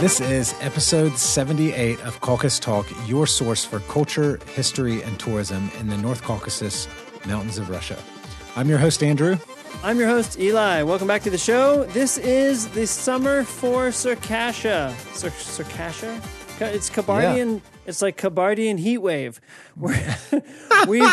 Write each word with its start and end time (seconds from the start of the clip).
This 0.00 0.20
is 0.20 0.54
episode 0.60 1.16
78 1.16 2.00
of 2.02 2.20
Caucasus 2.20 2.58
Talk, 2.58 2.86
your 3.06 3.26
source 3.26 3.64
for 3.64 3.80
culture, 3.80 4.38
history, 4.54 5.02
and 5.02 5.18
tourism 5.18 5.70
in 5.78 5.88
the 5.88 5.96
North 5.96 6.22
Caucasus 6.22 6.88
Mountains 7.26 7.56
of 7.58 7.70
Russia. 7.70 7.96
I'm 8.54 8.68
your 8.68 8.78
host, 8.78 9.02
Andrew. 9.02 9.38
I'm 9.82 9.98
your 9.98 10.08
host, 10.08 10.38
Eli. 10.38 10.82
Welcome 10.82 11.08
back 11.08 11.22
to 11.22 11.30
the 11.30 11.38
show. 11.38 11.84
This 11.84 12.18
is 12.18 12.68
the 12.68 12.86
summer 12.86 13.44
for 13.44 13.88
Circassia. 13.88 14.92
Cir- 15.14 15.30
Circassia? 15.30 16.22
It's 16.60 16.90
Kabardian. 16.90 17.62
It's 17.86 18.02
like 18.02 18.18
Kabardian 18.18 18.78
heat 18.78 18.98
wave. 18.98 19.40
We 20.88 21.06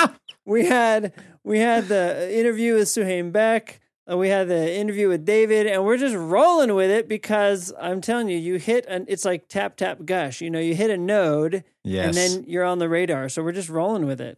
we 0.45 0.66
had 0.66 1.13
we 1.43 1.59
had 1.59 1.88
the 1.88 2.38
interview 2.38 2.75
with 2.75 2.88
Suhaim 2.88 3.32
Beck. 3.32 3.80
We 4.07 4.29
had 4.29 4.47
the 4.49 4.75
interview 4.75 5.07
with 5.09 5.25
David, 5.25 5.68
and 5.68 5.86
we're 5.86 5.97
just 5.97 6.15
rolling 6.15 6.73
with 6.75 6.89
it 6.89 7.07
because 7.07 7.71
I'm 7.79 8.01
telling 8.01 8.28
you, 8.29 8.37
you 8.37 8.55
hit 8.55 8.86
an 8.87 9.05
it's 9.07 9.23
like 9.25 9.47
tap 9.47 9.78
tap 9.78 10.00
gush. 10.05 10.42
You 10.42 10.50
know, 10.50 10.59
you 10.59 10.75
hit 10.75 10.89
a 10.89 10.97
node, 10.97 11.64
Yes. 11.83 12.07
and 12.07 12.15
then 12.15 12.43
you're 12.50 12.65
on 12.65 12.79
the 12.79 12.89
radar. 12.89 13.29
So 13.29 13.43
we're 13.43 13.51
just 13.54 13.69
rolling 13.69 14.06
with 14.06 14.19
it. 14.19 14.37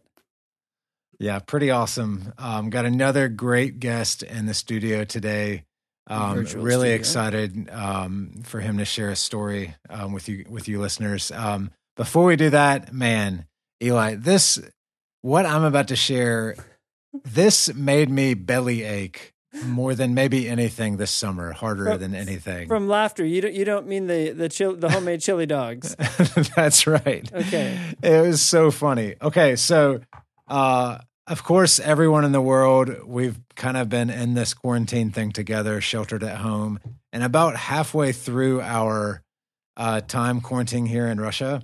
Yeah, 1.18 1.38
pretty 1.38 1.70
awesome. 1.70 2.32
Um, 2.38 2.70
got 2.70 2.84
another 2.84 3.28
great 3.28 3.78
guest 3.80 4.22
in 4.22 4.46
the 4.46 4.54
studio 4.54 5.04
today. 5.04 5.64
Um, 6.06 6.44
really 6.56 6.88
studio. 6.88 6.94
excited 6.94 7.70
um, 7.70 8.42
for 8.44 8.60
him 8.60 8.78
to 8.78 8.84
share 8.84 9.08
a 9.10 9.16
story 9.16 9.74
um, 9.88 10.12
with 10.12 10.28
you 10.28 10.44
with 10.48 10.68
you 10.68 10.80
listeners. 10.80 11.32
Um, 11.32 11.70
before 11.96 12.24
we 12.26 12.36
do 12.36 12.50
that, 12.50 12.92
man, 12.92 13.46
Eli, 13.82 14.16
this 14.16 14.60
what 15.22 15.46
I'm 15.46 15.64
about 15.64 15.88
to 15.88 15.96
share, 15.96 16.56
this 17.24 17.72
made 17.74 18.10
me 18.10 18.34
belly 18.34 18.82
ache 18.82 19.32
more 19.62 19.94
than 19.94 20.14
maybe 20.14 20.48
anything 20.48 20.96
this 20.96 21.10
summer, 21.10 21.52
harder 21.52 21.84
From- 21.84 22.00
than 22.00 22.14
anything. 22.14 22.68
From 22.68 22.88
laughter, 22.88 23.24
you 23.24 23.40
don't 23.40 23.54
you 23.54 23.64
don't 23.64 23.86
mean 23.86 24.06
the 24.06 24.30
the 24.30 24.48
chil- 24.48 24.76
the 24.76 24.90
homemade 24.90 25.20
chili 25.20 25.46
dogs. 25.46 25.94
That's 26.56 26.86
right. 26.86 27.30
Okay. 27.32 27.78
It 28.02 28.26
was 28.26 28.42
so 28.42 28.70
funny. 28.70 29.14
Okay, 29.22 29.56
so 29.56 30.00
uh 30.48 30.98
of 31.26 31.42
course 31.42 31.78
everyone 31.80 32.24
in 32.24 32.32
the 32.32 32.40
world 32.40 32.90
we've 33.06 33.38
kind 33.54 33.76
of 33.76 33.88
been 33.88 34.10
in 34.10 34.34
this 34.34 34.54
quarantine 34.54 35.10
thing 35.10 35.32
together, 35.32 35.80
sheltered 35.80 36.22
at 36.24 36.38
home. 36.38 36.80
And 37.12 37.22
about 37.22 37.56
halfway 37.56 38.12
through 38.12 38.60
our 38.60 39.22
uh 39.76 40.00
time 40.00 40.40
quarantining 40.40 40.88
here 40.88 41.06
in 41.06 41.20
Russia, 41.20 41.62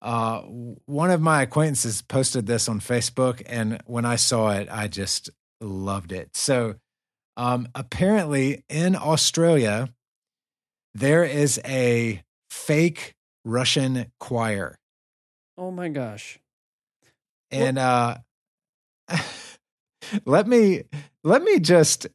uh 0.00 0.40
one 0.42 1.10
of 1.10 1.20
my 1.20 1.42
acquaintances 1.42 2.02
posted 2.02 2.46
this 2.46 2.68
on 2.68 2.80
Facebook 2.80 3.42
and 3.46 3.80
when 3.86 4.04
I 4.04 4.16
saw 4.16 4.50
it 4.52 4.68
I 4.70 4.86
just 4.88 5.30
loved 5.60 6.12
it. 6.12 6.30
So 6.36 6.76
um 7.36 7.68
apparently 7.74 8.64
in 8.68 8.96
Australia 8.96 9.88
there 10.94 11.24
is 11.24 11.60
a 11.64 12.22
fake 12.50 13.14
Russian 13.44 14.10
choir. 14.18 14.78
Oh 15.58 15.70
my 15.70 15.88
gosh. 15.88 16.38
And 17.50 17.78
uh 17.78 18.18
let 20.24 20.46
me 20.46 20.84
let 21.22 21.42
me 21.42 21.60
just 21.60 22.06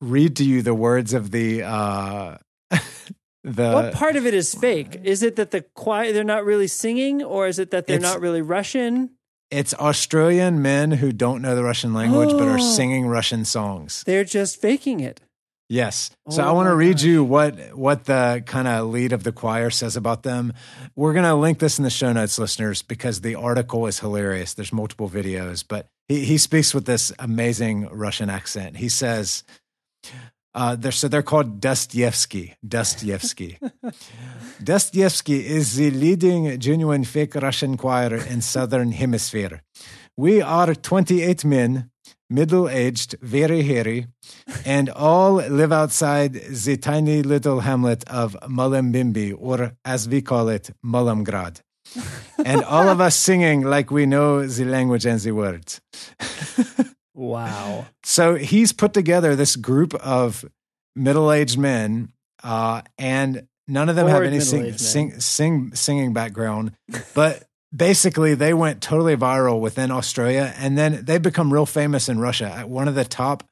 read 0.00 0.36
to 0.36 0.44
you 0.44 0.62
the 0.62 0.74
words 0.74 1.12
of 1.12 1.30
the 1.30 1.62
uh 1.62 2.36
the 3.44 3.72
what 3.72 3.94
part 3.94 4.16
of 4.16 4.26
it 4.26 4.34
is 4.34 4.54
fake? 4.54 5.00
Is 5.02 5.22
it 5.22 5.36
that 5.36 5.50
the 5.50 5.62
choir 5.74 6.12
they're 6.12 6.24
not 6.24 6.44
really 6.44 6.68
singing, 6.68 7.22
or 7.22 7.46
is 7.46 7.58
it 7.58 7.70
that 7.70 7.86
they're 7.86 8.00
not 8.00 8.20
really 8.20 8.42
Russian? 8.42 9.10
It's 9.50 9.74
Australian 9.74 10.62
men 10.62 10.92
who 10.92 11.12
don't 11.12 11.42
know 11.42 11.54
the 11.56 11.64
Russian 11.64 11.92
language 11.94 12.30
but 12.30 12.48
are 12.48 12.58
Oh. 12.58 12.74
singing 12.76 13.06
Russian 13.06 13.44
songs. 13.44 14.02
They're 14.06 14.24
just 14.24 14.60
faking 14.60 15.00
it. 15.00 15.20
Yes. 15.68 16.10
So 16.28 16.42
Oh 16.42 16.48
I 16.48 16.52
want 16.52 16.66
to 16.68 16.74
read 16.74 16.96
gosh. 16.96 17.04
you 17.04 17.22
what 17.24 17.76
what 17.76 18.04
the 18.06 18.42
kind 18.44 18.66
of 18.66 18.88
lead 18.88 19.12
of 19.12 19.22
the 19.22 19.30
choir 19.32 19.70
says 19.70 19.96
about 19.96 20.24
them. 20.24 20.52
We're 20.96 21.12
going 21.12 21.24
to 21.24 21.34
link 21.34 21.60
this 21.60 21.78
in 21.78 21.84
the 21.84 21.90
show 21.90 22.12
notes 22.12 22.38
listeners 22.40 22.82
because 22.82 23.20
the 23.20 23.36
article 23.36 23.86
is 23.86 24.00
hilarious. 24.00 24.54
There's 24.54 24.72
multiple 24.72 25.08
videos, 25.08 25.64
but 25.66 25.86
he 26.08 26.24
he 26.24 26.38
speaks 26.38 26.74
with 26.74 26.86
this 26.86 27.12
amazing 27.20 27.86
Russian 27.92 28.28
accent. 28.30 28.78
He 28.78 28.88
says 28.88 29.44
uh, 30.54 30.76
they're, 30.76 30.92
so 30.92 31.08
they're 31.08 31.22
called 31.22 31.60
Dustyesky. 31.60 32.54
Dustyesky. 32.66 33.58
Dustyesky 34.62 35.42
is 35.42 35.76
the 35.76 35.90
leading 35.90 36.58
genuine 36.58 37.04
fake 37.04 37.34
Russian 37.36 37.76
choir 37.76 38.14
in 38.16 38.40
Southern 38.40 38.92
Hemisphere. 38.92 39.62
We 40.16 40.42
are 40.42 40.74
28 40.74 41.44
men, 41.44 41.90
middle 42.28 42.68
aged, 42.68 43.14
very 43.22 43.62
hairy, 43.62 44.08
and 44.64 44.90
all 44.90 45.34
live 45.34 45.72
outside 45.72 46.34
the 46.34 46.76
tiny 46.76 47.22
little 47.22 47.60
hamlet 47.60 48.04
of 48.08 48.36
Mullumbimby, 48.48 49.34
or 49.38 49.76
as 49.84 50.08
we 50.08 50.20
call 50.20 50.48
it, 50.48 50.70
Mullumgrad. 50.84 51.60
and 52.44 52.62
all 52.64 52.88
of 52.88 53.00
us 53.00 53.16
singing 53.16 53.62
like 53.62 53.90
we 53.90 54.06
know 54.06 54.46
the 54.46 54.64
language 54.64 55.06
and 55.06 55.20
the 55.20 55.32
words. 55.32 55.80
Wow. 57.14 57.86
So 58.04 58.34
he's 58.34 58.72
put 58.72 58.92
together 58.92 59.36
this 59.36 59.54
group 59.56 59.94
of 59.94 60.44
middle-aged 60.96 61.58
men, 61.58 62.12
uh, 62.42 62.82
and 62.98 63.46
none 63.68 63.88
of 63.88 63.94
them 63.96 64.08
have 64.08 64.22
any 64.24 64.40
sing, 64.40 64.76
sing, 64.78 65.20
sing, 65.20 65.74
singing 65.74 66.12
background, 66.12 66.72
but 67.14 67.44
basically 67.74 68.34
they 68.34 68.52
went 68.52 68.80
totally 68.82 69.16
viral 69.16 69.60
within 69.60 69.90
Australia, 69.92 70.52
and 70.58 70.76
then 70.76 71.04
they 71.04 71.18
become 71.18 71.52
real 71.52 71.66
famous 71.66 72.08
in 72.08 72.18
Russia. 72.18 72.64
One 72.66 72.88
of 72.88 72.94
the 72.96 73.04
top 73.04 73.44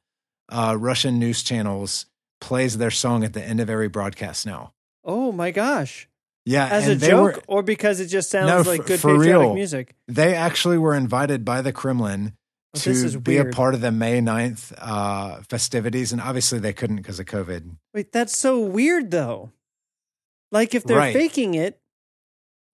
uh, 0.51 0.75
Russian 0.79 1.19
news 1.21 1.43
channels 1.45 2.07
plays 2.41 2.79
their 2.79 2.91
song 2.91 3.23
at 3.23 3.33
the 3.33 3.43
end 3.45 3.61
of 3.61 3.71
every 3.71 3.89
broadcast 3.89 4.45
now. 4.47 4.73
Oh 5.05 5.31
my 5.31 5.51
gosh. 5.53 6.09
Yeah, 6.47 6.67
As 6.67 6.89
a 6.89 6.97
joke, 6.97 7.37
were- 7.37 7.43
or 7.47 7.63
because 7.63 8.01
it 8.01 8.07
just 8.07 8.31
sounds 8.31 8.49
No, 8.49 8.63
like 8.71 8.87
good 8.87 8.99
for 8.99 9.13
patriotic 9.15 9.41
real. 9.43 9.55
music. 9.55 9.95
they 10.09 10.35
actually 10.35 10.79
were 10.79 10.95
invited 10.95 11.45
by 11.45 11.61
the 11.63 11.73
Kremlin 11.73 12.33
Oh, 12.75 12.79
to 12.81 12.89
this 12.91 13.03
is 13.03 13.17
be 13.17 13.39
a 13.39 13.47
part 13.47 13.73
of 13.75 13.81
the 13.81 13.91
May 13.91 14.21
9th 14.21 14.75
uh, 14.79 15.41
festivities, 15.49 16.13
and 16.13 16.21
obviously 16.21 16.59
they 16.59 16.75
couldn't 16.75 16.97
because 16.97 17.19
of 17.19 17.25
COVID. 17.27 17.77
Wait, 17.95 18.13
that's 18.13 18.37
so 18.37 18.61
weird 18.61 19.11
though. 19.11 19.53
Like 20.53 20.75
if 20.75 20.85
they're 20.85 20.97
Right. 20.99 21.15
faking 21.15 21.55
it, 21.55 21.81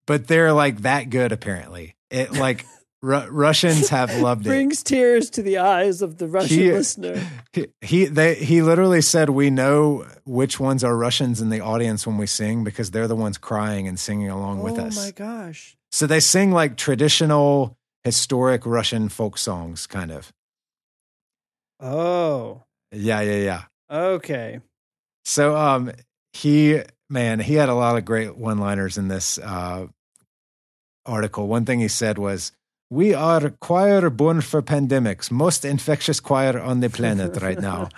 but 0.05 0.27
they're 0.27 0.53
like 0.53 0.81
that 0.81 1.09
good 1.09 1.31
apparently 1.31 1.95
it 2.11 2.31
like 2.33 2.65
Ru- 3.01 3.27
russians 3.29 3.89
have 3.89 4.15
loved 4.21 4.45
it 4.45 4.49
brings 4.49 4.83
tears 4.83 5.29
to 5.31 5.41
the 5.41 5.57
eyes 5.59 6.01
of 6.01 6.17
the 6.17 6.27
Russian 6.27 6.57
He- 6.57 6.71
listener. 6.71 7.21
he, 7.53 7.67
he 7.81 8.05
they 8.05 8.35
he 8.35 8.61
literally 8.61 9.01
said 9.01 9.29
we 9.29 9.49
know 9.49 10.05
which 10.25 10.59
ones 10.59 10.83
are 10.83 10.95
russians 10.95 11.41
in 11.41 11.49
the 11.49 11.59
audience 11.61 12.05
when 12.05 12.17
we 12.17 12.27
sing 12.27 12.63
because 12.63 12.91
they're 12.91 13.07
the 13.07 13.15
ones 13.15 13.37
crying 13.37 13.87
and 13.87 13.99
singing 13.99 14.29
along 14.29 14.61
with 14.61 14.77
us." 14.77 14.97
oh 14.97 15.01
my 15.05 15.11
gosh. 15.11 15.75
so 15.91 16.05
they 16.07 16.19
sing 16.19 16.51
like 16.51 16.77
traditional 16.77 17.77
historic 18.05 18.65
russian 18.65 19.09
folk 19.09 19.37
songs 19.37 19.85
kind 19.87 20.11
of 20.11 20.31
Oh. 21.81 22.63
yeah 22.93 23.19
yeah 23.19 23.41
yeah 23.43 23.63
Okay. 23.91 24.61
so 25.25 25.55
um 25.57 25.91
he 26.33 26.81
man 27.09 27.39
he 27.39 27.55
had 27.55 27.67
a 27.69 27.73
lot 27.73 27.97
of 27.97 28.05
great 28.05 28.37
one 28.37 28.59
liners 28.59 28.97
in 28.97 29.09
this 29.09 29.37
uh 29.39 29.87
article 31.05 31.47
one 31.47 31.65
thing 31.65 31.79
he 31.81 31.87
said 31.89 32.17
was 32.17 32.51
we 32.89 33.13
are 33.13 33.49
choir 33.59 34.09
born 34.09 34.41
for 34.41 34.61
pandemics 34.61 35.29
most 35.29 35.65
infectious 35.65 36.19
choir 36.19 36.59
on 36.59 36.79
the 36.79 36.89
planet 36.89 37.41
right 37.41 37.59
now 37.59 37.89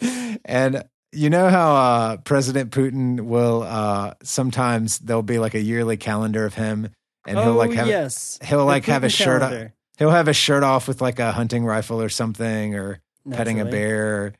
and 0.44 0.84
you 1.12 1.28
know 1.30 1.48
how 1.48 1.74
uh 1.74 2.16
president 2.18 2.70
putin 2.70 3.20
will 3.22 3.62
uh 3.64 4.14
sometimes 4.22 4.98
there'll 5.00 5.22
be 5.22 5.38
like 5.38 5.54
a 5.54 5.60
yearly 5.60 5.96
calendar 5.96 6.44
of 6.46 6.54
him 6.54 6.88
and 7.28 7.38
oh 7.38 7.42
he'll 7.44 7.54
like 7.54 7.72
have 7.72 7.86
yes. 7.86 8.38
he'll 8.42 8.64
like 8.64 8.84
have 8.86 9.02
his 9.02 9.12
shirt 9.12 9.72
he'll 9.98 10.10
have 10.10 10.26
his 10.26 10.36
shirt 10.36 10.62
off 10.62 10.88
with 10.88 11.00
like 11.00 11.18
a 11.18 11.32
hunting 11.32 11.64
rifle 11.64 12.00
or 12.00 12.08
something 12.08 12.74
or 12.74 13.00
petting 13.30 13.60
a 13.60 13.64
Naturally. 13.64 13.80
bear 13.80 14.32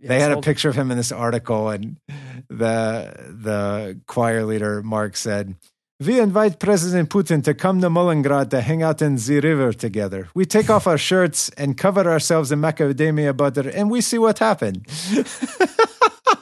they 0.00 0.20
had 0.20 0.32
a 0.32 0.40
picture 0.40 0.68
of 0.68 0.76
him 0.76 0.90
in 0.90 0.96
this 0.96 1.12
article 1.12 1.68
and 1.68 1.96
the 2.48 3.14
the 3.28 4.00
choir 4.06 4.44
leader 4.44 4.82
mark 4.82 5.16
said 5.16 5.54
we 6.00 6.20
invite 6.20 6.58
president 6.58 7.08
putin 7.08 7.42
to 7.42 7.54
come 7.54 7.80
to 7.80 7.88
Mullumgrad 7.88 8.50
to 8.50 8.60
hang 8.60 8.82
out 8.82 9.00
in 9.00 9.16
the 9.16 9.40
river 9.40 9.72
together 9.72 10.28
we 10.34 10.44
take 10.44 10.68
off 10.68 10.86
our 10.86 10.98
shirts 10.98 11.48
and 11.56 11.76
cover 11.78 12.10
ourselves 12.10 12.52
in 12.52 12.60
macadamia 12.60 13.36
butter 13.36 13.68
and 13.70 13.90
we 13.90 14.00
see 14.00 14.18
what 14.18 14.38
happened 14.38 14.86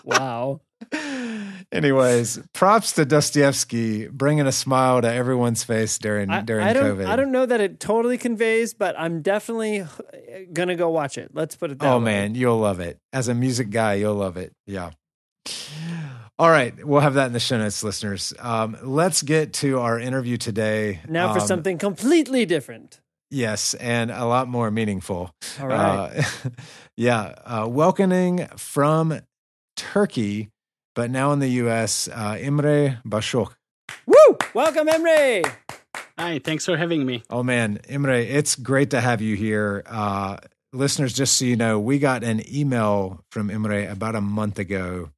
Wow. 0.04 0.60
anyways 1.74 2.38
props 2.52 2.92
to 2.92 3.04
Dustyesky 3.04 4.10
bringing 4.10 4.46
a 4.46 4.52
smile 4.52 5.02
to 5.02 5.12
everyone's 5.12 5.64
face 5.64 5.98
during 5.98 6.30
I, 6.30 6.40
during 6.42 6.66
I 6.66 6.72
don't 6.72 6.96
covid 6.98 7.06
I 7.06 7.16
don't 7.16 7.32
know 7.32 7.44
that 7.46 7.60
it 7.60 7.80
totally 7.80 8.16
conveys, 8.18 8.74
but 8.74 8.94
I'm 8.98 9.22
definitely 9.22 9.84
gonna 10.52 10.76
go 10.76 10.88
watch 10.90 11.18
it. 11.18 11.30
Let's 11.34 11.56
put 11.56 11.70
it 11.70 11.78
that 11.80 11.90
oh 11.92 11.98
way. 11.98 12.04
man 12.04 12.34
you'll 12.34 12.58
love 12.58 12.80
it 12.80 12.98
as 13.12 13.28
a 13.28 13.34
music 13.34 13.70
guy 13.70 13.94
you'll 13.94 14.14
love 14.14 14.36
it 14.36 14.52
yeah 14.66 14.90
all 16.38 16.48
right 16.50 16.84
we'll 16.86 17.00
have 17.00 17.14
that 17.14 17.26
in 17.26 17.32
the 17.32 17.40
show 17.40 17.58
notes 17.58 17.82
listeners 17.84 18.32
um, 18.40 18.76
let's 18.82 19.22
get 19.22 19.52
to 19.54 19.78
our 19.80 19.98
interview 19.98 20.36
today 20.36 21.00
Now 21.08 21.32
for 21.32 21.40
Um, 21.40 21.46
something 21.46 21.78
completely 21.78 22.46
different. 22.46 23.00
yes 23.30 23.74
and 23.74 24.10
a 24.10 24.24
lot 24.24 24.48
more 24.48 24.70
meaningful 24.70 25.30
All 25.60 25.68
right. 25.68 26.24
uh, 26.44 26.48
yeah 26.96 27.34
uh, 27.44 27.66
welcoming 27.68 28.46
from 28.56 29.20
turkey 29.76 30.50
but 30.94 31.10
now 31.10 31.32
in 31.32 31.38
the 31.40 31.48
U.S., 31.48 32.08
uh, 32.12 32.34
Emre 32.34 33.02
Bashok. 33.02 33.54
Woo! 34.06 34.38
Welcome, 34.54 34.88
Emre. 34.88 35.44
Hi, 36.18 36.38
thanks 36.38 36.64
for 36.64 36.76
having 36.76 37.04
me. 37.04 37.22
Oh 37.28 37.42
man, 37.42 37.78
Emre, 37.88 38.24
it's 38.24 38.54
great 38.56 38.90
to 38.90 39.00
have 39.00 39.20
you 39.20 39.36
here. 39.36 39.82
Uh, 39.86 40.36
listeners, 40.72 41.12
just 41.12 41.38
so 41.38 41.44
you 41.44 41.56
know, 41.56 41.78
we 41.80 41.98
got 41.98 42.22
an 42.22 42.42
email 42.52 43.24
from 43.30 43.48
Emre 43.48 43.90
about 43.90 44.14
a 44.14 44.20
month 44.20 44.58
ago. 44.58 45.10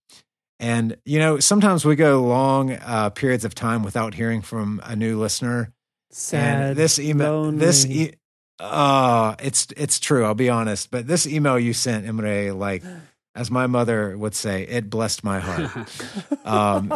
And, 0.59 0.97
you 1.05 1.19
know, 1.19 1.39
sometimes 1.39 1.85
we 1.85 1.97
go 1.97 2.23
long 2.23 2.73
uh, 2.73 3.11
periods 3.11 3.45
of 3.45 3.55
time 3.55 3.83
without 3.83 4.15
hearing 4.15 4.41
from 4.41 4.81
a 4.85 4.97
new 4.97 5.19
listener. 5.19 5.73
Sad. 6.11 6.63
And 6.71 6.77
this 6.77 6.99
email, 6.99 7.43
lonely. 7.43 7.59
this, 7.59 7.85
e- 7.85 8.15
uh, 8.59 9.35
it's, 9.39 9.67
it's 9.77 10.01
true. 10.01 10.25
I'll 10.25 10.35
be 10.35 10.49
honest. 10.49 10.91
But 10.91 11.07
this 11.07 11.27
email 11.27 11.59
you 11.59 11.75
sent, 11.75 12.07
Emre, 12.07 12.57
like, 12.57 12.83
as 13.37 13.51
my 13.51 13.67
mother 13.67 14.17
would 14.17 14.35
say, 14.35 14.63
it 14.63 14.91
blessed 14.91 15.23
my 15.23 15.39
heart. 15.41 15.71
Um, 16.47 16.93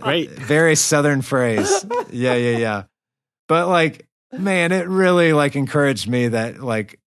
Great. 0.00 0.30
very 0.30 0.76
southern 0.76 1.22
phrase. 1.22 1.86
Yeah, 2.10 2.34
yeah, 2.34 2.58
yeah. 2.58 2.82
But 3.48 3.66
like, 3.68 4.06
man, 4.30 4.72
it 4.72 4.86
really 4.88 5.32
like 5.32 5.56
encouraged 5.56 6.06
me 6.06 6.28
that 6.28 6.62
like 6.62 7.00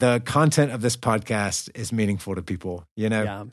the 0.00 0.20
content 0.24 0.72
of 0.72 0.82
this 0.82 0.96
podcast 0.96 1.70
is 1.74 1.92
meaningful 1.92 2.34
to 2.34 2.42
people, 2.42 2.84
you 2.96 3.08
know? 3.08 3.22
yeah. 3.22 3.44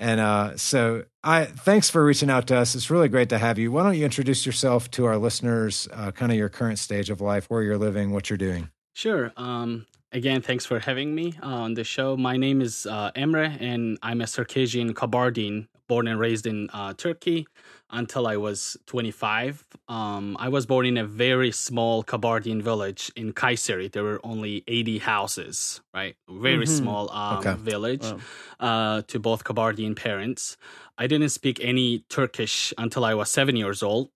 And 0.00 0.20
uh 0.20 0.56
so 0.56 1.04
I 1.24 1.44
thanks 1.44 1.90
for 1.90 2.04
reaching 2.04 2.28
out 2.30 2.48
to 2.48 2.56
us. 2.56 2.74
It's 2.74 2.90
really 2.90 3.08
great 3.08 3.28
to 3.30 3.38
have 3.38 3.58
you. 3.58 3.72
Why 3.72 3.82
don't 3.84 3.96
you 3.96 4.04
introduce 4.04 4.44
yourself 4.46 4.90
to 4.92 5.06
our 5.06 5.16
listeners, 5.16 5.88
uh, 5.92 6.10
kind 6.12 6.30
of 6.30 6.38
your 6.38 6.48
current 6.48 6.78
stage 6.78 7.10
of 7.10 7.20
life, 7.20 7.46
where 7.50 7.62
you're 7.62 7.78
living, 7.78 8.12
what 8.12 8.30
you're 8.30 8.36
doing. 8.36 8.68
Sure. 8.94 9.32
Um, 9.36 9.86
again, 10.12 10.42
thanks 10.42 10.64
for 10.66 10.78
having 10.78 11.14
me 11.14 11.34
on 11.42 11.74
the 11.74 11.84
show. 11.84 12.16
My 12.16 12.36
name 12.36 12.60
is 12.60 12.86
uh, 12.86 13.10
Emre, 13.12 13.56
and 13.60 13.98
I'm 14.02 14.20
a 14.20 14.26
Circassian 14.26 14.94
Kabardine, 14.94 15.68
born 15.88 16.06
and 16.08 16.18
raised 16.20 16.46
in 16.46 16.68
uh, 16.72 16.92
Turkey 16.94 17.46
until 17.90 18.26
I 18.26 18.36
was 18.36 18.76
25. 18.86 19.64
Um, 19.88 20.36
I 20.38 20.48
was 20.48 20.66
born 20.66 20.84
in 20.86 20.96
a 20.98 21.04
very 21.04 21.50
small 21.52 22.04
Kabardine 22.04 22.60
village 22.62 23.10
in 23.16 23.32
Kayseri. 23.32 23.90
There 23.90 24.04
were 24.04 24.20
only 24.24 24.64
80 24.68 24.98
houses, 24.98 25.80
right? 25.94 26.14
Very 26.28 26.66
Mhm. 26.66 26.68
small 26.68 27.10
um, 27.10 27.38
Okay. 27.38 27.54
village 27.54 28.02
Wow. 28.04 28.20
uh, 28.60 29.02
to 29.02 29.18
both 29.18 29.44
Kabardine 29.44 29.96
parents. 29.96 30.56
I 30.98 31.06
didn't 31.06 31.30
speak 31.30 31.60
any 31.62 32.00
Turkish 32.10 32.74
until 32.76 33.04
I 33.04 33.14
was 33.14 33.30
seven 33.30 33.56
years 33.56 33.82
old. 33.82 34.10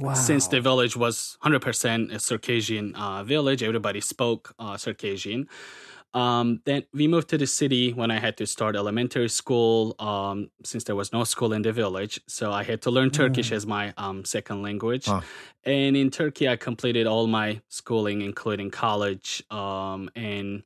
Wow. 0.00 0.14
since 0.14 0.48
the 0.48 0.60
village 0.60 0.96
was 0.96 1.38
100% 1.44 2.12
a 2.14 2.18
Circassian 2.18 2.94
uh, 2.94 3.22
village, 3.24 3.62
everybody 3.62 4.00
spoke 4.00 4.54
uh, 4.58 4.76
Circassian. 4.76 5.48
Um, 6.12 6.60
then 6.64 6.82
we 6.92 7.06
moved 7.06 7.28
to 7.28 7.38
the 7.38 7.46
city 7.46 7.92
when 7.92 8.10
I 8.10 8.18
had 8.18 8.36
to 8.38 8.46
start 8.46 8.74
elementary 8.74 9.28
school, 9.28 9.94
um, 10.00 10.50
since 10.64 10.82
there 10.84 10.96
was 10.96 11.12
no 11.12 11.22
school 11.22 11.52
in 11.52 11.62
the 11.62 11.72
village. 11.72 12.20
So 12.26 12.50
I 12.50 12.64
had 12.64 12.82
to 12.82 12.90
learn 12.90 13.10
Turkish 13.10 13.52
as 13.52 13.64
my 13.66 13.94
um, 13.96 14.24
second 14.24 14.62
language. 14.62 15.06
Huh. 15.06 15.20
And 15.62 15.96
in 15.96 16.10
Turkey, 16.10 16.48
I 16.48 16.56
completed 16.56 17.06
all 17.06 17.28
my 17.28 17.60
schooling, 17.68 18.22
including 18.22 18.70
college. 18.70 19.42
Um, 19.50 20.10
and 20.16 20.64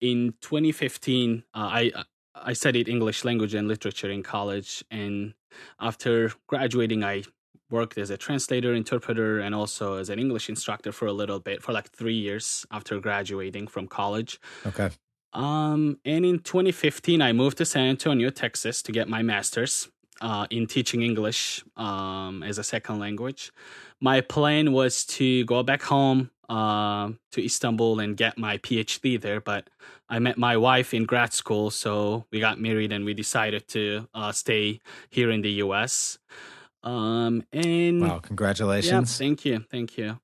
in 0.00 0.34
2015, 0.40 1.42
uh, 1.52 1.58
I 1.58 1.92
I 2.34 2.52
studied 2.52 2.88
English 2.88 3.24
language 3.24 3.54
and 3.54 3.68
literature 3.68 4.10
in 4.10 4.22
college. 4.22 4.84
And 4.90 5.34
after 5.80 6.32
graduating, 6.46 7.04
I 7.04 7.24
worked 7.70 7.98
as 7.98 8.10
a 8.10 8.16
translator, 8.16 8.74
interpreter, 8.74 9.40
and 9.40 9.54
also 9.54 9.96
as 9.96 10.08
an 10.10 10.18
English 10.18 10.48
instructor 10.48 10.92
for 10.92 11.06
a 11.06 11.12
little 11.12 11.38
bit, 11.40 11.62
for 11.62 11.72
like 11.72 11.90
three 11.90 12.14
years 12.14 12.66
after 12.70 12.98
graduating 13.00 13.66
from 13.66 13.86
college. 13.86 14.40
Okay. 14.66 14.90
Um, 15.32 15.98
and 16.04 16.24
in 16.24 16.38
2015, 16.40 17.20
I 17.20 17.32
moved 17.32 17.58
to 17.58 17.64
San 17.64 17.88
Antonio, 17.88 18.30
Texas, 18.30 18.82
to 18.82 18.92
get 18.92 19.08
my 19.08 19.22
master's 19.22 19.88
uh, 20.20 20.46
in 20.50 20.66
teaching 20.66 21.02
English 21.02 21.64
um, 21.76 22.42
as 22.42 22.58
a 22.58 22.64
second 22.64 22.98
language. 22.98 23.52
My 24.00 24.20
plan 24.20 24.72
was 24.72 25.04
to 25.06 25.44
go 25.44 25.62
back 25.62 25.82
home 25.82 26.30
uh, 26.48 27.10
to 27.32 27.44
Istanbul 27.44 28.00
and 28.00 28.16
get 28.16 28.38
my 28.38 28.58
PhD 28.58 29.20
there, 29.20 29.40
but 29.40 29.68
I 30.08 30.18
met 30.18 30.38
my 30.38 30.56
wife 30.56 30.94
in 30.94 31.04
grad 31.04 31.32
school, 31.34 31.70
so 31.70 32.24
we 32.30 32.40
got 32.40 32.58
married 32.60 32.92
and 32.92 33.04
we 33.04 33.12
decided 33.12 33.68
to 33.68 34.08
uh, 34.14 34.32
stay 34.32 34.80
here 35.10 35.30
in 35.30 35.42
the 35.42 35.50
U.S. 35.64 36.18
Um, 36.82 37.42
and 37.52 38.00
Wow. 38.00 38.06
yeah, 38.14 38.20
Congratulations. 38.22 39.18
thank 39.18 39.44
you, 39.44 39.64
thank 39.70 39.98
you. 39.98 40.20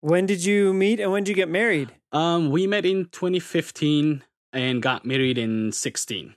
When 0.00 0.26
did 0.26 0.44
you 0.44 0.74
meet 0.74 1.00
and 1.00 1.10
when 1.12 1.24
did 1.24 1.30
you 1.30 1.34
get 1.36 1.48
married? 1.48 1.92
Um, 2.12 2.50
we 2.50 2.66
met 2.66 2.84
in 2.84 3.06
2015 3.06 4.22
and 4.52 4.82
got 4.82 5.04
married 5.06 5.38
in 5.38 5.72
16. 5.72 6.34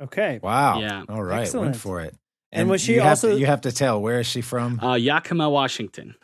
Okay. 0.00 0.40
Wow. 0.42 0.80
Yeah. 0.80 1.04
All 1.08 1.22
right. 1.22 1.42
Excellent. 1.42 1.66
Went 1.66 1.76
for 1.76 2.00
it. 2.00 2.16
And 2.50 2.68
was 2.68 2.82
she 2.82 2.94
you 2.94 3.00
have 3.00 3.10
also- 3.10 3.32
to, 3.34 3.38
you 3.38 3.46
have 3.46 3.60
to 3.62 3.72
tell 3.72 4.00
where 4.02 4.20
is 4.20 4.26
she 4.26 4.40
from? 4.42 4.80
Uh, 4.80 4.94
Yakima, 4.94 5.48
Washington. 5.48 6.16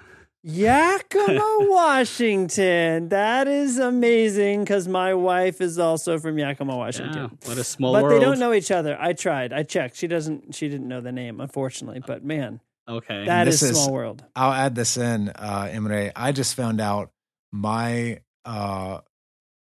Yakima, 0.48 1.56
Washington. 1.68 3.10
That 3.10 3.46
is 3.48 3.78
amazing 3.78 4.60
because 4.60 4.88
my 4.88 5.12
wife 5.14 5.60
is 5.60 5.78
also 5.78 6.18
from 6.18 6.38
Yakima, 6.38 6.72
Yeah, 6.72 6.78
Washington. 6.78 7.38
what 7.44 7.58
a 7.58 7.64
small 7.64 7.92
world. 7.92 8.02
But 8.04 8.08
world. 8.08 8.22
they 8.22 8.24
don't 8.24 8.38
know 8.38 8.52
each 8.54 8.70
other. 8.70 8.96
I 8.98 9.12
tried. 9.12 9.52
I 9.52 9.62
checked. 9.62 9.96
She 9.96 10.06
doesn't. 10.06 10.54
She 10.54 10.68
didn't 10.68 10.88
know 10.88 11.00
the 11.02 11.12
name, 11.12 11.40
unfortunately. 11.40 12.02
But 12.06 12.24
man, 12.24 12.60
Okay. 12.88 13.26
that 13.26 13.44
This 13.44 13.62
is 13.62 13.70
is- 13.70 13.76
small 13.76 13.92
world. 13.92 14.24
I'll 14.34 14.52
add 14.52 14.74
this 14.74 14.96
in, 14.96 15.28
uh, 15.28 15.64
Emre. 15.70 16.12
I 16.16 16.32
just 16.32 16.54
found 16.54 16.80
out 16.80 17.10
my 17.52 18.20
uh, 18.46 19.00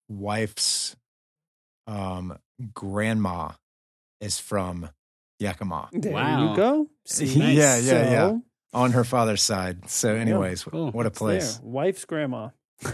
wife's 0.08 0.96
um, 1.86 2.36
grandma 2.74 3.52
is 4.20 4.38
from 4.40 4.88
Yakima 5.38 5.88
There 5.92 6.12
Wow. 6.12 6.50
you 6.50 6.56
go. 6.56 6.88
See, 7.06 7.26
Yeah, 7.26 7.76
yeah, 7.76 7.76
yeah. 7.78 8.28
So, 8.30 8.42
on 8.72 8.92
her 8.92 9.04
father's 9.04 9.42
side. 9.42 9.88
So, 9.88 10.14
anyways, 10.14 10.64
cool. 10.64 10.90
what 10.92 11.06
a 11.06 11.10
place. 11.10 11.56
there. 11.58 11.68
Wife's 11.70 12.04
grandma. 12.04 12.50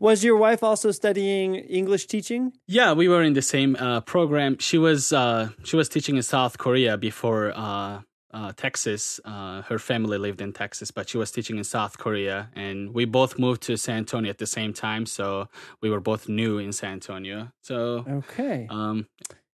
Was 0.00 0.24
your 0.24 0.36
wife 0.36 0.62
also 0.64 0.90
studying 0.90 1.54
English 1.54 2.06
teaching? 2.06 2.52
yeah, 2.66 2.92
we 2.92 3.08
were 3.08 3.22
in 3.22 3.34
the 3.34 3.42
same 3.42 3.76
uh, 3.76 4.00
program. 4.00 4.58
She 4.58 4.78
was 4.78 5.12
uh, 5.12 5.50
she 5.64 5.76
was 5.76 5.88
teaching 5.88 6.16
in 6.16 6.22
South 6.22 6.58
Korea 6.58 6.96
before 6.98 7.52
uh, 7.54 8.00
uh, 8.32 8.52
Texas. 8.56 9.20
Uh, 9.24 9.62
her 9.62 9.78
family 9.78 10.18
lived 10.18 10.40
in 10.40 10.52
Texas, 10.52 10.90
but 10.90 11.08
she 11.08 11.18
was 11.18 11.30
teaching 11.30 11.56
in 11.56 11.64
South 11.64 11.98
Korea, 11.98 12.50
and 12.56 12.92
we 12.92 13.04
both 13.04 13.38
moved 13.38 13.62
to 13.62 13.76
San 13.76 13.98
Antonio 13.98 14.28
at 14.30 14.38
the 14.38 14.46
same 14.46 14.72
time. 14.72 15.06
So 15.06 15.48
we 15.80 15.88
were 15.88 16.00
both 16.00 16.28
new 16.28 16.58
in 16.58 16.72
San 16.72 16.94
Antonio. 16.94 17.52
So 17.62 18.04
Okay. 18.08 18.66
um, 18.70 19.06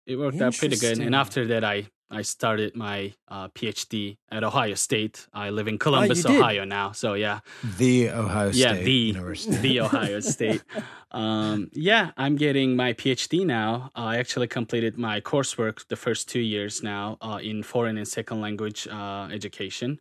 it 0.06 0.16
worked 0.18 0.40
out 0.42 0.56
pretty 0.56 0.78
good. 0.78 1.00
And 1.00 1.16
after 1.16 1.47
that, 1.47 1.64
I 1.64 1.88
I 2.14 2.22
started 2.22 2.76
my 2.76 3.14
uh, 3.28 3.48
PhD 3.50 4.18
at 4.32 4.44
Ohio 4.44 4.76
State. 4.76 5.28
I 5.34 5.50
live 5.50 5.68
in 5.68 5.78
Columbus, 5.78 6.24
did? 6.24 6.40
Ohio 6.40 6.64
now. 6.64 6.92
So 6.92 7.16
yeah, 7.16 7.40
The 7.78 8.10
Ohio 8.10 8.52
State 8.52 8.62
yeah, 8.62 8.74
the 8.74 8.92
University. 8.92 9.56
the 9.58 9.80
Ohio 9.82 10.20
State. 10.20 10.64
Um, 11.14 11.70
yeah, 11.74 12.10
I'm 12.18 12.38
getting 12.38 12.76
my 12.76 12.94
PhD 12.94 13.46
now. 13.46 13.92
I 13.94 14.18
actually 14.18 14.48
completed 14.48 14.98
my 14.98 15.22
coursework 15.22 15.88
the 15.88 15.96
first 15.96 16.28
two 16.28 16.40
years 16.40 16.82
now 16.82 17.20
uh, 17.22 17.40
in 17.40 17.62
foreign 17.62 17.98
and 18.00 18.08
second 18.08 18.42
language 18.42 18.88
uh, 18.88 19.30
education. 19.32 20.00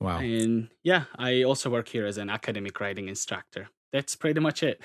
Wow. 0.00 0.20
And 0.20 0.68
yeah, 0.82 1.04
I 1.18 1.42
also 1.42 1.68
work 1.68 1.88
here 1.88 2.06
as 2.06 2.16
an 2.16 2.30
academic 2.30 2.80
writing 2.80 3.08
instructor. 3.08 3.68
That's 3.92 4.16
pretty 4.16 4.40
much 4.40 4.62
it. 4.62 4.80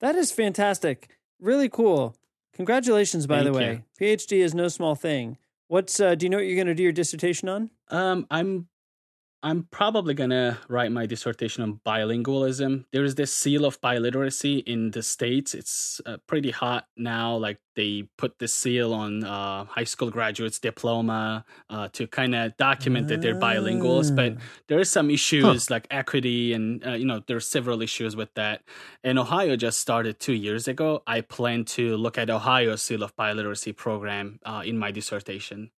That 0.00 0.16
is 0.16 0.32
fantastic. 0.32 1.16
Really 1.40 1.68
cool. 1.68 2.16
Congratulations, 2.54 3.26
by 3.26 3.42
the 3.42 3.52
Thank 3.52 3.56
way. 3.56 3.84
PhD 4.00 4.38
is 4.38 4.54
no 4.54 4.68
small 4.68 4.94
thing. 4.94 5.38
What's 5.68 5.98
uh, 6.00 6.14
do 6.14 6.26
you 6.26 6.30
know 6.30 6.36
what 6.36 6.46
you're 6.46 6.56
going 6.56 6.66
to 6.66 6.74
do 6.74 6.82
your 6.82 6.92
dissertation 6.92 7.48
on? 7.48 7.70
Um, 7.88 8.26
I'm 8.30 8.68
I'm 9.44 9.64
probably 9.72 10.14
gonna 10.14 10.58
write 10.68 10.92
my 10.92 11.04
dissertation 11.06 11.64
on 11.64 11.80
bilingualism. 11.84 12.84
There 12.92 13.02
is 13.02 13.16
this 13.16 13.34
seal 13.34 13.64
of 13.64 13.80
biliteracy 13.80 14.62
in 14.64 14.92
the 14.92 15.02
states. 15.02 15.52
It's 15.52 16.00
uh, 16.06 16.18
pretty 16.28 16.52
hot 16.52 16.86
now. 16.96 17.36
Like 17.36 17.58
they 17.74 18.04
put 18.18 18.38
the 18.38 18.46
seal 18.46 18.94
on 18.94 19.24
uh, 19.24 19.64
high 19.64 19.82
school 19.84 20.10
graduates' 20.10 20.60
diploma 20.60 21.44
uh, 21.68 21.88
to 21.94 22.06
kind 22.06 22.36
of 22.36 22.56
document 22.56 23.08
that 23.08 23.20
they're 23.20 23.34
bilinguals. 23.34 24.14
But 24.14 24.34
Ah. 24.36 24.40
there 24.68 24.78
is 24.78 24.90
some 24.90 25.10
issues 25.10 25.70
like 25.70 25.88
equity, 25.90 26.52
and 26.52 26.86
uh, 26.86 26.92
you 26.92 27.04
know 27.04 27.20
there's 27.26 27.48
several 27.48 27.82
issues 27.82 28.14
with 28.14 28.32
that. 28.34 28.62
And 29.02 29.18
Ohio 29.18 29.56
just 29.56 29.80
started 29.80 30.20
two 30.20 30.34
years 30.34 30.68
ago. 30.68 31.02
I 31.06 31.20
plan 31.20 31.64
to 31.76 31.96
look 31.96 32.16
at 32.16 32.30
Ohio's 32.30 32.82
seal 32.82 33.02
of 33.02 33.16
biliteracy 33.16 33.74
program 33.74 34.38
uh, 34.46 34.62
in 34.64 34.78
my 34.78 34.92
dissertation. 34.92 35.72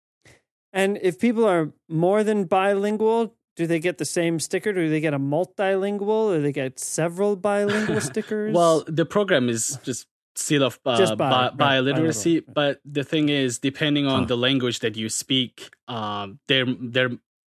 And 0.74 0.98
if 1.02 1.18
people 1.18 1.46
are 1.46 1.72
more 1.88 2.24
than 2.26 2.46
bilingual, 2.46 3.36
do 3.56 3.68
they 3.68 3.80
get 3.80 3.98
the 3.98 4.06
same 4.06 4.40
sticker? 4.40 4.74
Do 4.74 4.90
they 4.90 5.00
get 5.00 5.14
a 5.14 5.20
multilingual 5.20 6.34
or 6.36 6.40
they 6.40 6.52
get 6.52 6.80
several 6.80 7.36
bilingual 7.36 8.02
stickers? 8.12 8.54
Well, 8.56 8.84
the 8.88 9.06
program 9.06 9.50
is 9.50 9.78
just 9.84 10.08
seal 10.36 10.64
of 10.64 10.80
uh, 10.86 10.98
Just 10.98 11.16
bi- 11.18 11.30
bi- 11.30 11.52
right, 11.56 11.84
biliteracy, 11.84 12.44
but 12.52 12.82
the 12.86 13.04
thing 13.04 13.30
is, 13.30 13.60
depending 13.60 14.08
on 14.08 14.22
Huh. 14.22 14.26
the 14.26 14.38
language 14.38 14.80
that 14.80 14.96
you 14.98 15.08
speak, 15.10 15.70
um, 15.88 16.40
there 16.48 16.66
there 16.80 17.10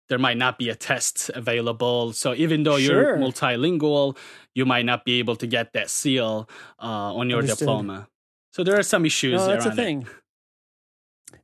there 0.09 0.19
might 0.19 0.37
not 0.39 0.59
be 0.59 0.69
a 0.71 0.75
test 0.75 1.31
available. 1.35 2.13
So 2.13 2.35
even 2.35 2.65
though 2.65 2.79
Sure. 2.79 3.03
you're 3.03 3.17
multilingual, 3.19 4.17
you 4.55 4.65
might 4.67 4.85
not 4.85 5.05
be 5.05 5.19
able 5.21 5.37
to 5.37 5.47
get 5.47 5.73
that 5.75 5.89
seal 5.91 6.49
uh, 6.83 7.15
on 7.15 7.31
your 7.31 7.41
Understood. 7.41 7.59
diploma. 7.67 8.09
So 8.53 8.65
there 8.65 8.77
are 8.77 8.83
some 8.83 9.07
issues 9.07 9.35
no, 9.39 9.47
that's 9.47 9.67
a 9.67 9.73
thing. 9.73 10.03
it. 10.03 10.09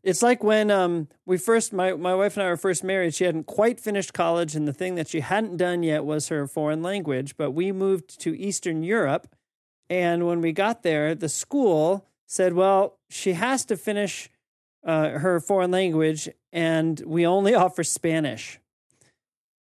It's 0.02 0.22
like 0.22 0.42
when 0.42 0.70
um, 0.70 1.08
we 1.24 1.36
first, 1.36 1.72
my, 1.72 1.92
my 1.94 2.14
wife 2.14 2.36
and 2.36 2.46
I 2.46 2.48
were 2.48 2.56
first 2.56 2.84
married, 2.84 3.14
she 3.14 3.24
hadn't 3.24 3.46
quite 3.46 3.80
finished 3.80 4.14
college, 4.14 4.54
and 4.54 4.66
the 4.66 4.72
thing 4.72 4.94
that 4.94 5.08
she 5.08 5.20
hadn't 5.20 5.56
done 5.56 5.82
yet 5.82 6.04
was 6.04 6.28
her 6.28 6.46
foreign 6.46 6.82
language. 6.82 7.36
But 7.36 7.52
we 7.52 7.72
moved 7.72 8.20
to 8.20 8.38
Eastern 8.38 8.82
Europe. 8.82 9.28
And 9.88 10.26
when 10.26 10.40
we 10.40 10.52
got 10.52 10.82
there, 10.82 11.14
the 11.14 11.28
school 11.28 12.06
said, 12.26 12.52
well, 12.52 12.98
she 13.08 13.34
has 13.34 13.64
to 13.66 13.76
finish 13.76 14.28
uh, 14.84 15.10
her 15.18 15.40
foreign 15.40 15.70
language, 15.70 16.28
and 16.52 17.00
we 17.06 17.26
only 17.26 17.54
offer 17.64 17.84
Spanish. 17.84 18.60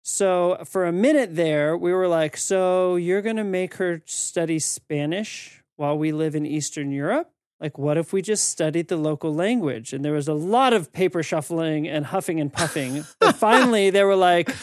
So 0.02 0.58
for 0.66 0.84
a 0.84 0.92
minute 0.92 1.34
there, 1.34 1.76
we 1.76 1.92
were 1.92 2.08
like, 2.08 2.36
so 2.36 2.96
you're 2.96 3.22
going 3.22 3.36
to 3.36 3.44
make 3.44 3.76
her 3.76 4.02
study 4.04 4.58
Spanish 4.58 5.62
while 5.76 5.96
we 5.96 6.12
live 6.12 6.34
in 6.34 6.44
Eastern 6.44 6.92
Europe? 6.92 7.30
Like, 7.64 7.78
what 7.78 7.97
if 7.97 8.12
we 8.12 8.21
just 8.21 8.50
studied 8.50 8.88
the 8.88 8.99
local 8.99 9.35
language? 9.35 9.94
And 9.94 10.04
there 10.04 10.12
was 10.12 10.28
a 10.28 10.35
lot 10.35 10.75
of 10.75 10.92
paper 10.92 11.23
shuffling 11.23 11.88
and 11.88 12.04
huffing 12.04 12.38
and 12.38 12.52
puffing. 12.52 13.06
but 13.21 13.37
finally, 13.37 13.88
they 13.88 14.04
were 14.04 14.16
like, 14.16 14.54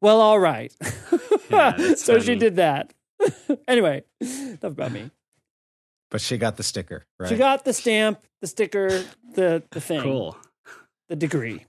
well, 0.00 0.22
all 0.22 0.38
right. 0.38 0.74
Yeah, 1.50 1.76
so 1.94 2.14
funny. 2.14 2.24
she 2.24 2.34
did 2.34 2.56
that. 2.56 2.92
anyway, 3.68 4.02
enough 4.20 4.64
about 4.64 4.90
me. 4.90 5.12
But 6.10 6.20
she 6.20 6.38
got 6.38 6.56
the 6.56 6.64
sticker, 6.64 7.06
right? 7.20 7.28
She 7.28 7.36
got 7.36 7.64
the 7.64 7.72
stamp, 7.72 8.20
the 8.40 8.48
sticker, 8.48 9.04
the 9.34 9.62
the 9.70 9.80
thing. 9.80 10.02
Cool. 10.02 10.36
The 11.08 11.14
degree. 11.14 11.64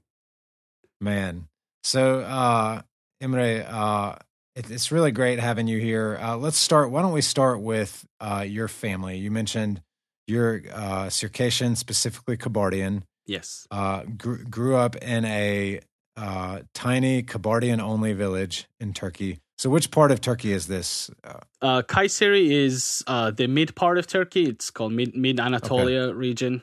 Man. 1.00 1.48
So 1.84 2.22
uh 2.22 2.82
Emre, 3.22 3.72
uh 3.72 4.15
it's 4.56 4.91
really 4.91 5.12
great 5.12 5.39
having 5.39 5.67
you 5.67 5.77
here. 5.77 6.17
Uh 6.20 6.38
let's 6.38 6.58
start 6.58 6.89
why 6.89 7.03
don't 7.03 7.13
we 7.13 7.22
start 7.22 7.62
with 7.62 8.03
uh 8.20 8.44
your 8.48 8.67
family? 8.67 9.17
You 9.20 9.29
mentioned 9.29 9.84
you're 10.27 10.62
uh 10.74 11.10
Circassian, 11.10 11.75
specifically 11.75 12.38
Kabardian. 12.38 13.03
Yes. 13.25 13.67
Uh 13.72 14.03
grew, 14.03 14.43
grew 14.46 14.75
up 14.75 14.96
in 14.98 15.25
a 15.25 15.79
uh 16.15 16.60
tiny 16.74 17.24
Kabardian 17.24 17.79
only 17.79 18.13
village 18.13 18.67
in 18.79 18.93
Turkey. 18.93 19.39
So, 19.57 19.72
which 19.72 19.89
part 19.89 20.12
of 20.12 20.22
Turkey 20.22 20.51
is 20.51 20.67
this? 20.67 21.10
Uh, 21.24 21.39
uh, 21.63 21.81
Kayseri 21.81 22.51
is 22.51 23.03
uh, 23.07 23.31
the 23.31 23.48
mid 23.48 23.75
part 23.75 23.98
of 23.98 24.05
Turkey. 24.05 24.43
It's 24.43 24.69
called 24.69 24.93
mid 24.93 25.15
mid 25.15 25.39
Anatolia 25.39 26.01
okay. 26.01 26.13
region. 26.13 26.62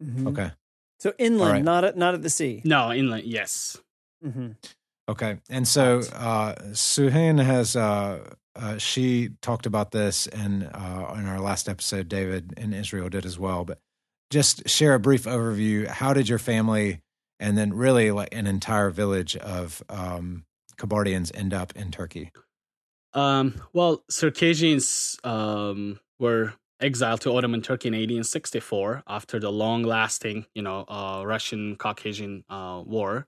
Mm-hmm. 0.00 0.28
Okay. 0.28 0.50
So 1.00 1.12
inland, 1.18 1.52
right. 1.52 1.64
not 1.64 1.82
at 1.82 1.96
not 1.96 2.14
at 2.14 2.22
the 2.22 2.30
sea. 2.30 2.62
No, 2.64 2.92
inland. 2.92 3.24
Yes. 3.24 3.76
Mm-hmm. 4.24 4.52
Okay, 5.08 5.38
and 5.50 5.66
so 5.66 5.98
uh, 6.14 6.54
Suhain 6.70 7.42
has 7.42 7.74
uh, 7.74 8.34
uh, 8.54 8.78
she 8.78 9.30
talked 9.40 9.66
about 9.66 9.92
this 9.92 10.26
in 10.26 10.64
uh, 10.64 11.14
in 11.18 11.26
our 11.26 11.40
last 11.40 11.68
episode. 11.68 12.08
David 12.08 12.54
in 12.56 12.72
Israel 12.72 13.08
did 13.08 13.24
as 13.24 13.38
well, 13.38 13.64
but 13.64 13.78
just 14.30 14.68
share 14.68 14.94
a 14.94 15.00
brief 15.00 15.24
overview. 15.24 15.86
How 15.86 16.12
did 16.12 16.28
your 16.28 16.38
family, 16.38 17.00
and 17.40 17.56
then 17.56 17.72
really 17.72 18.10
like 18.10 18.34
an 18.34 18.46
entire 18.46 18.90
village 18.90 19.36
of 19.36 19.82
um, 19.88 20.44
Kabardians 20.76 21.30
end 21.34 21.54
up 21.54 21.72
in 21.76 21.90
Turkey? 21.90 22.30
Um, 23.14 23.60
well, 23.72 24.04
Circassians 24.10 25.18
um, 25.24 26.00
were 26.18 26.54
exiled 26.80 27.20
to 27.22 27.36
Ottoman 27.36 27.62
Turkey 27.62 27.88
in 27.88 27.94
1864 27.94 29.04
after 29.06 29.38
the 29.38 29.52
long-lasting, 29.52 30.46
you 30.54 30.62
know, 30.62 30.84
uh, 30.88 31.22
Russian-Caucasian 31.24 32.44
uh, 32.50 32.82
war. 32.84 33.26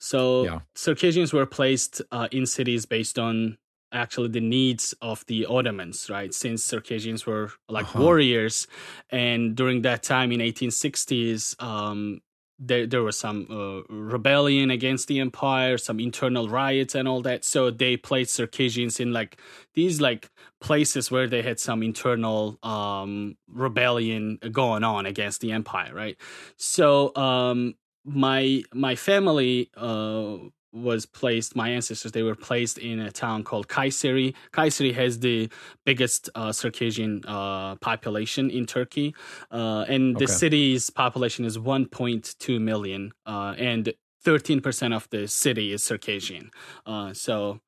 So 0.00 0.44
yeah. 0.44 0.58
Circassians 0.74 1.32
were 1.32 1.46
placed 1.46 2.02
uh, 2.10 2.28
in 2.32 2.46
cities 2.46 2.84
based 2.84 3.18
on 3.18 3.58
actually 3.96 4.28
the 4.28 4.40
needs 4.40 4.94
of 5.00 5.24
the 5.26 5.46
Ottomans, 5.46 6.08
right? 6.10 6.32
Since 6.32 6.62
Circassians 6.62 7.26
were 7.26 7.50
like 7.68 7.86
uh-huh. 7.86 8.02
warriors, 8.02 8.66
and 9.10 9.56
during 9.56 9.82
that 9.82 10.02
time 10.02 10.30
in 10.32 10.40
1860s, 10.40 11.60
um, 11.62 12.20
there 12.58 12.86
there 12.86 13.02
was 13.02 13.18
some 13.18 13.46
uh, 13.50 13.92
rebellion 13.92 14.70
against 14.70 15.08
the 15.08 15.20
empire, 15.20 15.76
some 15.78 16.00
internal 16.00 16.48
riots 16.48 16.94
and 16.94 17.06
all 17.06 17.22
that. 17.22 17.44
So 17.44 17.70
they 17.70 17.96
placed 17.96 18.34
Circassians 18.34 18.98
in 19.00 19.12
like 19.12 19.38
these 19.74 20.00
like 20.00 20.30
places 20.60 21.10
where 21.10 21.26
they 21.26 21.42
had 21.42 21.60
some 21.60 21.82
internal 21.82 22.58
um, 22.62 23.36
rebellion 23.48 24.38
going 24.52 24.84
on 24.84 25.06
against 25.06 25.40
the 25.40 25.52
empire, 25.52 25.92
right? 25.94 26.16
So 26.56 27.14
um, 27.14 27.74
my 28.04 28.62
my 28.72 28.94
family 28.94 29.70
uh, 29.76 30.36
was 30.76 31.06
placed, 31.06 31.56
my 31.56 31.70
ancestors, 31.70 32.12
they 32.12 32.22
were 32.22 32.34
placed 32.34 32.78
in 32.78 33.00
a 33.00 33.10
town 33.10 33.42
called 33.42 33.68
Kayseri. 33.68 34.34
Kayseri 34.52 34.94
has 34.94 35.18
the 35.20 35.48
biggest 35.84 36.28
uh, 36.34 36.52
Circassian 36.52 37.22
uh, 37.26 37.76
population 37.76 38.50
in 38.50 38.66
Turkey. 38.66 39.14
Uh, 39.50 39.84
and 39.88 40.16
okay. 40.16 40.24
the 40.24 40.30
city's 40.30 40.90
population 40.90 41.44
is 41.44 41.58
1.2 41.58 42.60
million. 42.60 43.12
Uh, 43.24 43.54
and 43.58 43.92
13% 44.24 44.94
of 44.94 45.08
the 45.10 45.28
city 45.28 45.72
is 45.72 45.82
Circassian. 45.82 46.50
Uh, 46.84 47.12
so, 47.12 47.60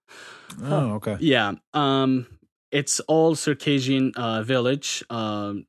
oh, 0.63 0.95
okay. 0.95 1.17
Yeah. 1.21 1.53
Um, 1.73 2.27
it's 2.71 3.01
all 3.01 3.35
Circassian 3.35 4.13
uh, 4.17 4.43
village. 4.43 5.05
Um, 5.09 5.67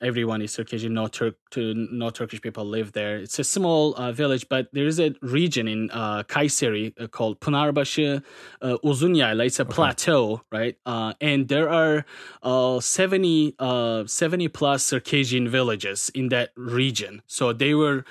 everyone 0.00 0.42
is 0.42 0.52
Circassian. 0.52 0.94
No 0.94 1.08
Turk 1.08 1.36
to 1.50 1.74
no 1.74 2.10
Turkish 2.10 2.40
people 2.40 2.64
live 2.64 2.92
there. 2.92 3.16
It's 3.18 3.38
a 3.38 3.44
small 3.44 3.94
uh, 3.94 4.12
village, 4.12 4.48
but 4.48 4.68
there 4.72 4.86
is 4.86 5.00
a 5.00 5.14
region 5.22 5.68
in 5.68 5.90
uh, 5.90 6.22
Kayseri 6.24 6.92
uh, 7.00 7.08
called 7.08 7.40
Pınarbaşı 7.40 8.22
uh, 8.62 8.76
Uzunyayla. 8.84 9.46
It's 9.46 9.58
a 9.58 9.62
okay. 9.62 9.74
plateau, 9.74 10.42
right? 10.50 10.76
Uh, 10.86 11.14
and 11.20 11.48
there 11.48 11.68
are 11.68 12.04
uh, 12.42 12.80
70, 12.80 13.54
uh, 13.58 14.06
70 14.06 14.48
plus 14.48 14.84
Circassian 14.84 15.48
villages 15.48 16.10
in 16.14 16.28
that 16.28 16.50
region. 16.56 17.22
So 17.26 17.52
they 17.52 17.74
were 17.74 18.04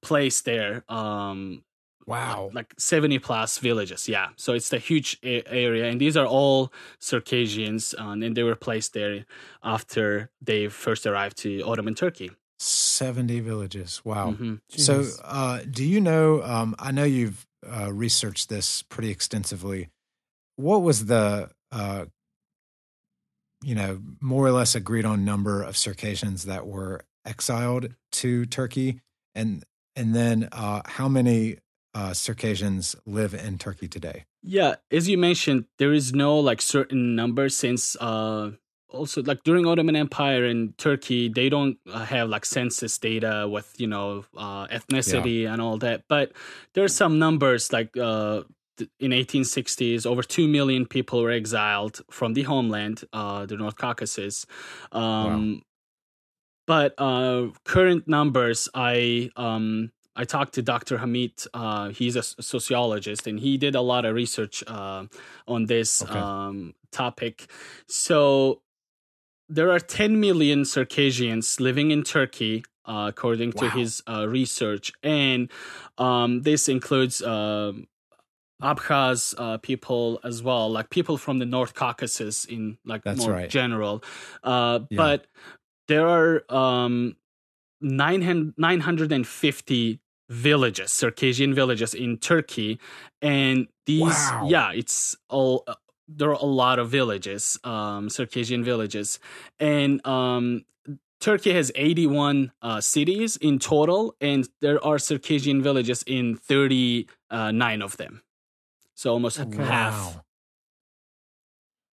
placed 0.00 0.44
there 0.44 0.84
um, 0.88 1.62
Wow. 2.06 2.50
Like 2.52 2.74
70 2.78 3.18
plus 3.20 3.58
villages. 3.58 4.08
Yeah. 4.08 4.28
So 4.36 4.54
it's 4.54 4.72
a 4.72 4.78
huge 4.78 5.18
a- 5.22 5.46
area. 5.48 5.86
And 5.86 6.00
these 6.00 6.16
are 6.16 6.26
all 6.26 6.72
Circassians. 6.98 7.94
Um, 7.96 8.22
and 8.22 8.36
they 8.36 8.42
were 8.42 8.56
placed 8.56 8.92
there 8.94 9.24
after 9.62 10.30
they 10.40 10.68
first 10.68 11.06
arrived 11.06 11.36
to 11.38 11.62
Ottoman 11.62 11.94
Turkey. 11.94 12.30
70 12.58 13.40
villages. 13.40 14.02
Wow. 14.04 14.32
Mm-hmm. 14.32 14.54
So, 14.70 15.04
uh, 15.24 15.60
do 15.68 15.84
you 15.84 16.00
know? 16.00 16.42
Um, 16.42 16.76
I 16.78 16.92
know 16.92 17.04
you've 17.04 17.44
uh, 17.66 17.92
researched 17.92 18.48
this 18.48 18.82
pretty 18.82 19.10
extensively. 19.10 19.88
What 20.56 20.82
was 20.82 21.06
the, 21.06 21.50
uh, 21.72 22.04
you 23.64 23.74
know, 23.74 24.00
more 24.20 24.46
or 24.46 24.52
less 24.52 24.74
agreed 24.74 25.04
on 25.04 25.24
number 25.24 25.62
of 25.62 25.76
Circassians 25.76 26.44
that 26.44 26.66
were 26.66 27.04
exiled 27.26 27.94
to 28.12 28.46
Turkey? 28.46 29.00
And 29.34 29.64
and 29.96 30.14
then 30.14 30.48
uh, 30.52 30.82
how 30.84 31.08
many 31.08 31.58
uh, 31.94 32.14
Circassians 32.14 32.96
live 33.06 33.34
in 33.34 33.58
Turkey 33.58 33.88
today? 33.88 34.24
Yeah, 34.42 34.76
as 34.90 35.08
you 35.08 35.18
mentioned, 35.18 35.66
there 35.78 35.92
is 35.92 36.12
no 36.12 36.38
like 36.38 36.60
certain 36.62 37.14
number 37.14 37.48
since 37.48 37.96
uh, 38.00 38.52
also 38.88 39.22
like 39.22 39.42
during 39.44 39.66
Ottoman 39.66 39.96
Empire 39.96 40.44
in 40.44 40.74
Turkey, 40.78 41.28
they 41.28 41.48
don't 41.48 41.78
uh, 41.90 42.04
have 42.04 42.28
like 42.28 42.44
census 42.44 42.98
data 42.98 43.48
with 43.50 43.74
you 43.78 43.86
know 43.86 44.24
uh, 44.36 44.66
ethnicity 44.68 45.42
yeah. 45.42 45.52
and 45.52 45.62
all 45.62 45.78
that. 45.78 46.04
But 46.08 46.32
there 46.74 46.84
are 46.84 46.88
some 46.88 47.18
numbers 47.18 47.72
like 47.72 47.96
uh, 47.96 48.42
in 48.98 49.10
1860s, 49.10 50.06
over 50.06 50.22
two 50.22 50.48
million 50.48 50.86
people 50.86 51.22
were 51.22 51.30
exiled 51.30 52.00
from 52.10 52.34
the 52.34 52.42
homeland, 52.42 53.04
uh, 53.12 53.46
the 53.46 53.56
North 53.56 53.76
Caucasus. 53.76 54.46
Um, 54.92 55.54
wow. 55.54 55.60
But 56.66 56.94
uh, 56.98 57.48
current 57.64 58.06
numbers, 58.06 58.68
I 58.72 59.30
um, 59.36 59.90
I 60.14 60.24
talked 60.24 60.54
to 60.54 60.62
Dr. 60.62 60.98
Hamid. 60.98 61.42
Uh, 61.54 61.88
he's 61.88 62.16
a 62.16 62.22
sociologist, 62.22 63.26
and 63.26 63.40
he 63.40 63.56
did 63.56 63.74
a 63.74 63.80
lot 63.80 64.04
of 64.04 64.14
research 64.14 64.62
uh, 64.66 65.06
on 65.48 65.66
this 65.66 66.02
okay. 66.02 66.18
um, 66.18 66.74
topic. 66.90 67.50
So 67.86 68.60
there 69.48 69.70
are 69.70 69.80
10 69.80 70.20
million 70.20 70.64
Circassians 70.64 71.60
living 71.60 71.90
in 71.90 72.02
Turkey, 72.02 72.64
uh, 72.84 73.06
according 73.08 73.52
to 73.52 73.70
his 73.70 74.02
uh, 74.08 74.28
research, 74.28 74.92
and 75.02 75.50
um, 75.98 76.42
this 76.42 76.68
includes. 76.68 77.22
Um, 77.22 77.86
Abkhaz 78.62 79.34
uh, 79.38 79.58
people 79.58 80.20
as 80.22 80.40
well, 80.40 80.70
like 80.70 80.88
people 80.88 81.18
from 81.18 81.40
the 81.40 81.44
North 81.44 81.74
Caucasus 81.74 82.44
in 82.44 82.78
like 82.84 83.02
That's 83.02 83.18
more 83.18 83.32
right. 83.32 83.50
general. 83.50 84.04
Uh, 84.44 84.78
yeah. 84.88 84.96
But 84.96 85.26
there 85.88 86.06
are 86.06 86.44
um, 86.48 87.16
950 87.80 90.01
villages, 90.32 90.92
Circassian 90.92 91.54
villages 91.54 91.94
in 91.94 92.16
Turkey, 92.16 92.80
and 93.20 93.68
these, 93.86 94.02
wow. 94.02 94.46
yeah, 94.48 94.72
it's 94.72 95.16
all. 95.28 95.64
Uh, 95.66 95.74
there 96.08 96.30
are 96.30 96.40
a 96.40 96.44
lot 96.44 96.78
of 96.78 96.90
villages, 96.90 97.58
um, 97.64 98.10
Circassian 98.10 98.64
villages, 98.64 99.18
and 99.60 100.04
um, 100.06 100.64
Turkey 101.20 101.52
has 101.52 101.70
81 101.74 102.52
uh, 102.60 102.80
cities 102.80 103.36
in 103.36 103.58
total, 103.58 104.16
and 104.20 104.48
there 104.60 104.84
are 104.84 104.98
Circassian 104.98 105.62
villages 105.62 106.02
in 106.06 106.36
39 106.36 107.82
of 107.82 107.96
them. 107.96 108.22
So 108.94 109.12
almost 109.12 109.38
okay. 109.38 109.62
half. 109.62 110.16
Wow. 110.16 110.24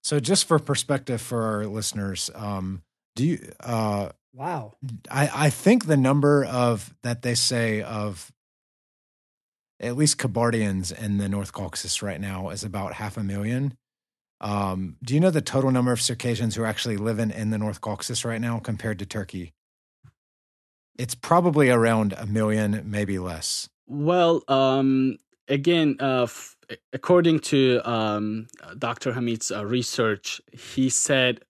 So, 0.01 0.19
just 0.19 0.47
for 0.47 0.57
perspective 0.59 1.21
for 1.21 1.43
our 1.43 1.67
listeners, 1.67 2.31
um, 2.33 2.81
Do 3.19 3.25
you? 3.25 3.51
Uh, 3.59 4.11
wow. 4.33 4.75
I 5.11 5.29
I 5.47 5.49
think 5.49 5.87
the 5.87 5.97
number 5.97 6.45
of 6.45 6.95
that 7.03 7.21
they 7.21 7.35
say 7.35 7.81
of 7.81 8.31
at 9.81 9.97
least 9.97 10.17
Kabardians 10.17 10.97
in 10.97 11.17
the 11.17 11.27
North 11.27 11.51
Caucasus 11.51 12.01
right 12.01 12.21
now 12.21 12.47
is 12.47 12.63
about 12.63 12.93
half 12.93 13.17
a 13.17 13.23
million. 13.23 13.73
Um, 14.39 14.95
do 15.03 15.13
you 15.13 15.19
know 15.19 15.31
the 15.31 15.41
total 15.41 15.69
number 15.69 15.91
of 15.91 16.01
Circassians 16.01 16.55
who 16.55 16.63
are 16.63 16.65
actually 16.65 16.95
living 16.95 17.29
in 17.29 17.49
the 17.49 17.57
North 17.57 17.81
Caucasus 17.81 18.23
right 18.23 18.39
now 18.39 18.57
compared 18.59 18.99
to 18.99 19.05
Turkey? 19.05 19.51
It's 20.97 21.13
probably 21.13 21.69
around 21.69 22.13
a 22.13 22.25
million, 22.25 22.83
maybe 22.85 23.19
less. 23.19 23.67
Well, 23.85 24.43
um, 24.47 25.17
again, 25.49 25.97
uh, 25.99 26.23
f- 26.23 26.55
according 26.93 27.39
to 27.51 27.81
um, 27.83 28.47
Dr. 28.77 29.11
Hamid's 29.11 29.51
uh, 29.51 29.65
research, 29.65 30.39
he 30.53 30.89
said 30.89 31.41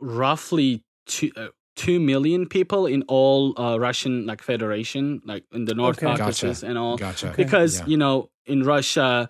roughly 0.00 0.82
two, 1.06 1.30
uh, 1.36 1.48
2 1.76 2.00
million 2.00 2.46
people 2.46 2.86
in 2.86 3.02
all 3.08 3.58
uh, 3.60 3.78
Russian 3.78 4.26
like 4.26 4.42
federation, 4.42 5.20
like 5.24 5.44
in 5.52 5.64
the 5.66 5.74
North 5.74 5.98
Okay. 5.98 6.06
Caucasus 6.16 6.60
Gotcha. 6.60 6.66
and 6.70 6.78
all. 6.78 6.96
Gotcha. 6.96 7.34
Because, 7.36 7.80
Yeah. 7.80 7.86
you 7.86 7.96
know, 7.96 8.30
in 8.46 8.62
Russia, 8.64 9.28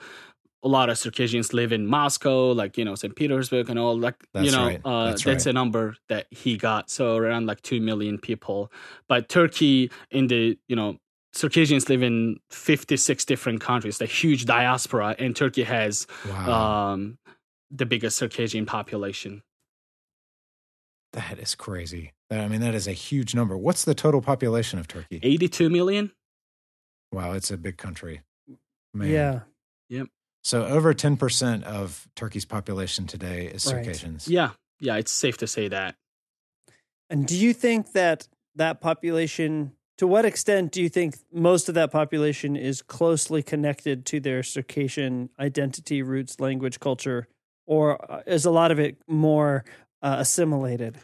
a 0.63 0.69
lot 0.69 0.89
of 0.89 0.97
Circassians 0.99 1.53
live 1.53 1.73
in 1.73 1.87
Moscow, 1.87 2.51
like, 2.53 2.77
you 2.79 2.85
know, 2.85 2.95
St. 2.95 3.15
Petersburg 3.15 3.69
and 3.71 3.79
all. 3.79 3.99
Like, 3.99 4.15
you 4.35 4.43
That's 4.43 4.53
know, 4.53 4.67
right. 4.67 4.81
uh, 4.85 5.05
That's 5.11 5.25
that's, 5.25 5.47
right. 5.47 5.51
a 5.51 5.53
number 5.53 5.97
that 6.09 6.27
he 6.31 6.57
got. 6.57 6.91
So 6.91 7.17
around 7.17 7.47
like 7.47 7.63
2 7.63 7.81
million 7.81 8.19
people. 8.19 8.71
But 9.09 9.29
Turkey, 9.29 9.91
in 10.11 10.27
the, 10.29 10.59
you 10.69 10.77
know, 10.77 10.99
Circassians 11.35 11.89
live 11.89 12.03
in 12.03 12.39
56 12.51 13.25
different 13.27 13.61
countries, 13.61 14.01
a 14.01 14.07
huge 14.07 14.45
diaspora, 14.47 15.15
and 15.19 15.37
Turkey 15.37 15.65
has 15.65 16.07
Wow, 16.29 16.93
um, 16.93 17.19
the 17.71 17.85
biggest 17.87 18.17
Circassian 18.17 18.67
population. 18.67 19.43
That 21.17 21.39
is 21.39 21.55
crazy. 21.55 22.13
I 22.31 22.47
mean, 22.47 22.61
that 22.61 22.75
is 22.75 22.87
a 22.87 22.93
huge 22.93 23.35
number. 23.35 23.57
What's 23.57 23.85
the 23.85 23.95
total 23.95 24.21
population 24.21 24.79
of 24.79 24.87
Turkey? 24.87 25.19
82 25.23 25.69
million? 25.71 26.13
Wow, 27.11 27.33
it's 27.33 27.51
a 27.51 27.57
big 27.57 27.79
country. 27.79 28.21
Man. 28.95 29.11
Yeah. 29.11 29.41
Yep. 29.89 30.09
So 30.45 30.65
over 30.65 30.95
ten 30.95 31.17
percent 31.17 31.65
of 31.65 32.07
Turkey's 32.15 32.45
population 32.45 33.07
today 33.07 33.47
is 33.47 33.67
Right. 33.67 33.85
Circassians. 33.85 34.29
Yeah, 34.29 34.51
yeah, 34.81 34.97
it's 34.97 35.11
safe 35.11 35.37
to 35.39 35.47
say 35.47 35.69
that. 35.69 35.97
And 37.11 37.27
do 37.27 37.37
you 37.37 37.53
think 37.53 37.93
that 37.93 38.29
that 38.55 38.81
population, 38.81 39.73
to 39.99 40.07
what 40.07 40.25
extent 40.25 40.73
do 40.73 40.83
you 40.83 40.89
think 40.89 41.17
most 41.33 41.69
of 41.69 41.75
that 41.75 41.91
population 41.91 42.57
is 42.57 42.83
closely 42.83 43.43
connected 43.43 44.07
to 44.07 44.21
their 44.21 44.43
Circassian 44.43 45.31
identity, 45.39 46.03
roots, 46.03 46.41
language, 46.41 46.81
culture, 46.81 47.29
or 47.67 48.11
uh, 48.11 48.23
is 48.27 48.45
a 48.45 48.51
lot 48.51 48.71
of 48.71 48.79
it 48.79 48.97
more 49.09 49.65
uh, 50.07 50.17
assimilated? 50.25 50.95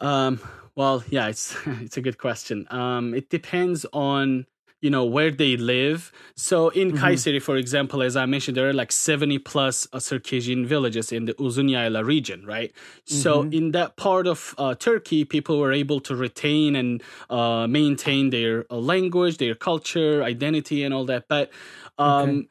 Um, 0.00 0.40
well, 0.74 1.04
yeah, 1.10 1.28
it's 1.28 1.56
it's 1.84 1.96
a 1.96 2.00
good 2.06 2.18
question. 2.18 2.66
Um, 2.70 3.14
it 3.14 3.28
depends 3.30 3.86
on 3.92 4.46
you 4.82 4.90
know 4.90 5.04
where 5.06 5.30
they 5.42 5.56
live. 5.56 6.12
So 6.36 6.68
in 6.80 6.92
Mhm. 6.92 6.98
Kayseri, 7.00 7.40
for 7.40 7.56
example, 7.56 8.02
as 8.02 8.14
I 8.16 8.26
mentioned, 8.26 8.56
there 8.56 8.68
are 8.68 8.78
like 8.82 8.92
seventy 8.92 9.38
plus 9.38 9.86
uh, 9.92 9.98
Circassian 10.00 10.66
villages 10.66 11.12
in 11.12 11.24
the 11.24 11.34
Uzunyayla 11.34 12.04
region, 12.04 12.44
right? 12.46 12.72
So 13.04 13.44
Mhm. 13.44 13.54
in 13.58 13.72
that 13.72 13.96
part 13.96 14.26
of 14.26 14.54
uh, 14.58 14.74
Turkey, 14.74 15.24
people 15.24 15.58
were 15.58 15.72
able 15.72 16.00
to 16.08 16.14
retain 16.14 16.76
and 16.76 17.02
uh, 17.30 17.66
maintain 17.66 18.30
their 18.30 18.66
uh, 18.70 18.76
language, 18.76 19.38
their 19.38 19.54
culture, 19.54 20.22
identity, 20.22 20.84
and 20.84 20.92
all 20.94 21.06
that. 21.06 21.24
But 21.28 21.50
um, 21.98 22.48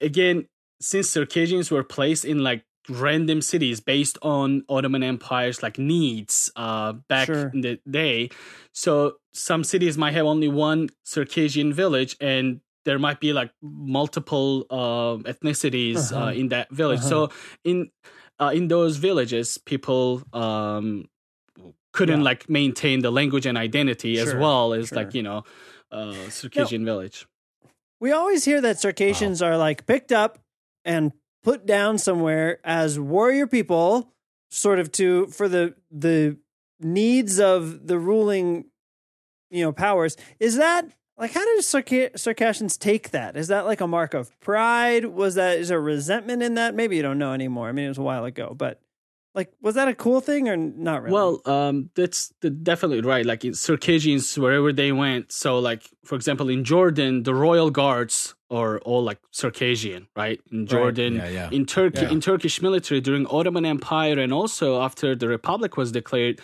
again, 0.00 0.48
since 0.80 1.08
Circassians 1.10 1.70
were 1.70 1.84
placed 1.84 2.24
in 2.24 2.38
like 2.44 2.64
random 2.88 3.40
cities 3.42 3.80
based 3.80 4.18
on 4.22 4.64
Ottoman 4.68 5.02
Empire's 5.02 5.62
like 5.62 5.78
needs 5.78 6.50
uh, 6.56 6.92
back 7.08 7.26
Sure. 7.26 7.50
in 7.54 7.60
the 7.60 7.78
day, 7.88 8.28
so 8.72 9.16
some 9.32 9.64
cities 9.64 9.96
might 9.96 10.12
have 10.14 10.26
only 10.26 10.48
one 10.48 10.88
Circassian 11.04 11.72
village 11.72 12.16
and 12.20 12.60
there 12.84 12.98
might 12.98 13.20
be 13.20 13.32
like 13.32 13.50
multiple 13.62 14.66
uh, 14.70 15.16
ethnicities 15.30 16.12
Uh-huh. 16.12 16.26
uh, 16.26 16.32
in 16.32 16.48
that 16.48 16.70
village. 16.70 17.00
So 17.00 17.30
in 17.64 17.90
uh, 18.40 18.50
in 18.54 18.66
those 18.68 18.96
villages, 18.96 19.56
people 19.58 20.22
um, 20.32 21.04
couldn't 21.92 22.20
Yeah. 22.20 22.24
like 22.30 22.48
maintain 22.50 23.00
the 23.00 23.10
language 23.12 23.46
and 23.46 23.56
identity 23.56 24.18
as 24.18 24.34
well 24.34 24.72
as 24.72 24.88
sure. 24.88 24.98
like 24.98 25.14
you 25.14 25.22
know 25.22 25.44
uh, 25.92 26.28
Circassian 26.30 26.84
village. 26.84 27.26
We 28.00 28.10
always 28.10 28.44
hear 28.44 28.60
that 28.62 28.80
Circassians 28.80 29.40
are 29.42 29.56
like 29.56 29.86
picked 29.86 30.10
up 30.10 30.38
and 30.84 31.12
put 31.42 31.66
down 31.66 31.98
somewhere 31.98 32.58
as 32.64 32.98
warrior 32.98 33.46
people, 33.46 34.12
sort 34.50 34.78
of 34.78 34.92
to 34.92 35.26
for 35.26 35.48
the 35.48 35.74
the 35.90 36.36
needs 36.80 37.38
of 37.38 37.86
the 37.86 37.98
ruling, 37.98 38.66
you 39.50 39.64
know, 39.64 39.72
powers. 39.72 40.16
Is 40.40 40.56
that 40.56 40.88
like 41.18 41.32
how 41.32 41.44
did 41.44 41.64
Circa- 41.64 42.18
Circassians 42.18 42.76
take 42.76 43.10
that? 43.10 43.36
Is 43.36 43.48
that 43.48 43.66
like 43.66 43.80
a 43.80 43.86
mark 43.86 44.14
of 44.14 44.38
pride? 44.40 45.06
Was 45.06 45.34
that 45.34 45.58
is 45.58 45.68
there 45.68 45.80
resentment 45.80 46.42
in 46.42 46.54
that? 46.54 46.74
Maybe 46.74 46.96
you 46.96 47.02
don't 47.02 47.18
know 47.18 47.32
anymore. 47.32 47.68
I 47.68 47.72
mean, 47.72 47.86
it 47.86 47.88
was 47.88 47.98
a 47.98 48.02
while 48.02 48.24
ago, 48.24 48.54
but 48.56 48.80
like, 49.34 49.50
was 49.62 49.74
that 49.76 49.88
a 49.88 49.94
cool 49.94 50.20
thing 50.20 50.48
or 50.48 50.56
not 50.56 51.02
really? 51.02 51.12
Well, 51.14 51.40
um, 51.46 51.90
that's 51.94 52.32
the, 52.40 52.50
definitely 52.50 53.00
right. 53.00 53.24
Like 53.24 53.44
in 53.44 53.54
Circassians, 53.54 54.38
wherever 54.38 54.72
they 54.72 54.92
went. 54.92 55.32
So, 55.32 55.58
like 55.58 55.82
for 56.04 56.14
example, 56.16 56.48
in 56.48 56.64
Jordan, 56.64 57.22
the 57.22 57.34
royal 57.34 57.70
guards 57.70 58.34
are 58.50 58.78
all 58.80 59.02
like 59.02 59.18
Circassian, 59.30 60.08
right? 60.14 60.40
In 60.50 60.66
Jordan, 60.66 61.14
Yeah, 61.16 61.28
yeah. 61.28 61.48
in 61.50 61.64
Turkey, 61.64 62.02
Yeah. 62.02 62.10
in 62.10 62.20
Turkish 62.20 62.60
military 62.60 63.00
during 63.00 63.26
Ottoman 63.28 63.64
Empire, 63.64 64.18
and 64.18 64.32
also 64.32 64.82
after 64.82 65.14
the 65.16 65.28
Republic 65.28 65.76
was 65.78 65.90
declared, 65.92 66.38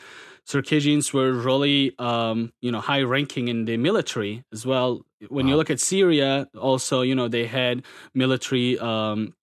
Circassians 0.44 1.12
were 1.12 1.33
really, 1.33 1.92
um, 1.98 2.53
you 2.62 2.72
know, 2.72 2.81
high 2.81 3.03
ranking 3.03 3.48
in 3.48 3.66
the 3.66 3.77
military 3.77 4.44
as 4.51 4.64
well. 4.64 5.05
When 5.29 5.46
you 5.46 5.57
look 5.57 5.68
at 5.68 5.79
Syria, 5.81 6.48
also, 6.59 7.03
you 7.03 7.14
know, 7.14 7.29
they 7.29 7.44
had 7.46 7.83
military. 8.14 8.79
Um, 8.79 9.35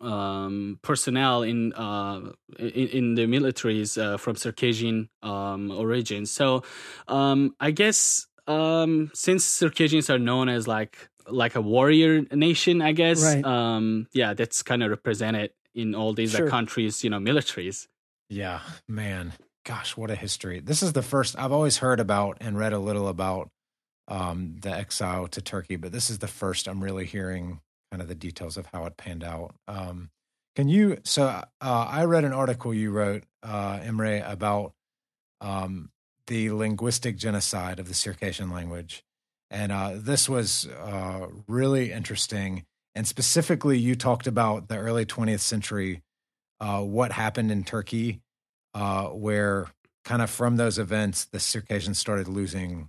um, 0.00 0.78
personnel 0.82 1.42
in 1.42 1.72
uh, 1.74 2.32
in, 2.58 2.88
in 2.88 3.14
the 3.14 3.26
militaries 3.26 4.00
uh, 4.00 4.16
from 4.16 4.36
Circassian 4.36 5.08
um, 5.22 5.70
origin. 5.70 6.26
So 6.26 6.62
um, 7.08 7.54
I 7.60 7.70
guess 7.70 8.26
um, 8.46 9.10
since 9.14 9.44
Circassians 9.44 10.10
are 10.10 10.18
known 10.18 10.48
as 10.48 10.66
like 10.68 11.08
like 11.28 11.56
a 11.56 11.60
warrior 11.60 12.22
nation, 12.32 12.80
I 12.80 12.92
guess 12.92 13.22
Right. 13.22 13.44
um, 13.44 14.06
yeah, 14.12 14.34
that's 14.34 14.62
kind 14.62 14.82
of 14.82 14.90
represented 14.90 15.50
in 15.74 15.94
all 15.94 16.14
these 16.14 16.38
like, 16.38 16.48
countries, 16.48 17.04
you 17.04 17.10
know, 17.10 17.18
militaries. 17.18 17.86
Yeah, 18.30 18.60
man. 18.88 19.32
Gosh, 19.64 19.96
what 19.96 20.10
a 20.10 20.14
history. 20.14 20.60
This 20.60 20.82
is 20.82 20.94
the 20.94 21.02
first 21.02 21.38
I've 21.38 21.52
always 21.52 21.78
heard 21.78 22.00
about 22.00 22.38
and 22.40 22.56
read 22.56 22.72
a 22.72 22.78
little 22.78 23.08
about 23.08 23.50
um, 24.06 24.56
the 24.60 24.70
exile 24.70 25.28
to 25.28 25.42
Turkey, 25.42 25.76
but 25.76 25.92
this 25.92 26.08
is 26.08 26.18
the 26.18 26.28
first 26.28 26.66
I'm 26.66 26.82
really 26.82 27.04
hearing 27.04 27.60
kind 27.90 28.02
of 28.02 28.08
the 28.08 28.14
details 28.14 28.56
of 28.56 28.66
how 28.72 28.84
it 28.86 28.96
panned 28.96 29.24
out. 29.24 29.54
Um, 29.66 30.10
can 30.56 30.68
you? 30.68 30.98
So 31.04 31.26
uh, 31.26 31.42
I 31.60 32.04
read 32.04 32.24
an 32.24 32.32
article 32.32 32.74
you 32.74 32.90
wrote, 32.90 33.24
uh, 33.42 33.78
Emre, 33.78 34.28
about 34.28 34.72
um, 35.40 35.90
the 36.26 36.50
linguistic 36.50 37.16
genocide 37.16 37.78
of 37.78 37.88
the 37.88 37.94
Circassian 37.94 38.50
language. 38.50 39.04
And 39.50 39.72
uh, 39.72 39.92
this 39.94 40.28
was 40.28 40.66
uh, 40.66 41.28
really 41.46 41.92
interesting. 41.92 42.64
And 42.94 43.06
specifically, 43.06 43.78
you 43.78 43.94
talked 43.94 44.26
about 44.26 44.68
the 44.68 44.76
early 44.76 45.06
20th 45.06 45.40
century, 45.40 46.02
uh, 46.60 46.82
what 46.82 47.12
happened 47.12 47.50
in 47.50 47.64
Turkey, 47.64 48.20
uh, 48.74 49.06
where 49.06 49.68
kind 50.04 50.20
of 50.20 50.28
from 50.28 50.56
those 50.56 50.78
events, 50.78 51.24
the 51.24 51.40
Circassians 51.40 51.98
started 51.98 52.28
losing 52.28 52.88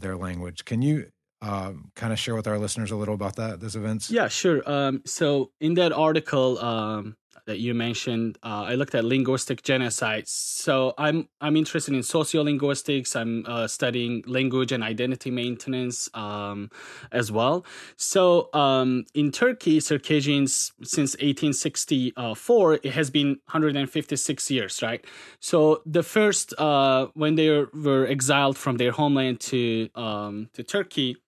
their 0.00 0.16
language. 0.16 0.64
Can 0.64 0.82
you 0.82 1.06
um, 1.44 1.90
kind 1.94 2.12
of 2.12 2.18
share 2.18 2.34
with 2.34 2.46
our 2.46 2.58
listeners 2.58 2.90
a 2.90 2.96
little 2.96 3.14
about 3.14 3.36
that, 3.36 3.60
those 3.60 3.76
events? 3.76 4.10
Yeah, 4.10 4.28
sure. 4.28 4.62
Um, 4.68 5.02
so 5.04 5.50
in 5.60 5.74
that 5.74 5.92
article 5.92 6.58
um, 6.58 7.16
that 7.46 7.58
you 7.58 7.74
mentioned, 7.74 8.38
uh, 8.42 8.64
I 8.68 8.74
looked 8.76 8.94
at 8.94 9.04
linguistic 9.04 9.62
genocide. 9.62 10.26
So 10.26 10.94
I'm 10.96 11.28
I'm 11.42 11.56
interested 11.56 11.92
in 11.92 12.00
sociolinguistics. 12.00 13.14
I'm 13.14 13.44
uh, 13.46 13.66
studying 13.66 14.24
language 14.26 14.72
and 14.72 14.82
identity 14.82 15.30
maintenance 15.30 16.08
um, 16.14 16.70
as 17.12 17.30
well. 17.30 17.66
So 17.96 18.48
um, 18.54 19.04
in 19.14 19.30
Turkey, 19.30 19.80
Circassians 19.80 20.72
since 20.82 21.12
1864, 21.16 22.74
it 22.82 22.86
has 22.86 23.10
been 23.10 23.28
156 23.52 24.50
years, 24.50 24.80
right? 24.82 25.04
So 25.40 25.82
the 25.84 26.02
first 26.02 26.54
uh, 26.58 27.08
when 27.12 27.34
they 27.34 27.50
were 27.50 28.06
exiled 28.06 28.56
from 28.56 28.78
their 28.78 28.92
homeland 28.92 29.40
to 29.40 29.88
to 29.94 30.62
Turkey 30.62 31.18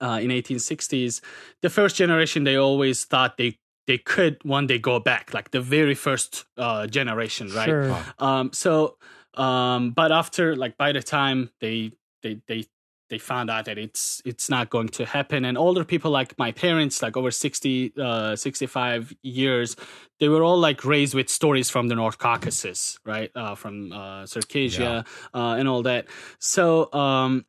uh, 0.00 0.18
in 0.22 0.30
1860s 0.30 1.20
the 1.62 1.70
first 1.70 1.96
generation 1.96 2.44
they 2.44 2.56
always 2.56 3.04
thought 3.04 3.36
they 3.36 3.58
they 3.86 3.98
could 3.98 4.42
one 4.44 4.66
day 4.66 4.78
go 4.78 4.98
back 4.98 5.34
like 5.34 5.50
the 5.50 5.60
very 5.60 5.94
first 5.94 6.44
uh, 6.56 6.86
generation 6.86 7.48
right 7.52 7.66
Sure. 7.68 7.96
um 8.18 8.50
so 8.52 8.96
um 9.34 9.90
but 9.90 10.10
after 10.12 10.56
like 10.56 10.76
by 10.76 10.92
the 10.92 11.02
time 11.02 11.50
they 11.60 11.92
they 12.22 12.40
they 12.46 12.64
they 13.10 13.18
found 13.18 13.50
out 13.50 13.66
that 13.66 13.76
it's 13.76 14.22
it's 14.24 14.48
not 14.48 14.70
going 14.70 14.88
to 14.88 15.04
happen 15.04 15.44
and 15.44 15.58
older 15.58 15.84
people 15.84 16.10
like 16.10 16.36
my 16.38 16.50
parents 16.52 17.02
like 17.02 17.16
over 17.18 17.30
60 17.30 17.92
uh, 18.00 18.34
65 18.34 19.12
years 19.22 19.76
they 20.20 20.28
were 20.28 20.42
all 20.42 20.58
like 20.58 20.84
raised 20.86 21.14
with 21.14 21.28
stories 21.28 21.68
from 21.68 21.88
the 21.88 21.94
north 21.94 22.16
caucasus 22.18 22.98
right 23.04 23.30
uh, 23.34 23.54
from 23.54 23.92
uh, 23.92 24.22
circassia 24.22 24.78
yeah. 24.78 25.02
uh, 25.34 25.54
and 25.58 25.68
all 25.68 25.82
that 25.82 26.06
so 26.38 26.90
um, 26.94 27.44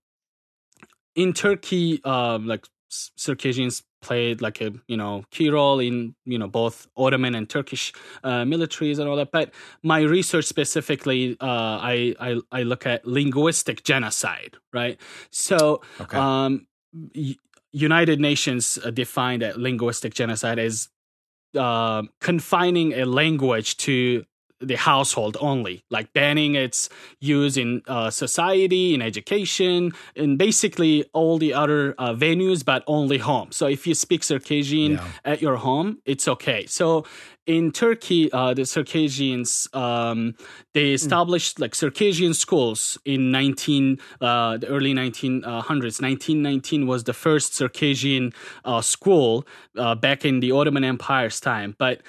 in 1.15 1.33
turkey 1.33 2.03
um, 2.03 2.47
like 2.47 2.65
circassians 2.89 3.83
played 4.01 4.39
like 4.39 4.61
a 4.61 4.71
you 4.87 4.95
know 4.95 5.23
key 5.31 5.49
role 5.49 5.79
in 5.79 6.15
you 6.25 6.37
know 6.37 6.47
both 6.47 6.87
Ottoman 6.95 7.33
and 7.33 7.49
Turkish 7.49 7.91
uh, 8.23 8.43
militaries 8.43 8.99
and 8.99 9.09
all 9.09 9.15
that. 9.15 9.31
But 9.31 9.53
my 9.81 10.01
research 10.01 10.45
specifically, 10.45 11.37
uh, 11.41 11.79
I, 11.81 12.15
I, 12.19 12.39
I 12.51 12.63
look 12.63 12.85
at 12.85 13.05
linguistic 13.05 13.83
genocide, 13.83 14.57
right? 14.71 14.99
So, 15.31 15.81
okay. 15.99 16.17
um, 16.17 16.67
United 17.71 18.19
Nations 18.19 18.77
uh, 18.85 18.91
defined 18.91 19.41
that 19.41 19.57
linguistic 19.57 20.13
genocide 20.13 20.59
as 20.59 20.89
uh, 21.55 22.03
confining 22.21 22.93
a 22.93 23.05
language 23.05 23.77
to 23.77 24.23
the 24.59 24.75
household 24.75 25.37
only, 25.39 25.83
like 25.89 26.13
banning 26.13 26.55
its 26.55 26.89
use 27.19 27.57
in 27.57 27.81
uh, 27.87 28.09
society, 28.09 28.93
in 28.93 29.01
education, 29.01 29.91
and 30.15 30.37
basically 30.37 31.03
all 31.13 31.37
the 31.37 31.53
other 31.53 31.93
uh, 31.97 32.13
venues, 32.13 32.63
but 32.63 32.83
only 32.87 33.17
home. 33.17 33.51
So 33.51 33.67
if 33.67 33.85
you 33.85 33.93
speak 33.93 34.23
Circassian 34.23 34.93
yeah. 34.93 35.07
at 35.23 35.41
your 35.41 35.57
home, 35.57 35.99
it's 36.05 36.27
okay. 36.27 36.65
So 36.65 37.05
in 37.45 37.71
Turkey, 37.71 38.31
uh, 38.31 38.53
the 38.53 38.65
Circassians 38.65 39.67
um, 39.73 40.35
they 40.73 40.89
hmm. 40.89 40.95
established 40.95 41.57
mm. 41.57 41.61
like 41.61 41.75
Circassian 41.75 42.33
schools 42.33 42.97
in 43.05 43.29
nineteen 43.31 43.99
uh, 44.19 44.57
the 44.57 44.67
early 44.67 44.93
nineteen 44.93 45.43
hundreds. 45.43 46.01
Nineteen 46.01 46.41
nineteen 46.41 46.87
was 46.87 47.03
the 47.03 47.13
first 47.13 47.53
Circassian 47.53 48.33
uh, 48.63 48.81
school 48.81 49.45
uh, 49.77 49.93
back 49.95 50.25
in 50.25 50.39
the 50.39 50.51
Ottoman 50.51 50.83
Empire's 50.83 51.39
time, 51.39 51.75
but 51.77 52.01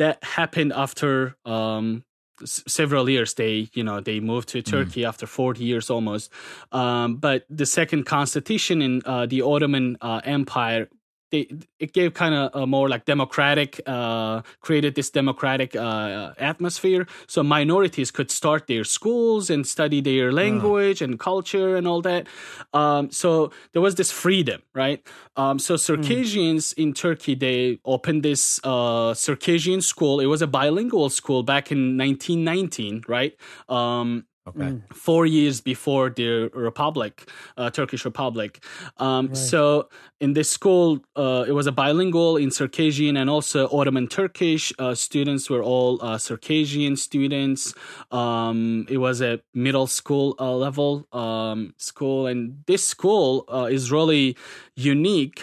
that 0.00 0.24
happened 0.24 0.72
after 0.74 1.36
um, 1.44 2.04
s- 2.42 2.64
several 2.66 3.08
years. 3.08 3.34
They, 3.34 3.68
you 3.74 3.84
know, 3.84 4.00
they 4.00 4.18
moved 4.18 4.48
to 4.50 4.62
mm. 4.62 4.64
Turkey 4.64 5.02
mm. 5.02 5.08
after 5.08 5.26
40 5.26 5.62
years 5.62 5.90
almost. 5.90 6.32
Um, 6.72 7.16
but 7.16 7.44
the 7.50 7.66
second 7.66 8.06
constitution 8.06 8.80
in 8.80 9.02
uh, 9.04 9.26
the 9.26 9.42
Ottoman 9.42 9.98
uh, 10.00 10.22
Empire 10.24 10.88
they 11.30 11.48
it 11.78 11.92
gave 11.92 12.14
kind 12.14 12.34
of 12.34 12.50
a 12.54 12.66
more 12.66 12.88
like 12.88 13.04
democratic 13.04 13.80
uh, 13.86 14.42
created 14.60 14.94
this 14.94 15.10
democratic 15.10 15.74
uh, 15.76 16.32
atmosphere 16.38 17.06
so 17.26 17.42
minorities 17.42 18.10
could 18.10 18.30
start 18.30 18.66
their 18.66 18.84
schools 18.84 19.50
and 19.50 19.66
study 19.66 20.00
their 20.00 20.32
language 20.32 21.02
uh. 21.02 21.06
and 21.06 21.18
culture 21.18 21.76
and 21.76 21.86
all 21.86 22.02
that 22.02 22.26
um, 22.72 23.10
so 23.10 23.50
there 23.72 23.82
was 23.82 23.94
this 23.94 24.12
freedom 24.12 24.62
right 24.74 25.06
um, 25.36 25.58
so 25.58 25.74
hmm. 25.74 25.78
circassians 25.78 26.74
mm. 26.74 26.82
in 26.82 26.92
turkey 26.92 27.34
they 27.34 27.78
opened 27.84 28.22
this 28.22 28.60
uh, 28.64 29.14
circassian 29.14 29.80
school 29.80 30.20
it 30.20 30.26
was 30.26 30.42
a 30.42 30.46
bilingual 30.46 31.08
school 31.10 31.42
back 31.42 31.70
in 31.70 31.96
1919 31.96 33.02
right 33.08 33.36
um, 33.68 34.24
Okay. 34.50 34.70
Mm. 34.70 34.94
Four 34.94 35.26
years 35.26 35.60
before 35.60 36.10
the 36.10 36.50
Republic, 36.54 37.30
uh, 37.56 37.70
Turkish 37.70 38.04
Republic. 38.04 38.62
Um, 38.98 39.28
right. 39.28 39.36
So 39.36 39.88
in 40.20 40.34
this 40.34 40.50
school, 40.50 41.00
uh, 41.16 41.44
it 41.46 41.52
was 41.52 41.66
a 41.66 41.72
bilingual 41.72 42.36
in 42.36 42.50
Circassian 42.50 43.16
and 43.16 43.30
also 43.30 43.68
Ottoman 43.68 44.08
Turkish. 44.08 44.72
Uh, 44.78 44.94
students 44.94 45.48
were 45.48 45.62
all 45.62 46.02
uh, 46.02 46.18
Circassian 46.18 46.96
students. 46.96 47.74
Um, 48.10 48.86
it 48.88 48.98
was 48.98 49.22
a 49.22 49.40
middle 49.54 49.86
school 49.86 50.34
uh, 50.38 50.54
level 50.54 51.06
um, 51.12 51.74
school, 51.76 52.26
and 52.26 52.62
this 52.66 52.84
school 52.84 53.44
uh, 53.52 53.68
is 53.70 53.90
really 53.90 54.36
unique 54.74 55.42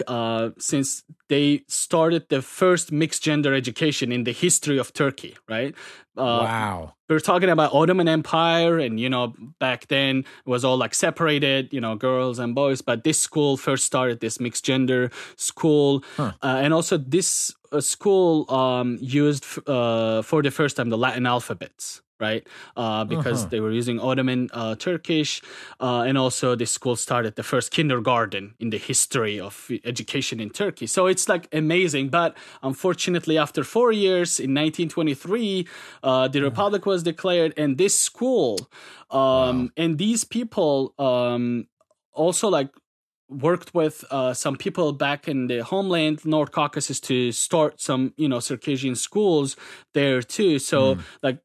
since 0.58 1.04
they 1.28 1.62
started 1.68 2.28
the 2.28 2.42
first 2.42 2.92
mixed 2.92 3.22
gender 3.22 3.54
education 3.54 4.12
in 4.12 4.24
the 4.24 4.32
history 4.32 4.78
of 4.78 4.92
Turkey. 4.92 5.36
Right? 5.48 5.74
wow 6.16 6.94
we're 7.08 7.20
talking 7.20 7.48
about 7.48 7.72
Ottoman 7.72 8.08
Empire, 8.08 8.78
and 8.78 9.00
you 9.00 9.08
know, 9.08 9.34
back 9.58 9.88
then 9.88 10.18
it 10.18 10.46
was 10.46 10.64
all 10.64 10.76
like 10.76 10.94
separated, 10.94 11.72
you 11.72 11.80
know, 11.80 11.96
girls 11.96 12.38
and 12.38 12.54
boys. 12.54 12.82
But 12.82 13.04
this 13.04 13.18
school 13.18 13.56
first 13.56 13.84
started 13.84 14.20
this 14.20 14.38
mixed 14.38 14.64
gender 14.64 15.10
school, 15.36 16.04
huh. 16.16 16.32
uh, 16.42 16.60
and 16.62 16.74
also 16.74 16.98
this 16.98 17.54
uh, 17.72 17.80
school 17.80 18.50
um, 18.52 18.98
used 19.00 19.44
f- 19.44 19.66
uh, 19.66 20.22
for 20.22 20.42
the 20.42 20.50
first 20.50 20.76
time 20.76 20.90
the 20.90 20.98
Latin 20.98 21.26
alphabets 21.26 22.02
right? 22.20 22.46
Uh, 22.76 23.04
because 23.04 23.40
uh-huh. 23.42 23.50
they 23.50 23.60
were 23.60 23.72
using 23.72 24.00
Ottoman 24.00 24.48
uh, 24.52 24.74
Turkish. 24.74 25.42
Uh, 25.80 26.02
and 26.02 26.18
also, 26.18 26.54
this 26.54 26.70
school 26.70 26.96
started 26.96 27.36
the 27.36 27.42
first 27.42 27.70
kindergarten 27.70 28.54
in 28.58 28.70
the 28.70 28.78
history 28.78 29.40
of 29.40 29.70
education 29.84 30.40
in 30.40 30.50
Turkey. 30.50 30.86
So 30.86 31.06
it's 31.06 31.28
like 31.28 31.48
amazing. 31.52 32.08
But 32.08 32.36
unfortunately, 32.62 33.38
after 33.38 33.64
four 33.64 33.92
years 33.92 34.38
in 34.38 34.54
1923, 34.54 35.66
uh, 36.02 36.28
the 36.28 36.42
Republic 36.42 36.86
was 36.86 37.02
declared, 37.02 37.54
and 37.56 37.78
this 37.78 37.98
school 37.98 38.68
um, 39.10 39.18
wow. 39.18 39.68
and 39.76 39.98
these 39.98 40.24
people 40.24 40.94
um, 40.98 41.66
also 42.12 42.48
like 42.48 42.70
worked 43.28 43.74
with 43.74 44.04
uh, 44.10 44.32
some 44.32 44.56
people 44.56 44.92
back 44.92 45.28
in 45.28 45.48
the 45.48 45.62
homeland 45.62 46.24
north 46.24 46.50
caucasus 46.50 46.98
to 46.98 47.30
start 47.30 47.80
some 47.80 48.12
you 48.16 48.28
know 48.28 48.40
circassian 48.40 48.94
schools 48.94 49.56
there 49.92 50.22
too 50.22 50.58
so 50.58 50.94
mm. 50.94 51.00
like 51.22 51.38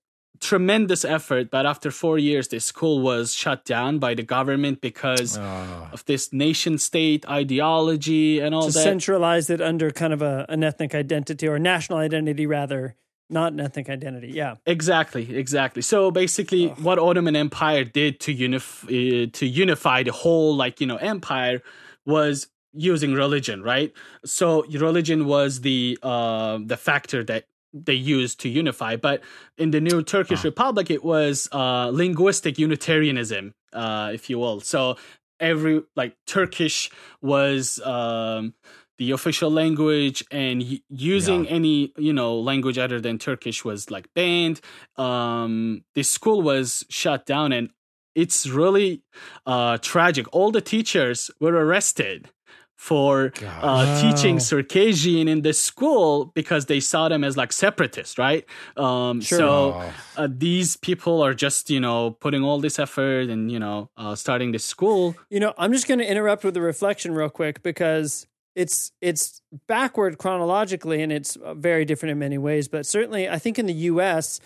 tremendous 0.43 1.05
effort, 1.05 1.49
but 1.49 1.65
after 1.65 1.89
four 1.89 2.19
years, 2.19 2.49
the 2.49 2.59
school 2.59 3.01
was 3.01 3.33
shut 3.33 3.65
down 3.65 3.99
by 3.99 4.13
the 4.13 4.23
government 4.23 4.81
because 4.81 5.37
uh. 5.37 5.89
of 5.91 6.03
this 6.05 6.33
nation 6.33 6.77
state 6.77 7.27
ideology 7.27 8.39
and 8.39 8.53
all 8.53 8.67
to 8.67 8.73
that. 8.73 8.83
Centralized 8.83 9.49
it 9.49 9.61
under 9.61 9.89
kind 9.91 10.13
of 10.13 10.21
a, 10.21 10.45
an 10.49 10.63
ethnic 10.63 10.93
identity 10.93 11.47
or 11.47 11.57
national 11.57 11.99
identity, 11.99 12.45
rather. 12.45 12.95
Not 13.29 13.53
an 13.53 13.61
ethnic 13.61 13.89
identity, 13.89 14.31
yeah. 14.31 14.55
Exactly, 14.65 15.35
exactly. 15.35 15.81
So 15.81 16.11
basically, 16.11 16.69
oh. 16.69 16.75
what 16.81 16.99
Ottoman 16.99 17.35
Empire 17.35 17.83
did 17.85 18.19
to 18.21 18.35
unif- 18.35 18.85
uh, 18.85 19.29
to 19.31 19.45
unify 19.47 20.03
the 20.03 20.11
whole, 20.11 20.55
like 20.55 20.81
you 20.81 20.85
know, 20.85 20.97
empire 20.97 21.63
was 22.05 22.47
using 22.73 23.13
religion, 23.13 23.63
right? 23.63 23.93
So 24.25 24.65
religion 24.65 25.25
was 25.25 25.61
the 25.61 25.97
uh, 26.03 26.59
the 26.63 26.77
factor 26.77 27.23
that 27.23 27.45
they 27.73 27.93
used 27.93 28.39
to 28.41 28.49
unify. 28.49 28.95
But 28.95 29.21
in 29.57 29.71
the 29.71 29.81
new 29.81 30.03
Turkish 30.03 30.43
Republic, 30.43 30.91
it 30.91 31.03
was 31.03 31.49
uh, 31.51 31.89
linguistic 31.89 32.59
Unitarianism, 32.59 33.53
uh, 33.73 34.11
if 34.13 34.29
you 34.29 34.39
will. 34.39 34.61
So 34.61 34.97
every 35.39 35.81
like 35.95 36.15
Turkish 36.27 36.91
was 37.21 37.79
um, 37.79 38.53
the 38.97 39.11
official 39.11 39.49
language, 39.51 40.23
and 40.31 40.81
using 40.89 41.45
yeah. 41.45 41.51
any 41.51 41.93
you 41.97 42.13
know 42.13 42.39
language 42.39 42.77
other 42.77 43.01
than 43.01 43.17
Turkish 43.17 43.65
was 43.65 43.89
like 43.89 44.07
banned. 44.13 44.61
Um, 44.97 45.83
the 45.95 46.03
school 46.03 46.41
was 46.41 46.85
shut 46.89 47.25
down, 47.25 47.51
and 47.51 47.69
it's 48.15 48.47
really 48.47 49.01
uh, 49.45 49.77
tragic. 49.79 50.27
All 50.31 50.51
the 50.51 50.61
teachers 50.61 51.31
were 51.39 51.53
arrested 51.53 52.29
for 52.75 53.31
uh, 53.45 54.01
teaching 54.01 54.39
Circassian 54.39 55.27
in 55.27 55.41
the 55.41 55.53
school 55.53 56.25
because 56.35 56.65
they 56.65 56.79
saw 56.79 57.07
them 57.07 57.23
as 57.23 57.37
like 57.37 57.53
separatists, 57.53 58.17
right? 58.17 58.45
Um, 58.75 59.21
sure. 59.21 59.37
So 59.37 59.91
uh, 60.17 60.27
these 60.29 60.75
people 60.77 61.21
are 61.21 61.33
just 61.33 61.69
you 61.69 61.79
know 61.79 62.11
putting 62.11 62.43
all 62.43 62.59
this 62.59 62.79
effort 62.79 63.29
and 63.29 63.51
you 63.51 63.59
know 63.59 63.89
uh, 63.97 64.15
starting 64.15 64.51
this 64.51 64.65
school. 64.65 65.15
You 65.29 65.39
know, 65.39 65.53
I'm 65.57 65.71
just 65.71 65.87
going 65.87 65.99
to 65.99 66.09
interrupt 66.09 66.43
with 66.43 66.57
a 66.57 66.61
reflection 66.61 67.13
real 67.13 67.29
quick 67.29 67.63
because 67.63 68.27
it's 68.55 68.91
it's 69.01 69.41
backward 69.67 70.17
chronologically 70.17 71.01
and 71.01 71.11
it's 71.11 71.37
very 71.55 71.85
different 71.85 72.11
in 72.11 72.19
many 72.19 72.37
ways. 72.37 72.67
But 72.67 72.85
certainly, 72.85 73.29
I 73.29 73.39
think 73.39 73.57
in 73.57 73.65
the 73.65 73.73
U.S 73.73 74.39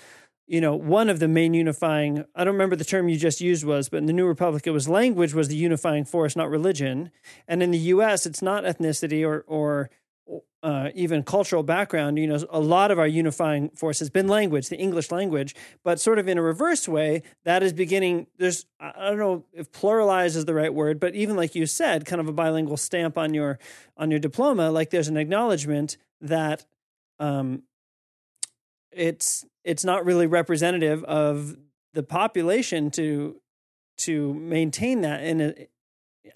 you 0.47 0.62
know, 0.62 0.75
one 0.75 1.10
of 1.10 1.19
the 1.19 1.27
main 1.27 1.53
unifying, 1.53 2.23
I 2.33 2.45
don't 2.45 2.53
remember 2.53 2.77
the 2.77 2.86
term 2.86 3.10
you 3.10 3.17
just 3.17 3.41
used 3.41 3.65
was, 3.65 3.89
but 3.89 3.97
in 3.97 4.05
the 4.05 4.13
New 4.13 4.25
Republic, 4.25 4.65
it 4.65 4.71
was 4.71 4.88
language 4.88 5.33
was 5.33 5.49
the 5.49 5.57
unifying 5.57 6.05
force, 6.05 6.38
not 6.38 6.49
religion. 6.49 7.12
And 7.47 7.62
in 7.62 7.71
the 7.71 7.77
US, 7.77 8.25
it's 8.25 8.41
not 8.41 8.63
ethnicity 8.63 9.27
or, 9.27 9.43
or 9.45 9.89
uh, 10.63 10.89
even 10.95 11.23
cultural 11.23 11.63
background. 11.63 12.17
You 12.17 12.27
know, 12.27 12.39
a 12.49 12.62
lot 12.62 12.91
of 12.91 12.99
our 12.99 13.07
unifying 13.07 13.69
force 13.71 13.99
has 13.99 14.10
been 14.10 14.29
language, 14.29 14.69
the 14.69 14.77
English 14.77 15.12
language, 15.12 15.53
but 15.83 15.99
sort 15.99 16.17
of 16.17 16.29
in 16.29 16.38
a 16.38 16.41
reverse 16.41 16.88
way, 16.88 17.23
that 17.43 17.62
is 17.62 17.73
beginning. 17.73 18.27
There's, 18.38 18.65
I 18.79 19.10
don't 19.10 19.19
know 19.19 19.43
if 19.51 19.69
pluralize 19.73 20.38
is 20.38 20.45
the 20.45 20.53
right 20.53 20.73
word, 20.73 20.97
but 20.97 21.13
even 21.13 21.36
like 21.36 21.55
you 21.55 21.65
said, 21.65 22.05
kind 22.05 22.21
of 22.21 22.29
a 22.29 22.33
bilingual 22.33 22.77
stamp 22.77 23.17
on 23.17 23.33
your, 23.33 23.60
on 23.97 24.12
your 24.12 24.19
diploma, 24.19 24.71
like 24.71 24.91
there's 24.91 25.10
an 25.10 25.17
acknowledgement 25.17 25.97
that, 26.21 26.65
um, 27.19 27.63
it's 28.91 29.45
it's 29.67 29.84
not 29.84 30.06
really 30.06 30.27
representative 30.27 31.03
of 31.03 31.58
the 31.93 32.03
population 32.03 32.89
to 32.91 33.39
to 33.99 34.34
maintain 34.36 35.01
that 35.01 35.23
in 35.23 35.41
a, 35.41 35.67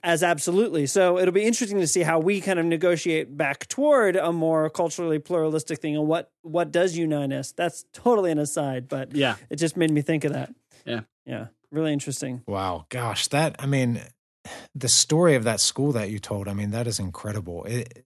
as 0.04 0.24
absolutely. 0.24 0.88
So 0.88 1.20
it'll 1.20 1.34
be 1.34 1.44
interesting 1.44 1.80
to 1.80 1.88
see 1.88 2.02
how 2.02 2.20
we 2.20 2.42
kind 2.42 2.60
of 2.60 2.66
negotiate 2.66 3.38
back 3.38 3.68
toward 3.68 4.16
a 4.16 4.32
more 4.32 4.70
culturally 4.70 5.20
pluralistic 5.20 5.80
thing 5.80 5.96
and 5.96 6.08
what 6.08 6.32
what 6.42 6.72
does 6.72 6.98
unite 6.98 7.32
us. 7.32 7.52
That's 7.52 7.86
totally 7.94 8.32
an 8.32 8.40
aside, 8.40 8.88
but 8.88 9.16
yeah, 9.16 9.36
it 9.50 9.56
just 9.56 9.78
made 9.78 9.92
me 9.92 10.02
think 10.02 10.24
of 10.24 10.34
that. 10.34 10.54
Yeah, 10.86 11.02
yeah, 11.26 11.48
really 11.72 11.94
interesting. 11.94 12.42
Wow, 12.48 12.86
gosh, 12.90 13.28
that 13.28 13.56
I 13.60 13.66
mean, 13.66 14.02
the 14.76 14.90
story 14.90 15.36
of 15.36 15.44
that 15.46 15.60
school 15.60 15.92
that 15.94 16.10
you 16.10 16.20
told, 16.20 16.48
I 16.48 16.54
mean, 16.54 16.72
that 16.72 16.88
is 16.88 17.00
incredible. 17.00 17.64
It, 17.66 18.06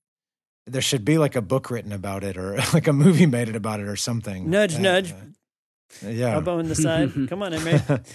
there 0.67 0.82
should 0.82 1.06
be 1.06 1.17
like 1.17 1.36
a 1.36 1.41
book 1.41 1.69
written 1.69 1.91
about 1.91 2.23
it 2.23 2.38
or 2.38 2.56
like 2.73 2.88
a 2.88 2.93
movie 2.93 3.25
made 3.25 3.49
it 3.49 3.56
about 3.56 3.80
it 3.80 3.88
or 3.88 3.95
something. 3.95 4.49
Nudge, 4.49 4.78
nudge. 4.78 5.12
Uh, 5.13 6.10
yeah. 6.10 6.34
Elbow 6.34 6.60
in 6.60 6.67
the 6.67 6.75
side. 6.75 7.12
Come 7.30 7.43
on, 7.43 7.54
Emre. 7.54 8.06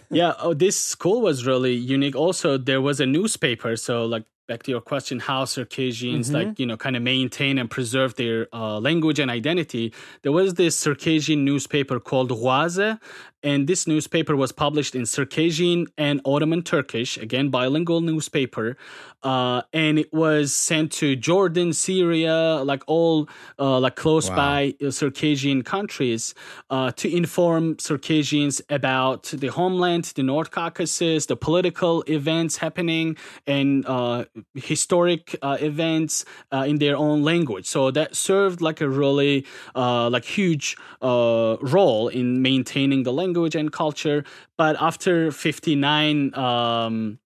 yeah. 0.10 0.34
Oh, 0.38 0.54
this 0.54 0.80
school 0.80 1.20
was 1.20 1.46
really 1.46 1.74
unique. 1.74 2.16
Also, 2.16 2.58
there 2.58 2.80
was 2.80 3.00
a 3.00 3.06
newspaper. 3.06 3.76
So, 3.76 4.06
like, 4.06 4.24
back 4.48 4.64
to 4.64 4.72
your 4.72 4.80
question, 4.80 5.20
how 5.20 5.44
Circassians 5.44 6.26
mm-hmm. 6.30 6.48
like 6.48 6.58
you 6.58 6.66
know 6.66 6.76
kind 6.76 6.96
of 6.96 7.02
maintain 7.02 7.58
and 7.58 7.70
preserve 7.70 8.16
their 8.16 8.48
uh, 8.52 8.80
language 8.80 9.20
and 9.20 9.30
identity. 9.30 9.92
There 10.22 10.32
was 10.32 10.54
this 10.54 10.76
Circassian 10.76 11.44
newspaper 11.44 12.00
called 12.00 12.30
Ghuaze, 12.30 12.98
and 13.42 13.66
this 13.66 13.86
newspaper 13.86 14.36
was 14.36 14.52
published 14.52 14.94
in 14.94 15.06
Circassian 15.06 15.86
and 15.96 16.20
Ottoman 16.24 16.62
Turkish, 16.62 17.16
again 17.16 17.48
bilingual 17.48 18.00
newspaper, 18.00 18.76
uh, 19.22 19.62
and 19.72 19.98
it 19.98 20.12
was 20.12 20.52
sent 20.52 20.92
to 20.92 21.16
Jordan, 21.16 21.72
Syria, 21.72 22.62
like 22.64 22.82
all 22.86 23.28
uh, 23.58 23.78
like 23.78 23.96
close 23.96 24.28
wow. 24.30 24.36
by 24.36 24.74
uh, 24.84 24.90
Circassian 24.90 25.62
countries 25.62 26.34
uh, 26.70 26.90
to 26.92 27.14
inform 27.14 27.78
Circassians 27.78 28.62
about 28.68 29.24
the 29.24 29.48
homeland, 29.48 30.04
the 30.16 30.22
North 30.22 30.50
Caucasus, 30.50 31.26
the 31.26 31.36
political 31.36 32.02
events 32.02 32.58
happening, 32.58 33.16
and 33.46 33.84
uh, 33.86 34.24
historic 34.54 35.36
uh, 35.42 35.56
events 35.60 36.24
in 36.52 36.78
their 36.78 36.96
own 36.96 37.22
language. 37.22 37.66
So 37.66 37.90
that 37.90 38.16
served 38.16 38.60
like 38.60 38.80
a 38.80 38.88
really 38.88 39.46
like 39.74 40.24
huge 40.24 40.76
role 41.02 42.08
in 42.08 42.42
maintaining 42.42 43.02
the 43.02 43.12
language 43.12 43.29
language 43.30 43.54
and 43.54 43.72
culture. 43.72 44.24
But 44.56 44.76
after 44.80 45.30
59 45.30 46.34
um, 46.34 47.18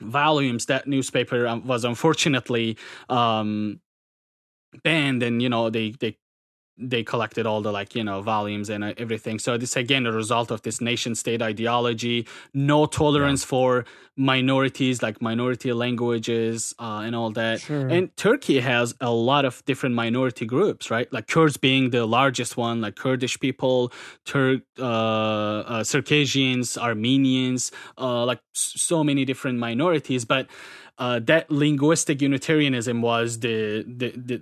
volumes, 0.00 0.66
that 0.66 0.86
newspaper 0.86 1.46
um, 1.46 1.66
was 1.66 1.84
unfortunately 1.84 2.76
um, 3.08 3.80
banned, 4.82 5.22
and 5.22 5.42
you 5.42 5.48
know 5.48 5.70
they 5.70 5.90
they 6.00 6.16
they 6.78 7.02
collected 7.02 7.46
all 7.46 7.62
the 7.62 7.72
like 7.72 7.94
you 7.94 8.04
know 8.04 8.20
volumes 8.20 8.68
and 8.68 8.84
uh, 8.84 8.92
everything 8.98 9.38
so 9.38 9.56
this 9.56 9.76
again 9.76 10.04
a 10.06 10.12
result 10.12 10.50
of 10.50 10.62
this 10.62 10.80
nation 10.80 11.14
state 11.14 11.40
ideology 11.40 12.26
no 12.52 12.84
tolerance 12.86 13.42
yeah. 13.42 13.48
for 13.48 13.84
minorities 14.16 15.02
like 15.02 15.20
minority 15.22 15.72
languages 15.72 16.74
uh, 16.78 17.02
and 17.04 17.16
all 17.16 17.30
that 17.30 17.60
sure. 17.60 17.88
and 17.88 18.14
turkey 18.16 18.60
has 18.60 18.94
a 19.00 19.10
lot 19.10 19.44
of 19.44 19.64
different 19.64 19.94
minority 19.94 20.44
groups 20.44 20.90
right 20.90 21.10
like 21.12 21.26
kurds 21.28 21.56
being 21.56 21.90
the 21.90 22.04
largest 22.04 22.56
one 22.56 22.80
like 22.80 22.96
kurdish 22.96 23.38
people 23.40 23.92
turk 24.24 24.60
uh, 24.78 24.82
uh 24.82 25.84
circassians 25.84 26.76
armenians 26.76 27.72
uh, 27.98 28.24
like 28.24 28.40
so 28.52 29.02
many 29.02 29.24
different 29.24 29.58
minorities 29.58 30.24
but 30.24 30.46
uh, 30.98 31.20
that 31.20 31.50
linguistic 31.50 32.22
Unitarianism 32.22 33.02
was 33.02 33.40
the 33.40 33.84
the 33.86 34.12
the 34.16 34.40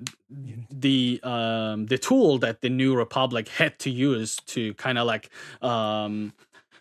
the, 0.71 1.21
um, 1.23 1.87
the 1.87 1.99
tool 1.99 2.39
that 2.39 2.61
the 2.61 2.69
new 2.69 2.97
republic 2.97 3.49
had 3.49 3.79
to 3.81 3.91
use 3.91 4.37
to 4.47 4.75
kind 4.75 4.99
of 4.99 5.07
like 5.07 5.31
um, 5.63 6.33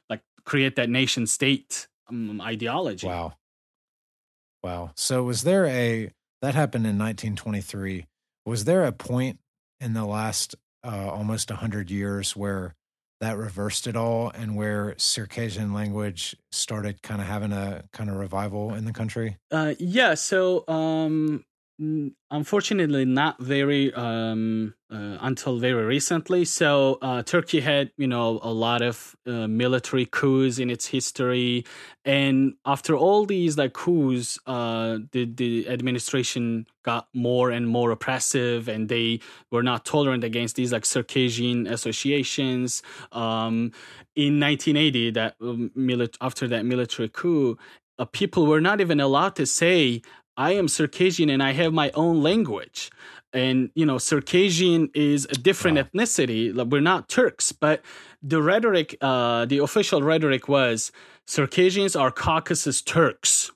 like 0.10 0.22
create 0.46 0.76
that 0.76 0.90
nation 0.90 1.26
state 1.28 1.88
um, 2.10 2.42
ideology. 2.42 3.08
Wow, 3.08 3.34
wow. 4.64 4.92
So 4.96 5.24
was 5.24 5.44
there 5.44 5.66
a 5.66 6.12
that 6.42 6.56
happened 6.56 6.86
in 6.86 6.98
1923? 6.98 8.06
Was 8.46 8.66
there 8.66 8.84
a 8.84 8.92
point 8.92 9.40
in 9.80 9.94
the 9.94 10.06
last 10.06 10.56
uh, 10.84 11.10
almost 11.10 11.50
100 11.50 11.90
years 11.90 12.36
where 12.36 12.76
that 13.24 13.38
reversed 13.38 13.88
it 13.88 13.96
all 13.96 14.30
and 14.30 14.56
where 14.56 14.96
Circassian 14.98 15.74
language 15.74 16.36
started 16.52 17.02
kind 17.02 17.22
of 17.22 17.28
having 17.28 17.52
a 17.52 17.84
kind 17.94 18.10
of 18.10 18.18
revival 18.18 18.74
in 18.74 18.86
the 18.86 18.94
country? 18.94 19.38
Uh, 19.50 19.74
yeah. 19.80 20.14
So, 20.14 20.68
um, 20.68 21.46
unfortunately, 21.80 23.04
not 23.06 23.42
very 23.42 23.94
um, 23.94 24.76
uh, 24.92 25.18
until 25.22 25.58
very 25.58 25.84
recently. 25.86 26.46
So 26.46 27.00
uh, 27.02 27.24
Turkey 27.24 27.62
had, 27.62 27.92
you 27.98 28.08
know, 28.08 28.40
a 28.44 28.52
lot 28.54 28.82
of 28.82 29.16
uh, 29.26 29.48
military 29.48 30.06
coups 30.06 30.60
in 30.60 30.70
its 30.70 30.86
history, 30.88 31.66
and 32.06 32.54
after 32.66 32.96
all 32.96 33.26
these 33.26 33.58
like 33.58 33.74
coups, 33.74 34.38
uh, 34.46 35.00
the 35.12 35.26
the 35.26 35.68
administration 35.68 36.68
got 36.84 37.08
more 37.14 37.50
and 37.50 37.68
more 37.68 37.92
oppressive, 37.92 38.68
and 38.68 38.88
they 38.88 39.20
were 39.52 39.64
not 39.64 39.84
tolerant 39.86 40.24
against 40.24 40.56
these 40.56 40.72
like 40.72 40.86
Circassian 40.86 41.66
associations. 41.68 42.84
Um, 43.12 43.72
in 44.16 44.40
1980, 44.40 45.12
that 45.12 45.36
um, 45.42 45.72
mili- 45.76 46.16
after 46.22 46.48
that 46.50 46.66
military 46.66 47.10
coup, 47.10 47.58
uh, 48.00 48.06
people 48.06 48.46
were 48.46 48.62
not 48.62 48.82
even 48.82 49.00
allowed 49.00 49.36
to 49.36 49.46
say 49.46 50.02
I 50.38 50.54
am 50.54 50.68
Circassian 50.68 51.30
and 51.30 51.42
I 51.44 51.52
have 51.52 51.74
my 51.74 51.92
own 51.92 52.22
language. 52.22 52.92
And 53.34 53.72
you 53.74 53.86
know 53.86 53.98
circassian 53.98 54.92
is 54.94 55.26
a 55.32 55.34
different 55.34 55.78
wow. 55.78 55.84
ethnicity. 55.84 56.54
We're 56.70 56.82
not 56.82 57.10
turks 57.10 57.52
but 57.52 57.82
the 58.22 58.42
rhetoric 58.42 58.96
uh, 59.02 59.46
the 59.46 59.58
official 59.58 60.04
rhetoric 60.04 60.48
was 60.48 60.92
circassians 61.26 61.96
are 61.96 62.12
caucasus 62.12 62.82
turks 62.82 63.52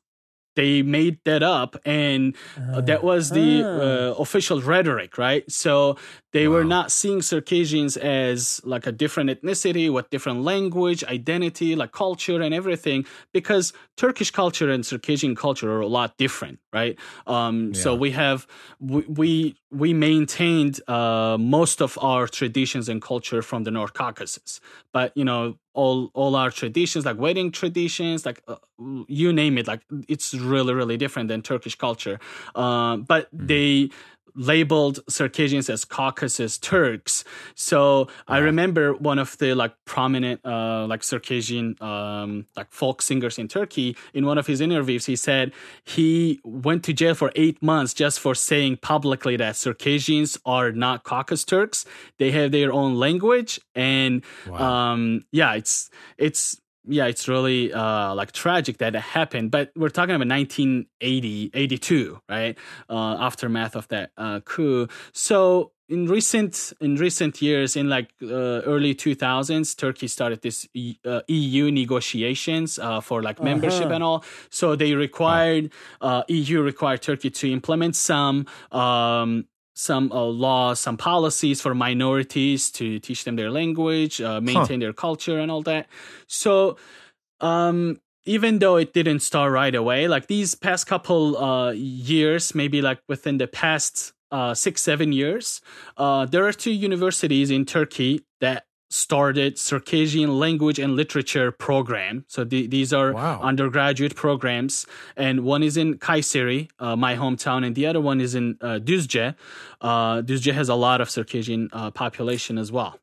they 0.58 0.82
made 0.82 1.24
that 1.24 1.44
up 1.44 1.78
and 1.86 2.36
uh, 2.74 2.82
that 2.82 3.04
was 3.04 3.30
the 3.30 3.64
uh, 3.64 3.68
uh, 3.68 4.16
official 4.18 4.60
rhetoric 4.60 5.18
right 5.18 5.50
so 5.50 5.96
they 6.34 6.48
wow. 6.48 6.56
were 6.56 6.66
not 6.66 6.92
seeing 6.92 7.22
circassians 7.22 7.96
as 7.96 8.60
like 8.66 8.88
a 8.88 8.92
different 8.92 9.30
ethnicity 9.30 9.94
with 9.94 10.10
different 10.10 10.42
language 10.42 11.04
identity 11.04 11.76
like 11.76 11.92
culture 11.92 12.42
and 12.42 12.56
everything 12.56 13.06
because 13.34 13.72
turkish 13.98 14.32
culture 14.32 14.70
and 14.70 14.84
circassian 14.84 15.36
culture 15.36 15.72
are 15.72 15.82
a 15.82 15.88
lot 15.88 16.18
different 16.18 16.58
right 16.74 16.98
um, 17.28 17.72
yeah. 17.74 17.82
so 17.82 17.96
we 17.96 18.10
have 18.10 18.48
we 18.80 19.02
we, 19.08 19.56
we 19.70 19.94
maintained 19.94 20.80
uh, 20.88 21.38
most 21.40 21.82
of 21.82 21.98
our 22.02 22.28
traditions 22.28 22.88
and 22.88 23.02
culture 23.02 23.42
from 23.42 23.64
the 23.64 23.72
north 23.72 23.94
caucasus 23.94 24.60
but 24.94 25.12
you 25.16 25.26
know 25.26 25.58
all 25.74 26.10
all 26.14 26.36
our 26.36 26.50
traditions 26.52 27.06
like 27.06 27.18
wedding 27.18 27.52
traditions 27.52 28.26
like 28.26 28.42
uh, 28.48 28.56
you 29.08 29.34
name 29.34 29.58
it 29.58 29.68
like 29.68 29.82
it's 30.08 30.34
really 30.34 30.74
really 30.74 30.98
different 30.98 31.28
than 31.28 31.42
turkish 31.42 31.76
culture 31.76 32.20
uh, 32.56 32.96
but 32.98 33.34
mm. 33.36 33.48
they 33.48 33.90
labeled 34.38 35.00
Circassians 35.10 35.70
as 35.70 35.84
Caucasus 35.84 36.58
Turks. 36.58 37.24
So 37.56 38.08
I 38.28 38.38
remember 38.38 38.94
one 38.94 39.20
of 39.20 39.38
the 39.40 39.56
like 39.56 39.74
prominent 39.86 40.46
uh, 40.46 40.86
like 40.88 41.04
Circassian 41.04 41.76
um, 41.82 42.46
like 42.56 42.72
folk 42.72 43.02
singers 43.02 43.38
in 43.38 43.48
Turkey. 43.48 43.98
In 44.14 44.26
one 44.26 44.38
of 44.38 44.48
his 44.48 44.62
interviews, 44.62 45.06
he 45.08 45.16
said 45.16 45.52
he 45.84 46.40
went 46.46 46.84
to 46.86 46.94
jail 46.94 47.16
for 47.16 47.32
eight 47.36 47.62
months 47.62 47.94
just 47.94 48.20
for 48.20 48.36
saying 48.36 48.78
publicly 48.78 49.36
that 49.38 49.56
Circassians 49.56 50.38
are 50.46 50.72
not 50.72 51.04
Caucasus 51.04 51.44
Turks. 51.44 51.86
They 52.20 52.32
have 52.32 52.52
their 52.52 52.72
own 52.72 52.96
language, 52.96 53.60
and 53.76 54.24
wow. 54.48 54.92
um, 54.94 55.26
yeah, 55.32 55.56
it's 55.56 55.90
it's 56.18 56.62
yeah, 56.88 57.06
it's 57.06 57.28
really 57.28 57.74
uh, 57.74 58.16
like 58.16 58.32
tragic 58.32 58.78
that 58.80 58.96
it 58.96 59.02
happened. 59.02 59.52
But 59.52 59.72
we're 59.76 59.90
talking 59.90 60.16
about 60.16 60.28
1980, 60.28 61.52
82, 61.54 62.20
right? 62.30 62.58
Uh, 62.90 63.18
aftermath 63.20 63.76
of 63.76 63.88
that 63.90 64.12
uh, 64.18 64.40
coup. 64.42 64.88
So 65.12 65.72
in 65.90 66.08
recent 66.08 66.74
in 66.82 66.96
recent 66.96 67.42
years, 67.42 67.76
in 67.76 67.90
like 67.90 68.10
uh, 68.22 68.62
early 68.66 68.94
2000s, 68.96 69.76
Turkey 69.78 70.08
started 70.08 70.42
this 70.42 70.68
uh, 71.06 71.22
EU 71.28 71.72
negotiations 71.72 72.80
uh, 72.80 73.02
for 73.02 73.22
like 73.22 73.42
membership 73.42 73.86
uh-huh. 73.86 73.94
and 73.94 74.04
all. 74.04 74.24
So 74.50 74.76
they 74.76 74.94
required 74.96 75.72
EU 76.28 76.62
required 76.62 77.02
Turkey 77.02 77.30
to 77.30 77.52
implement 77.52 77.96
some 77.96 78.46
um, 78.72 79.46
some 79.78 80.12
uh, 80.12 80.24
laws, 80.24 80.80
some 80.80 80.98
policies 80.98 81.62
for 81.62 81.76
minorities 81.76 82.72
to 82.72 82.98
teach 82.98 83.24
them 83.26 83.36
their 83.36 83.52
language, 83.52 84.20
uh, 84.20 84.42
maintain 84.42 84.82
huh. 84.82 84.86
their 84.86 84.94
culture, 84.94 85.40
and 85.40 85.52
all 85.52 85.62
that. 85.62 85.88
So, 86.26 86.78
um, 87.42 88.02
even 88.26 88.58
though 88.58 88.78
it 88.78 88.94
didn't 88.94 89.20
start 89.20 89.52
right 89.52 89.76
away, 89.76 90.08
like 90.08 90.26
these 90.26 90.56
past 90.56 90.88
couple 90.88 91.38
uh, 91.38 91.72
years, 91.72 92.56
maybe 92.56 92.82
like 92.82 93.00
within 93.08 93.38
the 93.38 93.48
past 93.48 94.14
uh, 94.32 94.56
six, 94.56 94.82
seven 94.82 95.12
years, 95.12 95.62
uh, 95.96 96.26
there 96.26 96.48
are 96.48 96.54
two 96.54 96.72
universities 96.72 97.52
in 97.52 97.64
Turkey 97.64 98.26
that 98.42 98.66
started 98.90 99.58
Circassian 99.58 100.40
language 100.40 100.80
and 100.80 100.96
literature 100.96 101.52
program. 101.52 102.24
So 102.28 102.44
the, 102.44 102.68
these 102.68 102.94
are 102.94 103.12
wow. 103.14 103.42
undergraduate 103.42 104.16
programs, 104.16 104.86
and 105.16 105.42
one 105.42 105.64
is 105.64 105.78
in 105.78 105.96
Kayseri, 105.96 106.70
uh, 106.80 106.96
my 106.96 107.16
hometown, 107.16 107.66
and 107.66 107.76
the 107.76 107.86
other 107.86 108.00
one 108.00 108.22
is 108.22 108.36
in 108.36 108.58
uh, 108.62 108.80
Düzce. 108.80 109.36
Uh, 109.82 110.22
Düzce 110.22 110.54
has 110.54 110.70
a 110.70 110.76
lot 110.76 111.02
of 111.02 111.10
Circassian 111.10 111.70
uh, 111.74 111.92
population 111.92 112.58
as 112.58 112.72
well. 112.72 113.00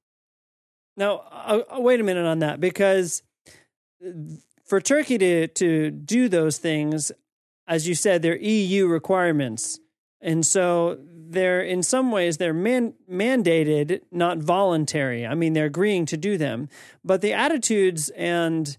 Now, 0.97 1.25
uh, 1.31 1.63
uh, 1.77 1.81
wait 1.81 2.01
a 2.01 2.05
minute 2.05 2.27
on 2.27 2.39
that 2.39 2.61
because 2.61 3.23
for 4.65 4.81
Turkey 4.81 5.19
to 5.19 5.49
to 5.49 5.91
do 5.91 6.29
those 6.29 6.59
things, 6.59 7.13
as 7.67 7.89
you 7.89 7.95
said, 7.95 8.23
they're 8.23 8.37
EU 8.39 8.87
requirements, 8.87 9.81
and 10.21 10.47
so 10.47 10.99
they're 11.35 11.61
in 11.61 11.83
some 11.83 12.11
ways 12.11 12.37
they're 12.37 12.55
man, 12.55 12.95
mandated, 13.11 14.01
not 14.11 14.39
voluntary. 14.39 15.27
I 15.27 15.35
mean, 15.35 15.53
they're 15.53 15.67
agreeing 15.67 16.07
to 16.07 16.17
do 16.17 16.39
them, 16.39 16.69
but 17.05 17.21
the 17.21 17.33
attitudes 17.33 18.09
and 18.11 18.77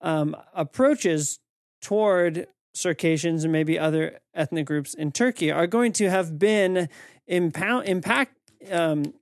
um, 0.00 0.36
approaches 0.54 1.38
toward 1.80 2.46
Circassians 2.74 3.44
and 3.44 3.52
maybe 3.52 3.78
other 3.78 4.18
ethnic 4.34 4.66
groups 4.66 4.94
in 4.94 5.12
Turkey 5.12 5.50
are 5.50 5.66
going 5.66 5.92
to 5.94 6.10
have 6.10 6.38
been 6.38 6.88
impound, 7.26 7.88
impact 7.88 8.34
um, 8.70 9.14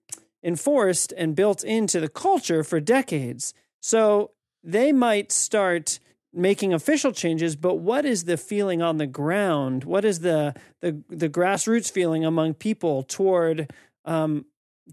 enforced 0.43 1.13
and 1.17 1.35
built 1.35 1.65
into 1.65 2.01
the 2.01 2.09
culture 2.09 2.63
for 2.63 2.81
decades. 2.81 3.53
So 3.81 4.31
they 4.63 4.93
might 4.93 5.33
start 5.33 5.99
making 6.37 6.75
official 6.75 7.13
changes, 7.13 7.57
but 7.57 7.77
what 7.77 8.05
is 8.05 8.25
the 8.25 8.37
feeling 8.37 8.83
on 8.83 8.99
the 8.99 9.07
ground? 9.07 9.85
What 9.85 10.05
is 10.05 10.21
the 10.21 10.55
the, 10.81 11.03
the 11.09 11.29
grassroots 11.29 11.91
feeling 11.91 12.25
among 12.25 12.55
people 12.55 13.03
toward 13.03 13.71
um, 14.05 14.45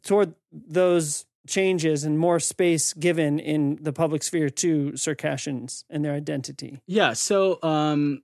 toward 0.02 0.34
those 0.52 1.26
changes 1.48 2.06
and 2.06 2.18
more 2.18 2.40
space 2.40 2.94
given 2.94 3.38
in 3.38 3.78
the 3.82 3.92
public 3.92 4.24
sphere 4.24 4.50
to 4.50 4.96
Circassians 4.96 5.84
and 5.90 6.04
their 6.04 6.14
identity? 6.14 6.80
Yeah. 6.88 7.14
So 7.14 7.60
um, 7.62 8.22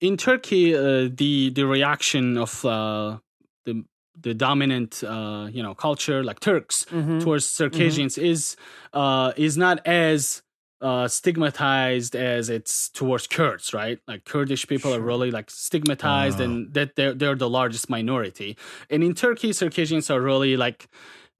in 0.00 0.16
Turkey, 0.16 0.74
uh, 0.74 1.08
the 1.12 1.50
the 1.50 1.66
reaction 1.66 2.38
of 2.38 2.64
uh, 2.64 3.18
the 3.64 3.84
the 4.20 4.34
dominant 4.34 5.02
uh, 5.04 5.48
you 5.50 5.62
know 5.62 5.74
culture 5.74 6.22
like 6.22 6.40
Turks 6.40 6.86
mm-hmm. 6.90 7.18
towards 7.18 7.46
Circassians 7.46 8.14
mm-hmm. 8.14 8.26
is 8.26 8.56
uh, 8.92 9.32
is 9.36 9.56
not 9.56 9.84
as 9.86 10.42
uh, 10.80 11.08
stigmatized 11.08 12.14
as 12.14 12.48
it's 12.48 12.88
towards 12.88 13.26
Kurds, 13.26 13.74
right? 13.74 13.98
Like 14.06 14.24
Kurdish 14.24 14.66
people 14.66 14.92
sure. 14.92 15.00
are 15.00 15.02
really 15.02 15.30
like 15.30 15.50
stigmatized, 15.50 16.40
uh. 16.40 16.44
and 16.44 16.74
that 16.74 16.96
they're 16.96 17.14
they're 17.14 17.34
the 17.34 17.50
largest 17.50 17.90
minority. 17.90 18.56
And 18.90 19.02
in 19.02 19.14
Turkey, 19.14 19.52
Circassians 19.52 20.10
are 20.10 20.20
really 20.20 20.56
like 20.56 20.88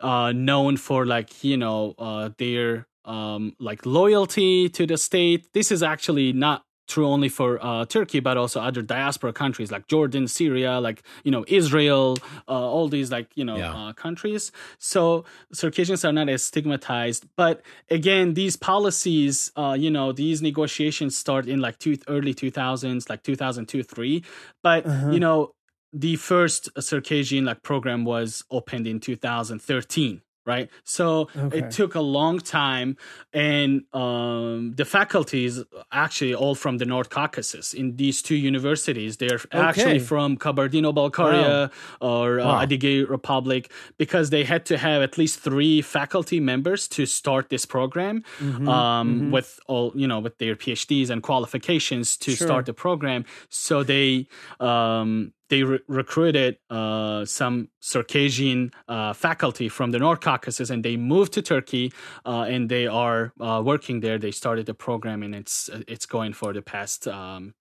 uh, 0.01 0.33
known 0.33 0.77
for 0.77 1.07
like 1.07 1.45
you 1.45 1.57
know 1.57 1.95
uh, 1.99 2.31
their 2.39 2.87
um, 3.05 3.55
like 3.59 3.87
loyalty 3.87 4.69
to 4.71 4.87
the 4.87 4.99
state. 4.99 5.53
This 5.53 5.71
is 5.71 5.83
actually 5.83 6.33
not 6.33 6.65
true 6.89 7.07
only 7.07 7.29
for 7.29 7.65
uh, 7.65 7.85
Turkey, 7.85 8.21
but 8.21 8.37
also 8.37 8.61
other 8.61 8.83
diaspora 8.83 9.33
countries 9.33 9.71
like 9.71 9.87
Jordan, 9.87 10.27
Syria, 10.27 10.81
like 10.81 11.03
you 11.23 11.31
know 11.31 11.45
Israel, 11.47 12.17
uh, 12.49 12.53
all 12.53 12.89
these 12.89 13.11
like 13.13 13.29
you 13.35 13.45
know 13.45 13.57
yeah. 13.57 13.75
uh, 13.75 13.93
countries. 13.93 14.51
So 14.79 15.25
Circassians 15.53 16.05
are 16.05 16.13
not 16.13 16.29
as 16.29 16.43
stigmatized. 16.43 17.27
But 17.37 17.63
again, 17.91 18.35
these 18.35 18.57
policies, 18.57 19.53
uh, 19.57 19.77
you 19.79 19.91
know, 19.91 20.13
these 20.13 20.43
negotiations 20.43 21.17
start 21.17 21.47
in 21.47 21.61
like 21.61 21.79
two, 21.79 21.97
early 22.09 22.35
two 22.35 22.51
thousands, 22.51 23.09
like 23.09 23.23
two 23.23 23.37
thousand 23.37 23.67
two 23.67 23.83
three. 23.83 24.25
But 24.63 24.87
uh-huh. 24.87 25.11
you 25.11 25.21
know, 25.21 25.53
the 25.93 26.17
first 26.17 26.71
Circassian 26.81 27.45
like 27.45 27.63
program 27.63 28.05
was 28.05 28.45
opened 28.51 28.87
in 28.87 29.01
two 29.01 29.17
thousand 29.17 29.61
thirteen 29.63 30.23
right? 30.49 30.69
So 30.83 31.29
okay. 31.37 31.59
it 31.59 31.71
took 31.71 31.95
a 31.95 32.01
long 32.01 32.41
time, 32.41 32.97
and 33.33 33.83
um, 33.93 34.73
the 34.75 34.85
faculties 34.85 35.63
actually 35.93 36.35
all 36.35 36.55
from 36.55 36.79
the 36.79 36.87
North 36.87 37.11
Caucasus 37.11 37.75
in 37.75 37.97
these 37.97 38.23
two 38.23 38.35
universities. 38.35 39.19
They're 39.19 39.41
okay. 39.55 39.61
actually 39.61 39.99
from 39.99 40.39
Kabardino-Balkaria 40.39 41.71
wow. 41.71 41.71
or 42.01 42.41
uh, 42.41 42.47
wow. 42.47 42.65
Adigay 42.65 43.09
Republic 43.09 43.71
because 43.99 44.31
they 44.31 44.45
had 44.45 44.65
to 44.67 44.79
have 44.79 45.03
at 45.03 45.19
least 45.19 45.39
three 45.41 45.83
faculty 45.83 46.41
members 46.41 46.89
to 46.89 47.05
start 47.05 47.51
this 47.51 47.67
program 47.67 48.25
mm-hmm. 48.39 48.69
Um, 48.69 49.09
mm-hmm. 49.09 49.31
with 49.31 49.61
all 49.67 49.93
you 49.95 50.09
know 50.09 50.21
with 50.21 50.39
their 50.39 50.57
PhDs 50.57 51.11
and 51.11 51.23
qualifications 51.23 52.17
to 52.25 52.35
sure. 52.35 52.47
start 52.47 52.67
the 52.67 52.73
program. 52.73 53.27
So 53.51 53.83
they 53.83 54.29
um, 54.61 55.33
they 55.49 55.63
re- 55.63 55.81
recruited 55.89 56.59
uh, 56.71 57.25
some 57.25 57.69
Circassian 57.81 58.73
uh, 58.87 59.13
faculty 59.13 59.69
from 59.69 59.91
the 59.91 59.99
North 59.99 60.21
Caucasus, 60.21 60.71
and 60.71 60.85
they 60.85 60.97
moved 60.97 61.33
to 61.35 61.43
Turkey, 61.43 61.93
uh, 62.27 62.43
and 62.43 62.69
they 62.69 62.87
are 62.87 63.33
uh, 63.41 63.63
working 63.65 64.01
there. 64.01 64.19
They 64.19 64.31
started 64.31 64.67
the 64.67 64.75
program, 64.75 65.23
and 65.23 65.35
it's 65.35 65.71
it's 65.87 66.07
going 66.07 66.33
for 66.33 66.53
the 66.53 66.63
past 66.63 67.09
um, 67.09 67.55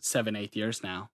seven 0.00 0.36
eight 0.36 0.56
years 0.56 0.82
now. 0.82 1.10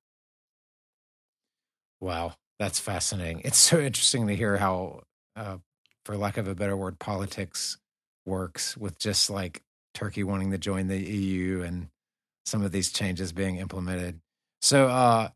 Wow, 2.00 2.34
that's 2.58 2.78
fascinating. 2.78 3.42
It's 3.44 3.58
so 3.58 3.78
interesting 3.78 4.26
to 4.28 4.36
hear 4.36 4.58
how, 4.58 5.02
uh, 5.34 5.58
for 6.04 6.16
lack 6.16 6.36
of 6.36 6.46
a 6.46 6.54
better 6.54 6.76
word, 6.76 6.98
politics 6.98 7.78
works 8.26 8.76
with 8.76 8.98
just 8.98 9.30
like 9.30 9.62
Turkey 9.94 10.22
wanting 10.22 10.50
to 10.50 10.58
join 10.58 10.88
the 10.88 10.98
EU 10.98 11.62
and 11.62 11.88
some 12.44 12.62
of 12.62 12.70
these 12.70 12.92
changes 12.92 13.32
being 13.32 13.56
implemented. 13.56 14.20
So, 14.60 14.88
uh, 14.88 15.28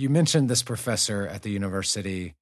you 0.00 0.08
mentioned 0.08 0.48
this 0.48 0.62
professor 0.62 1.26
at 1.26 1.42
the 1.42 1.50
university, 1.50 2.34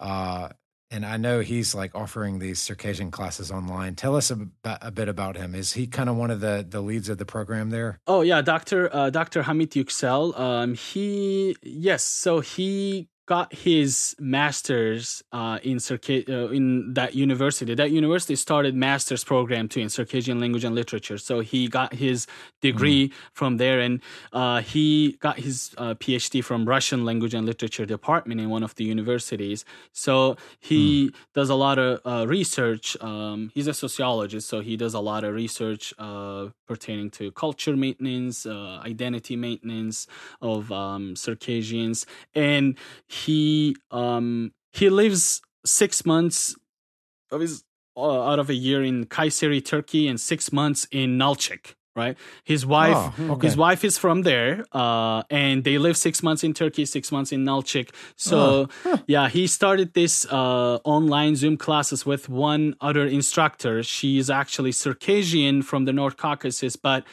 uh, 0.00 0.50
and 0.90 1.04
I 1.04 1.16
know 1.16 1.40
he's 1.40 1.74
like 1.74 1.94
offering 1.94 2.38
these 2.38 2.60
Circassian 2.60 3.10
classes 3.10 3.50
online. 3.50 3.94
Tell 3.94 4.14
us 4.14 4.30
a, 4.30 4.90
bit 4.90 5.08
about 5.08 5.36
him. 5.36 5.54
Is 5.54 5.72
he 5.72 5.86
kind 5.86 6.10
of 6.10 6.16
one 6.16 6.30
of 6.30 6.40
the 6.40 6.64
the 6.68 6.82
leads 6.82 7.08
of 7.08 7.16
the 7.16 7.24
program 7.24 7.70
there? 7.70 7.98
Oh 8.06 8.20
yeah, 8.20 8.42
Doctor 8.42 8.94
uh, 8.94 9.08
Doctor 9.08 9.42
Hamit 9.42 9.70
Yüksel. 9.70 10.38
Um, 10.38 10.74
he 10.74 11.56
yes, 11.62 12.04
so 12.04 12.40
he 12.40 13.08
got 13.26 13.52
his 13.52 14.14
master's 14.20 15.22
uh, 15.32 15.58
in 15.62 15.80
Circa- 15.80 16.24
uh, 16.32 16.48
in 16.50 16.94
that 16.94 17.14
university. 17.14 17.74
That 17.74 17.90
university 17.90 18.36
started 18.36 18.74
master's 18.74 19.24
program 19.24 19.68
too 19.68 19.80
in 19.80 19.88
Circassian 19.88 20.38
language 20.38 20.64
and 20.64 20.74
literature. 20.74 21.18
So 21.18 21.40
he 21.40 21.66
got 21.66 21.94
his 21.94 22.28
degree 22.62 23.08
mm. 23.08 23.12
from 23.32 23.56
there, 23.56 23.80
and 23.80 24.00
uh, 24.32 24.60
he 24.62 25.16
got 25.20 25.40
his 25.40 25.74
uh, 25.76 25.94
PhD 25.94 26.42
from 26.42 26.66
Russian 26.66 27.04
language 27.04 27.34
and 27.34 27.44
literature 27.44 27.84
department 27.84 28.40
in 28.40 28.48
one 28.48 28.62
of 28.62 28.76
the 28.76 28.84
universities. 28.84 29.64
So 29.92 30.36
he 30.60 31.08
mm. 31.08 31.14
does 31.34 31.50
a 31.50 31.56
lot 31.56 31.78
of 31.78 32.00
uh, 32.04 32.26
research. 32.28 32.96
Um, 33.00 33.50
he's 33.52 33.66
a 33.66 33.74
sociologist, 33.74 34.48
so 34.48 34.60
he 34.60 34.76
does 34.76 34.94
a 34.94 35.00
lot 35.00 35.24
of 35.24 35.34
research 35.34 35.92
uh, 35.98 36.46
pertaining 36.66 37.10
to 37.10 37.32
culture 37.32 37.76
maintenance, 37.76 38.46
identity 38.46 39.34
maintenance 39.34 40.06
of 40.40 40.70
um, 40.70 41.16
Circassians, 41.16 42.06
and 42.34 42.76
he 43.24 43.76
um 43.90 44.52
he 44.72 44.90
lives 44.90 45.40
six 45.64 46.04
months 46.04 46.54
of 47.30 47.40
his 47.40 47.64
uh, 47.96 48.30
out 48.30 48.38
of 48.38 48.50
a 48.50 48.54
year 48.54 48.82
in 48.82 49.06
Kayseri, 49.06 49.64
Turkey, 49.64 50.06
and 50.06 50.20
six 50.20 50.52
months 50.52 50.86
in 50.90 51.18
Nalchik. 51.18 51.74
Right, 51.94 52.18
his 52.44 52.66
wife, 52.66 53.14
oh, 53.18 53.32
okay. 53.32 53.46
his 53.46 53.56
wife 53.56 53.82
is 53.82 53.96
from 53.96 54.20
there, 54.20 54.66
uh, 54.70 55.22
and 55.30 55.64
they 55.64 55.78
live 55.78 55.96
six 55.96 56.22
months 56.22 56.44
in 56.44 56.52
Turkey, 56.52 56.84
six 56.84 57.10
months 57.10 57.32
in 57.32 57.42
Nalchik. 57.46 57.88
So, 58.16 58.68
oh, 58.84 59.02
yeah, 59.06 59.30
he 59.30 59.46
started 59.46 59.94
this 59.94 60.26
uh, 60.26 60.76
online 60.84 61.36
Zoom 61.36 61.56
classes 61.56 62.04
with 62.04 62.28
one 62.28 62.74
other 62.82 63.06
instructor. 63.06 63.82
She 63.82 64.18
is 64.18 64.28
actually 64.28 64.72
Circassian 64.72 65.62
from 65.62 65.86
the 65.86 65.92
North 65.94 66.18
Caucasus, 66.18 66.76
but 66.76 67.04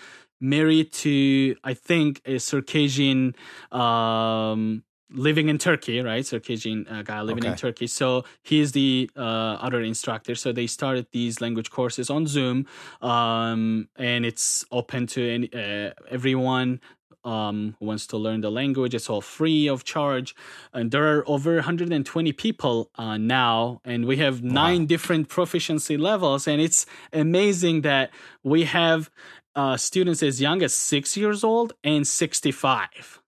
married 0.42 0.92
to 0.92 1.56
I 1.64 1.74
think 1.74 2.22
a 2.26 2.38
Circassian 2.38 3.36
um, 3.72 4.84
living 5.14 5.50
in 5.50 5.58
Turkey, 5.58 6.02
right? 6.02 6.26
Circassian 6.26 6.88
uh, 6.88 7.04
guy 7.04 7.22
living 7.22 7.44
okay. 7.44 7.52
in 7.52 7.58
Turkey. 7.58 7.88
So 7.88 8.26
he's 8.42 8.72
the 8.72 9.10
uh, 9.16 9.20
other 9.62 9.82
instructor. 9.82 10.36
So 10.36 10.52
they 10.52 10.68
started 10.68 11.08
these 11.12 11.40
language 11.42 11.70
courses 11.70 12.10
on 12.10 12.28
Zoom, 12.28 12.66
um, 13.02 13.88
and 13.96 14.26
it's 14.26 14.66
open 14.72 15.08
to 15.08 15.34
any, 15.34 15.50
uh, 15.54 15.92
everyone 16.10 16.82
um, 17.24 17.76
who 17.80 17.86
wants 17.86 18.08
to 18.08 18.18
learn 18.18 18.42
the 18.42 18.52
language. 18.52 18.94
It's 18.94 19.10
all 19.10 19.22
free 19.22 19.68
of 19.68 19.84
charge, 19.84 20.36
and 20.74 20.92
there 20.92 21.18
are 21.18 21.30
over 21.30 21.56
120 21.56 22.34
people 22.34 22.90
uh, 22.96 23.18
now, 23.18 23.82
and 23.86 24.06
we 24.06 24.18
have 24.18 24.44
nine 24.44 24.82
wow. 24.82 24.88
different 24.88 25.30
proficiency 25.30 25.98
levels, 25.98 26.48
and 26.48 26.62
it's 26.62 26.86
amazing 27.14 27.82
that 27.82 28.12
we 28.44 28.66
have 28.66 29.10
uh, 29.56 29.78
students 29.78 30.24
as 30.24 30.42
young 30.42 30.62
as 30.64 30.74
six 30.74 31.16
years 31.16 31.44
old 31.44 31.74
and 31.84 32.08
65. 32.08 33.22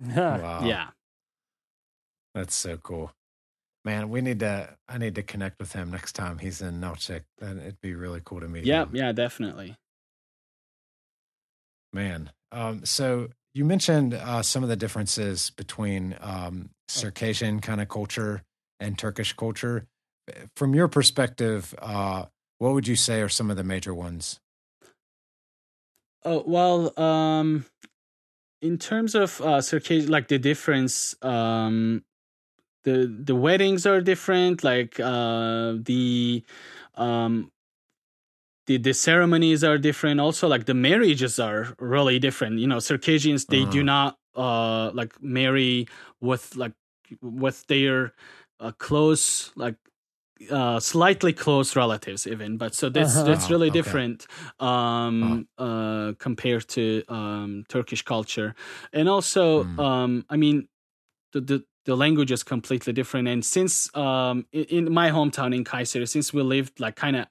wow. 0.16 0.64
Yeah. 0.64 0.88
That's 2.34 2.54
so 2.54 2.76
cool. 2.76 3.12
Man, 3.84 4.10
we 4.10 4.20
need 4.20 4.40
to 4.40 4.76
I 4.88 4.98
need 4.98 5.14
to 5.14 5.22
connect 5.22 5.58
with 5.58 5.72
him 5.72 5.90
next 5.90 6.12
time 6.12 6.38
he's 6.38 6.60
in 6.60 6.80
Nalchik. 6.80 7.22
Then 7.38 7.58
it'd 7.58 7.80
be 7.80 7.94
really 7.94 8.20
cool 8.24 8.40
to 8.40 8.48
meet 8.48 8.64
yeah, 8.64 8.82
him. 8.82 8.90
Yeah, 8.92 9.06
yeah, 9.06 9.12
definitely. 9.12 9.76
Man. 11.92 12.30
Um, 12.52 12.84
so 12.84 13.28
you 13.54 13.64
mentioned 13.64 14.14
uh, 14.14 14.42
some 14.42 14.62
of 14.62 14.68
the 14.68 14.76
differences 14.76 15.50
between 15.50 16.16
um, 16.20 16.70
Circassian 16.88 17.60
kind 17.60 17.80
of 17.80 17.88
culture 17.88 18.42
and 18.78 18.98
Turkish 18.98 19.32
culture. 19.32 19.86
From 20.56 20.74
your 20.74 20.88
perspective, 20.88 21.74
uh, 21.80 22.26
what 22.58 22.74
would 22.74 22.86
you 22.86 22.96
say 22.96 23.22
are 23.22 23.28
some 23.28 23.50
of 23.50 23.56
the 23.56 23.64
major 23.64 23.94
ones? 23.94 24.40
Oh 26.24 26.44
well, 26.46 26.98
um, 27.00 27.64
in 28.60 28.76
terms 28.78 29.14
of 29.14 29.40
uh, 29.40 29.60
Circassian, 29.60 30.10
like 30.10 30.28
the 30.28 30.38
difference, 30.38 31.14
um, 31.22 32.04
the 32.84 33.06
the 33.24 33.34
weddings 33.34 33.86
are 33.86 34.00
different 34.00 34.64
like 34.64 34.98
uh 35.00 35.74
the 35.82 36.44
um 36.94 37.50
the, 38.66 38.76
the 38.76 38.94
ceremonies 38.94 39.64
are 39.64 39.78
different 39.78 40.20
also 40.20 40.46
like 40.46 40.66
the 40.66 40.74
marriages 40.74 41.38
are 41.38 41.74
really 41.78 42.18
different 42.18 42.58
you 42.58 42.66
know 42.66 42.78
circassians 42.78 43.46
they 43.46 43.62
uh-huh. 43.62 43.70
do 43.70 43.82
not 43.82 44.18
uh 44.36 44.90
like 44.92 45.20
marry 45.22 45.86
with 46.20 46.56
like 46.56 46.72
with 47.20 47.66
their 47.66 48.12
uh, 48.60 48.72
close 48.78 49.52
like 49.56 49.76
uh, 50.50 50.80
slightly 50.80 51.32
close 51.32 51.76
relatives 51.76 52.26
even 52.26 52.56
but 52.56 52.74
so 52.74 52.88
that's 52.88 53.16
uh-huh. 53.16 53.24
that's 53.24 53.50
really 53.50 53.68
okay. 53.68 53.78
different 53.78 54.26
um, 54.58 55.46
uh, 55.58 56.12
compared 56.18 56.66
to 56.68 57.02
um, 57.08 57.64
turkish 57.68 58.02
culture 58.02 58.54
and 58.92 59.08
also 59.08 59.64
mm. 59.64 59.78
um, 59.78 60.24
i 60.30 60.36
mean 60.36 60.66
the, 61.32 61.40
the 61.40 61.64
the 61.86 61.96
language 61.96 62.30
is 62.30 62.42
completely 62.42 62.92
different. 62.92 63.28
And 63.28 63.44
since 63.44 63.94
um, 63.96 64.46
in, 64.52 64.92
my 64.92 65.10
hometown 65.10 65.54
in 65.54 65.64
kayseri 65.64 66.08
since 66.08 66.32
we 66.32 66.42
lived 66.42 66.80
like 66.80 66.96
kind 66.96 67.16
of 67.16 67.26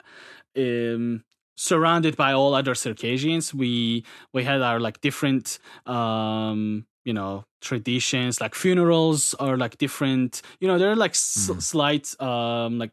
um, 0.58 1.24
surrounded 1.56 2.16
by 2.16 2.34
all 2.34 2.54
other 2.54 2.74
circassians 2.74 3.54
we 3.54 4.06
we 4.34 4.44
had 4.44 4.62
our 4.62 4.80
like 4.80 5.02
different 5.02 5.60
um, 5.86 6.86
you 7.06 7.14
know 7.14 7.44
traditions. 7.62 8.40
Like 8.40 8.56
funerals 8.56 9.34
are 9.36 9.58
like 9.58 9.78
different. 9.78 10.42
You 10.60 10.68
know 10.68 10.78
there 10.78 10.92
are 10.92 10.96
like 10.96 11.14
mm. 11.14 11.58
s- 11.58 11.66
slight 11.66 12.20
um 12.22 12.78
like 12.78 12.92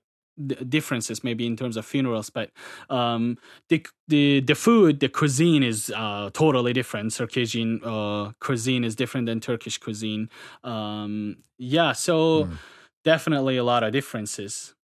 differences 0.68 1.24
maybe 1.24 1.46
in 1.46 1.56
terms 1.56 1.76
of 1.76 1.86
funerals 1.86 2.28
but 2.28 2.50
um 2.90 3.38
the 3.68 3.84
the 4.08 4.40
the 4.40 4.54
food 4.54 5.00
the 5.00 5.08
cuisine 5.08 5.62
is 5.62 5.90
uh 5.94 6.30
totally 6.32 6.72
different. 6.72 7.12
Circassian 7.12 7.80
uh 7.84 8.32
cuisine 8.40 8.84
is 8.84 8.94
different 8.94 9.26
than 9.26 9.40
turkish 9.40 9.78
cuisine. 9.78 10.28
Um 10.62 11.38
yeah 11.58 11.92
so 11.92 12.44
mm. 12.44 12.58
definitely 13.04 13.56
a 13.56 13.64
lot 13.64 13.82
of 13.82 13.92
differences. 13.92 14.74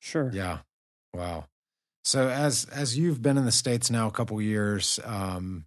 Sure. 0.00 0.30
Yeah. 0.32 0.58
Wow. 1.14 1.46
So 2.04 2.28
as 2.28 2.64
as 2.66 2.98
you've 2.98 3.22
been 3.22 3.38
in 3.38 3.44
the 3.44 3.52
states 3.52 3.90
now 3.90 4.08
a 4.08 4.12
couple 4.12 4.40
years 4.40 4.98
um 5.04 5.66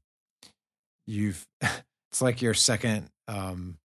you've 1.05 1.47
it's 2.11 2.21
like 2.21 2.41
your 2.41 2.53
second 2.53 3.09
um 3.27 3.77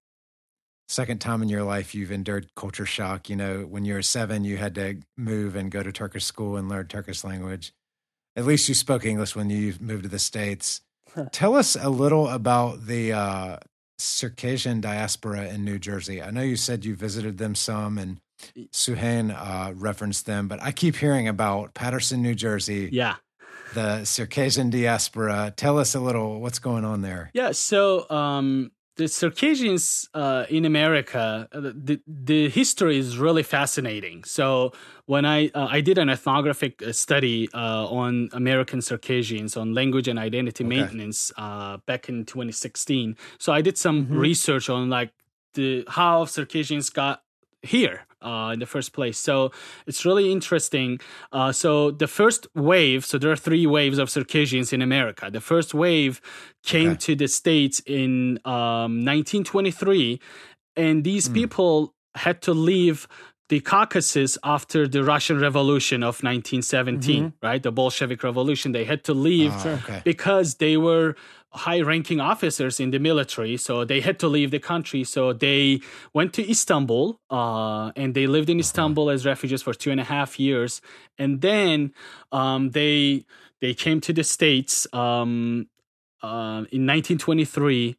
second 0.89 1.21
time 1.21 1.43
in 1.43 1.49
your 1.49 1.65
life 1.65 1.95
you've 1.95 2.13
endured 2.13 2.55
culture 2.55 2.87
shock. 2.87 3.29
You 3.29 3.37
know, 3.37 3.61
when 3.61 3.85
you 3.85 3.95
were 3.95 4.03
seven, 4.03 4.45
you 4.45 4.57
had 4.57 4.75
to 4.77 5.01
move 5.17 5.57
and 5.57 5.71
go 5.71 5.83
to 5.83 5.93
Turkish 5.93 6.25
school 6.25 6.57
and 6.57 6.69
learn 6.69 6.87
Turkish 6.87 7.25
language. 7.25 7.73
At 8.37 8.45
least 8.45 8.69
you 8.69 8.75
spoke 8.75 9.05
English 9.05 9.35
when 9.35 9.51
you 9.51 9.75
moved 9.81 10.05
to 10.05 10.09
the 10.09 10.19
States. 10.19 10.83
Tell 11.33 11.55
us 11.55 11.77
a 11.77 11.89
little 11.89 12.29
about 12.29 12.87
the 12.87 13.13
uh, 13.13 13.57
Circassian 13.99 14.81
diaspora 14.81 15.49
in 15.49 15.65
New 15.65 15.79
Jersey. 15.79 16.23
I 16.23 16.31
know 16.31 16.43
you 16.43 16.57
said 16.57 16.85
you 16.85 16.95
visited 16.95 17.39
them 17.39 17.55
some 17.55 17.99
and 17.99 18.19
Suhain 18.73 19.35
uh, 19.35 19.73
referenced 19.75 20.27
them, 20.27 20.47
but 20.49 20.63
I 20.63 20.73
keep 20.73 20.97
hearing 20.97 21.27
about 21.27 21.75
Paterson, 21.75 22.23
New 22.23 22.35
Jersey. 22.35 22.91
Yeah. 22.93 23.17
The 23.75 24.05
Circassian 24.05 24.71
diaspora. 24.71 25.53
Tell 25.57 25.79
us 25.79 25.95
a 25.95 26.01
little 26.01 26.41
what's 26.41 26.59
going 26.59 26.85
on 26.85 27.03
there. 27.03 27.31
Yeah. 27.35 27.53
So, 27.53 28.09
um, 28.11 28.71
the 28.97 29.09
Circassians 29.09 30.09
uh, 30.15 30.47
in 30.49 30.65
America, 30.65 31.49
uh, 31.53 31.61
the, 31.61 32.01
the 32.07 32.49
history 32.49 32.99
is 32.99 33.19
really 33.19 33.43
fascinating. 33.43 34.25
So 34.25 34.73
when 35.05 35.25
I 35.25 35.49
uh, 35.55 35.69
I 35.71 35.81
did 35.83 35.99
an 35.99 36.09
ethnographic 36.09 36.83
uh, 36.83 36.93
study 36.93 37.49
uh, 37.53 37.87
on 37.87 38.31
American 38.33 38.81
Circassians 38.81 39.57
on 39.57 39.75
language 39.75 40.09
and 40.09 40.19
identity 40.19 40.65
okay. 40.65 40.77
maintenance 40.77 41.31
uh, 41.37 41.77
back 41.87 42.09
in 42.09 42.25
2016. 42.25 43.17
So 43.39 43.53
I 43.53 43.61
did 43.61 43.77
some 43.77 44.07
mm-hmm. 44.07 44.19
research 44.19 44.71
on 44.71 44.89
like 44.89 45.13
the 45.55 45.85
how 45.89 46.25
Circassians 46.25 46.89
got 46.91 47.23
here 47.67 48.07
uh, 48.23 48.51
in 48.53 48.59
the 48.59 48.67
first 48.67 48.93
place. 48.93 49.19
So 49.19 49.53
it's 49.87 50.05
really 50.05 50.33
interesting. 50.33 51.01
Uh, 51.33 51.53
so 51.53 51.91
the 51.91 52.07
first 52.07 52.47
wave, 52.55 53.05
so 53.05 53.19
there 53.19 53.31
are 53.31 53.37
three 53.37 53.67
waves 53.67 53.99
of 53.99 54.11
Circassians 54.11 54.73
in 54.73 54.83
America. 54.83 55.31
The 55.31 55.41
first 55.41 55.75
wave 55.75 56.21
came 56.65 56.91
okay. 56.91 56.99
to 56.99 57.17
the 57.17 57.29
States 57.29 57.81
in 57.87 58.41
um, 58.45 59.05
1923, 59.05 60.21
and 60.77 61.05
these 61.05 61.29
mm. 61.29 61.35
people 61.35 61.95
had 62.15 62.43
to 62.43 62.53
leave 62.53 63.07
the 63.49 63.61
Caucasus 63.61 64.37
after 64.43 64.89
the 64.89 65.05
Russian 65.05 65.39
Revolution 65.39 66.03
of 66.03 66.23
1917, 66.23 67.23
mm-hmm. 67.23 67.47
right? 67.47 67.63
The 67.63 67.71
Bolshevik 67.71 68.25
Revolution. 68.25 68.73
They 68.73 68.85
had 68.85 69.05
to 69.05 69.15
leave 69.15 69.53
oh, 69.55 69.81
okay. 69.85 70.03
because 70.05 70.57
they 70.57 70.77
were 70.77 71.15
high 71.57 71.81
ranking 71.81 72.21
officers 72.21 72.79
in 72.79 72.91
the 72.91 72.99
military. 72.99 73.57
So 73.57 73.85
they 73.85 74.01
had 74.01 74.19
to 74.21 74.29
leave 74.29 74.51
the 74.51 74.59
country. 74.59 75.03
So 75.05 75.33
they 75.33 75.81
went 76.13 76.33
to 76.35 76.49
Istanbul 76.49 77.21
uh, 77.31 77.93
and 77.97 78.15
they 78.15 78.27
lived 78.27 78.51
in. 78.51 78.61
Istanbul 78.67 79.11
as 79.11 79.25
refugees 79.25 79.63
for 79.63 79.75
two 79.75 79.91
and 79.91 80.01
a 80.01 80.05
half 80.05 80.41
years. 80.41 80.81
And 81.19 81.41
then 81.41 81.93
um, 82.33 82.71
they 82.71 83.25
they 83.61 83.75
came 83.75 84.01
to 84.03 84.13
the 84.13 84.25
States 84.25 84.87
um, 84.93 85.69
uh, 86.23 86.65
in 86.73 86.87
1923 86.87 87.97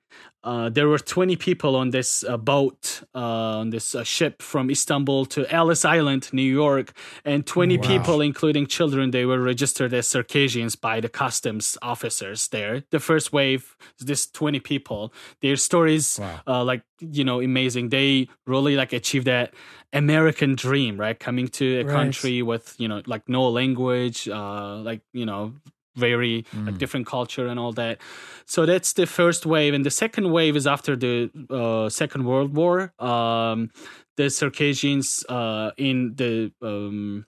uh, 0.48 0.70
there 0.70 0.88
were 0.88 0.98
20 0.98 1.36
people 1.36 1.76
on 1.76 1.90
this 1.90 2.24
uh, 2.24 2.38
boat, 2.38 3.04
uh, 3.14 3.60
on 3.60 3.70
this 3.70 3.94
uh, 3.94 4.02
ship 4.02 4.42
from 4.42 4.72
Istanbul 4.72 5.26
to 5.26 5.46
Ellis 5.54 5.84
Island, 5.84 6.30
New 6.32 6.42
York, 6.42 6.94
and 7.26 7.46
20 7.46 7.78
wow. 7.78 7.84
people, 7.86 8.22
including 8.22 8.66
children, 8.66 9.12
they 9.12 9.26
were 9.26 9.42
registered 9.42 9.94
as 9.94 10.08
Circassians 10.08 10.78
by 10.78 11.02
the 11.02 11.10
customs 11.10 11.78
officers 11.82 12.48
there. 12.48 12.84
The 12.92 13.02
first 13.02 13.34
wave, 13.34 13.76
this 14.00 14.26
20 14.32 14.62
people, 14.62 15.14
their 15.42 15.58
stories, 15.58 16.18
wow. 16.18 16.40
Uh, 16.48 16.64
like 16.64 16.84
you 17.02 17.26
know, 17.26 17.42
amazing. 17.42 17.90
They 17.90 18.30
really 18.46 18.78
like 18.78 18.94
achieved 18.94 19.28
that 19.28 19.54
American 19.92 20.56
dream, 20.56 20.98
right? 20.98 21.20
Coming 21.20 21.50
to 21.60 21.82
a 21.82 21.84
right. 21.84 21.94
country 21.94 22.42
with 22.42 22.74
you 22.78 22.88
know, 22.88 23.02
like 23.06 23.28
no 23.28 23.50
language, 23.50 24.28
like 24.28 25.02
you 25.12 25.26
know, 25.26 25.56
very 25.98 26.46
mm. 26.56 26.66
like, 26.66 26.78
different 26.78 27.08
culture 27.08 27.48
and 27.48 27.60
all 27.60 27.74
that. 27.74 28.00
So 28.46 28.66
that's 28.66 28.94
the 28.94 29.06
first 29.06 29.46
wave, 29.46 29.74
and 29.74 29.86
the 29.86 29.92
second 29.92 30.32
wave 30.32 30.56
is 30.56 30.66
after 30.66 30.96
the 30.96 31.30
uh, 31.50 31.90
Second 31.90 32.24
World 32.26 32.56
War. 32.56 32.94
Um, 33.00 33.72
the 34.16 34.30
Circassians 34.30 35.26
uh, 35.30 35.72
in 35.78 36.16
the 36.16 36.52
um, 36.62 37.26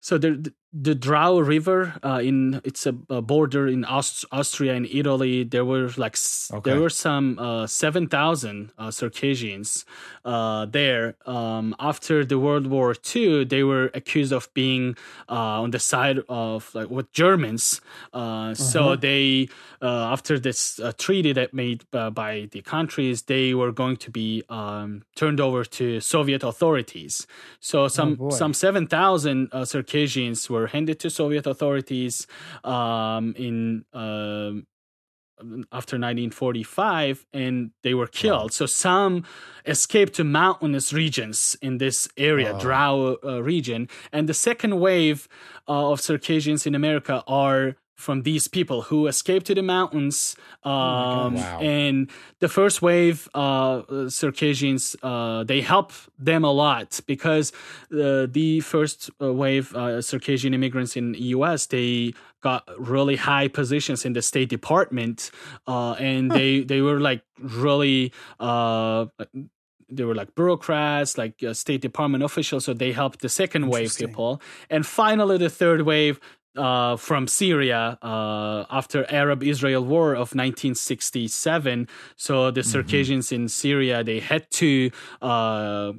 so 0.00 0.18
the 0.18 0.52
the 0.80 0.94
Drau 0.94 1.44
River 1.44 1.94
uh, 2.04 2.20
in 2.22 2.60
it's 2.64 2.86
a, 2.86 2.94
a 3.10 3.20
border 3.20 3.66
in 3.66 3.84
Aust- 3.84 4.24
Austria 4.30 4.74
and 4.74 4.86
Italy. 4.86 5.42
There 5.42 5.64
were 5.64 5.90
like 5.96 6.16
okay. 6.52 6.70
there 6.70 6.80
were 6.80 6.90
some 6.90 7.38
uh, 7.38 7.66
seven 7.66 8.06
thousand 8.06 8.72
uh, 8.78 8.90
Circassians 8.90 9.84
uh, 10.24 10.66
there. 10.66 11.16
Um, 11.26 11.74
after 11.80 12.24
the 12.24 12.38
World 12.38 12.68
War 12.68 12.94
II, 13.14 13.44
they 13.44 13.64
were 13.64 13.90
accused 13.92 14.32
of 14.32 14.52
being 14.54 14.96
uh, 15.28 15.62
on 15.62 15.72
the 15.72 15.80
side 15.80 16.20
of 16.28 16.72
like 16.74 16.90
with 16.90 17.12
Germans. 17.12 17.80
Uh, 18.12 18.54
so 18.54 18.84
uh-huh. 18.84 18.96
they 18.96 19.48
after 19.82 20.38
this 20.38 20.80
treaty 20.98 21.32
that 21.32 21.54
made 21.54 21.84
by 21.90 22.48
the 22.52 22.62
countries, 22.62 23.22
they 23.22 23.54
were 23.54 23.72
going 23.72 23.96
to 23.96 24.10
be 24.10 24.44
um, 24.48 25.02
turned 25.16 25.40
over 25.40 25.64
to 25.64 26.00
Soviet 26.00 26.42
authorities. 26.44 27.26
So 27.58 27.88
some 27.88 28.16
oh 28.20 28.30
some 28.30 28.54
seven 28.54 28.86
thousand 28.86 29.50
Circassians 29.64 30.48
were 30.48 30.67
handed 30.68 31.00
to 31.00 31.10
Soviet 31.10 31.46
authorities 31.46 32.26
um, 32.64 33.34
in 33.36 33.84
uh, 33.92 34.52
after 35.72 35.96
1945 35.96 37.26
and 37.32 37.70
they 37.82 37.94
were 37.94 38.06
killed. 38.06 38.42
Wow. 38.42 38.48
So 38.48 38.66
some 38.66 39.24
escaped 39.66 40.14
to 40.14 40.24
mountainous 40.24 40.92
regions 40.92 41.56
in 41.62 41.78
this 41.78 42.08
area, 42.16 42.52
wow. 42.54 42.60
Drau 42.60 43.16
uh, 43.24 43.42
region. 43.42 43.88
And 44.12 44.28
the 44.28 44.34
second 44.34 44.80
wave 44.80 45.28
uh, 45.68 45.90
of 45.92 46.00
Circassians 46.00 46.66
in 46.66 46.74
America 46.74 47.22
are 47.26 47.76
from 47.98 48.22
these 48.22 48.46
people 48.46 48.82
who 48.82 49.08
escaped 49.08 49.46
to 49.46 49.54
the 49.54 49.62
mountains. 49.62 50.36
Oh 50.64 50.70
um, 50.70 51.36
oh 51.36 51.38
wow. 51.38 51.58
And 51.60 52.10
the 52.38 52.48
first 52.48 52.80
wave, 52.80 53.28
uh, 53.34 54.08
Circassians, 54.08 54.94
uh, 55.02 55.42
they 55.42 55.60
help 55.60 55.92
them 56.16 56.44
a 56.44 56.52
lot 56.52 57.00
because 57.06 57.52
uh, 57.92 58.26
the 58.30 58.60
first 58.60 59.10
uh, 59.20 59.32
wave 59.32 59.74
uh, 59.74 60.00
Circassian 60.00 60.54
immigrants 60.54 60.96
in 60.96 61.12
the 61.12 61.22
U.S. 61.36 61.66
they 61.66 62.14
got 62.40 62.62
really 62.78 63.16
high 63.16 63.48
positions 63.48 64.04
in 64.04 64.12
the 64.12 64.22
State 64.22 64.48
Department, 64.48 65.32
uh, 65.66 65.92
and 65.94 66.30
they 66.30 66.60
they 66.60 66.80
were 66.80 67.00
like 67.00 67.22
really 67.40 68.12
they 69.90 70.04
were 70.04 70.14
like 70.14 70.34
bureaucrats, 70.34 71.16
like 71.16 71.42
uh, 71.42 71.54
State 71.54 71.80
Department 71.80 72.22
officials, 72.22 72.66
so 72.66 72.74
they 72.74 72.92
helped 72.92 73.20
the 73.20 73.28
second 73.28 73.68
wave 73.68 73.96
people. 73.96 74.40
And 74.68 74.86
finally, 74.86 75.38
the 75.38 75.48
third 75.48 75.82
wave, 75.82 76.20
uh, 76.58 76.96
from 76.96 77.26
Syria 77.26 77.98
uh, 78.02 78.64
after 78.70 79.06
Arab-Israel 79.10 79.84
War 79.84 80.12
of 80.12 80.34
1967. 80.34 81.88
So 82.16 82.50
the 82.50 82.60
mm-hmm. 82.60 82.68
Circassians 82.68 83.32
in 83.32 83.48
Syria 83.48 84.04
they 84.04 84.20
had 84.20 84.50
to 84.52 84.90
uh, 85.22 85.92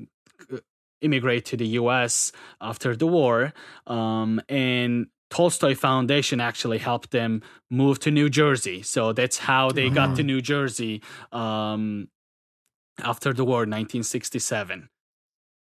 immigrate 1.02 1.46
to 1.46 1.58
the 1.58 1.68
U.S. 1.82 2.32
after 2.62 2.96
the 2.96 3.08
war, 3.08 3.54
um, 3.88 4.42
and 4.50 5.08
Tolstoy 5.30 5.76
Foundation 5.76 6.42
actually 6.42 6.80
helped 6.80 7.12
them 7.12 7.42
move 7.70 8.00
to 8.00 8.12
New 8.12 8.30
Jersey. 8.30 8.82
So 8.82 9.14
that's 9.14 9.38
how 9.38 9.72
they 9.72 9.90
got 9.90 10.08
to 10.08 10.22
mm-hmm. 10.22 10.28
New 10.28 10.42
Jersey 10.42 11.02
um, 11.32 12.10
after 13.04 13.32
the 13.34 13.46
war, 13.46 13.60
1967. 13.60 14.90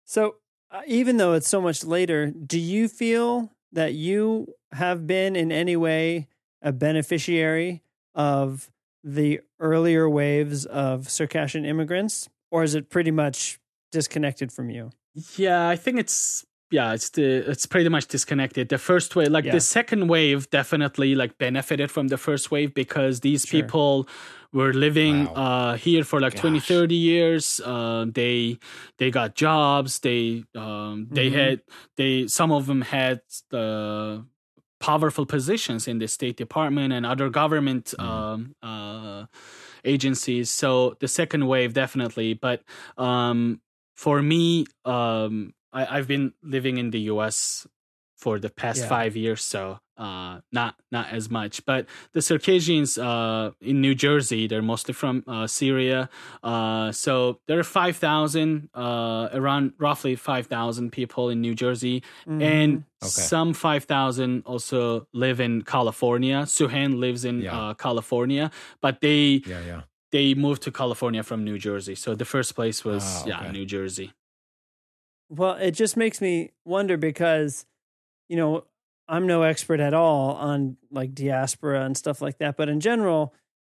So 0.05 0.35
uh, 0.71 0.81
even 0.87 1.17
though 1.17 1.33
it's 1.33 1.47
so 1.47 1.61
much 1.61 1.83
later, 1.83 2.31
do 2.31 2.59
you 2.59 2.87
feel 2.87 3.51
that 3.71 3.93
you 3.93 4.53
have 4.71 5.07
been 5.07 5.35
in 5.35 5.51
any 5.51 5.75
way 5.75 6.27
a 6.61 6.71
beneficiary 6.71 7.83
of 8.13 8.71
the 9.03 9.39
earlier 9.59 10.09
waves 10.09 10.65
of 10.65 11.09
Circassian 11.09 11.65
immigrants, 11.65 12.29
or 12.51 12.63
is 12.63 12.75
it 12.75 12.89
pretty 12.89 13.11
much 13.11 13.59
disconnected 13.91 14.51
from 14.51 14.69
you? 14.69 14.91
Yeah, 15.35 15.67
I 15.67 15.75
think 15.75 15.99
it's 15.99 16.45
yeah, 16.71 16.93
it's 16.93 17.09
the 17.11 17.23
it's 17.51 17.65
pretty 17.65 17.89
much 17.89 18.07
disconnected. 18.07 18.69
The 18.69 18.77
first 18.77 19.15
wave, 19.15 19.29
like 19.29 19.45
Yeah. 19.45 19.51
the 19.53 19.61
second 19.61 20.07
wave, 20.07 20.49
definitely 20.49 21.15
like 21.15 21.37
benefited 21.37 21.91
from 21.91 22.07
the 22.07 22.17
first 22.17 22.49
wave 22.51 22.73
because 22.73 23.19
these 23.21 23.45
Sure. 23.45 23.61
people 23.61 24.07
were 24.53 24.73
living 24.73 25.25
Wow. 25.27 25.33
uh, 25.35 25.73
here 25.77 26.03
for 26.03 26.19
like 26.19 26.35
20, 26.35 26.59
30 26.59 26.95
years. 26.95 27.59
Uh, 27.63 28.05
they 28.13 28.57
they 28.97 29.11
got 29.11 29.35
jobs. 29.35 29.99
They 29.99 30.43
um, 30.55 31.07
they 31.11 31.29
Mhm. 31.29 31.33
had 31.33 31.61
they 31.97 32.27
some 32.27 32.51
of 32.51 32.65
them 32.67 32.81
had 32.81 33.21
the 33.49 34.25
powerful 34.79 35.25
positions 35.25 35.87
in 35.87 35.99
the 35.99 36.07
State 36.07 36.37
Department 36.37 36.91
and 36.93 37.05
other 37.05 37.29
government 37.29 37.93
um, 37.99 38.55
uh, 38.63 39.25
agencies. 39.85 40.49
So 40.49 40.95
the 40.99 41.07
second 41.07 41.47
wave 41.47 41.73
definitely, 41.73 42.33
but 42.33 42.63
um, 42.97 43.61
for 43.95 44.21
me, 44.21 44.65
um, 44.85 45.53
I, 45.73 45.97
I've 45.97 46.07
been 46.07 46.33
living 46.43 46.77
in 46.77 46.91
the 46.91 46.99
U.S. 47.13 47.65
for 48.17 48.39
the 48.39 48.49
past 48.49 48.81
Yeah. 48.81 48.87
five 48.89 49.15
years, 49.15 49.41
so 49.43 49.79
uh, 49.97 50.41
not 50.51 50.75
not 50.91 51.07
as 51.11 51.29
much. 51.29 51.63
But 51.65 51.85
the 52.13 52.21
Circassians 52.21 52.97
uh, 52.97 53.51
in 53.61 53.81
New 53.81 53.93
Jersey, 53.95 54.47
they're 54.47 54.61
mostly 54.61 54.93
from 54.93 55.23
uh, 55.27 55.45
Syria. 55.47 56.09
Uh, 56.43 56.91
so 56.91 57.39
there 57.47 57.59
are 57.59 57.63
five 57.63 57.97
thousand, 57.97 58.69
uh, 58.73 59.29
around 59.33 59.73
roughly 59.79 60.15
five 60.15 60.47
thousand 60.47 60.91
people 60.91 61.29
in 61.29 61.41
New 61.41 61.55
Jersey, 61.55 62.01
Mm-hmm. 62.27 62.41
and 62.41 62.83
Okay. 63.03 63.09
some 63.09 63.53
five 63.53 63.85
thousand 63.85 64.43
also 64.45 65.07
live 65.13 65.39
in 65.39 65.61
California. 65.63 66.43
Suhan 66.45 66.99
lives 66.99 67.25
in 67.25 67.41
Yeah. 67.41 67.57
uh, 67.57 67.73
California, 67.73 68.51
but 68.81 69.01
they 69.01 69.41
Yeah, 69.45 69.61
yeah. 69.65 69.81
they 70.11 70.33
moved 70.35 70.61
to 70.63 70.71
California 70.71 71.23
from 71.23 71.43
New 71.43 71.57
Jersey. 71.57 71.95
So 71.95 72.13
the 72.15 72.25
first 72.25 72.53
place 72.55 72.85
was 72.85 73.01
Ah, 73.03 73.25
yeah. 73.27 73.51
New 73.51 73.65
Jersey. 73.65 74.11
Well, 75.31 75.53
it 75.55 75.71
just 75.71 75.95
makes 75.95 76.19
me 76.19 76.51
wonder 76.65 76.97
because, 76.97 77.65
you 78.27 78.35
know, 78.35 78.65
I'm 79.07 79.27
no 79.27 79.43
expert 79.43 79.79
at 79.79 79.93
all 79.93 80.31
on 80.31 80.75
like 80.91 81.15
diaspora 81.15 81.85
and 81.85 81.95
stuff 81.95 82.21
like 82.21 82.39
that. 82.39 82.57
But 82.57 82.67
in 82.67 82.81
general, 82.81 83.33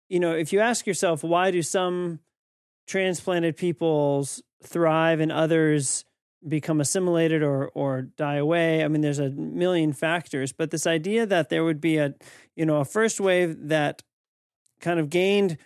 you 0.09 0.18
know, 0.18 0.32
if 0.32 0.55
you 0.55 0.61
ask 0.61 0.86
yourself, 0.86 1.22
why 1.22 1.50
do 1.50 1.61
some 1.61 2.20
transplanted 2.86 3.59
peoples 3.59 4.42
thrive 4.62 5.20
and 5.20 5.30
others 5.30 6.07
become 6.48 6.80
assimilated 6.80 7.42
or 7.42 7.68
or 7.74 8.00
die 8.03 8.36
away? 8.36 8.82
I 8.82 8.88
mean, 8.88 9.03
there's 9.03 9.18
a 9.18 9.28
million 9.28 9.92
factors, 9.92 10.53
but 10.53 10.70
this 10.70 10.86
idea 10.86 11.26
that 11.26 11.50
there 11.50 11.64
would 11.64 11.82
be 11.82 11.98
a, 11.98 12.14
you 12.57 12.64
know, 12.64 12.78
a 12.78 12.86
first 12.86 13.20
wave 13.20 13.68
that 13.68 14.03
kind 14.80 14.98
of 14.98 15.11
gained 15.11 15.59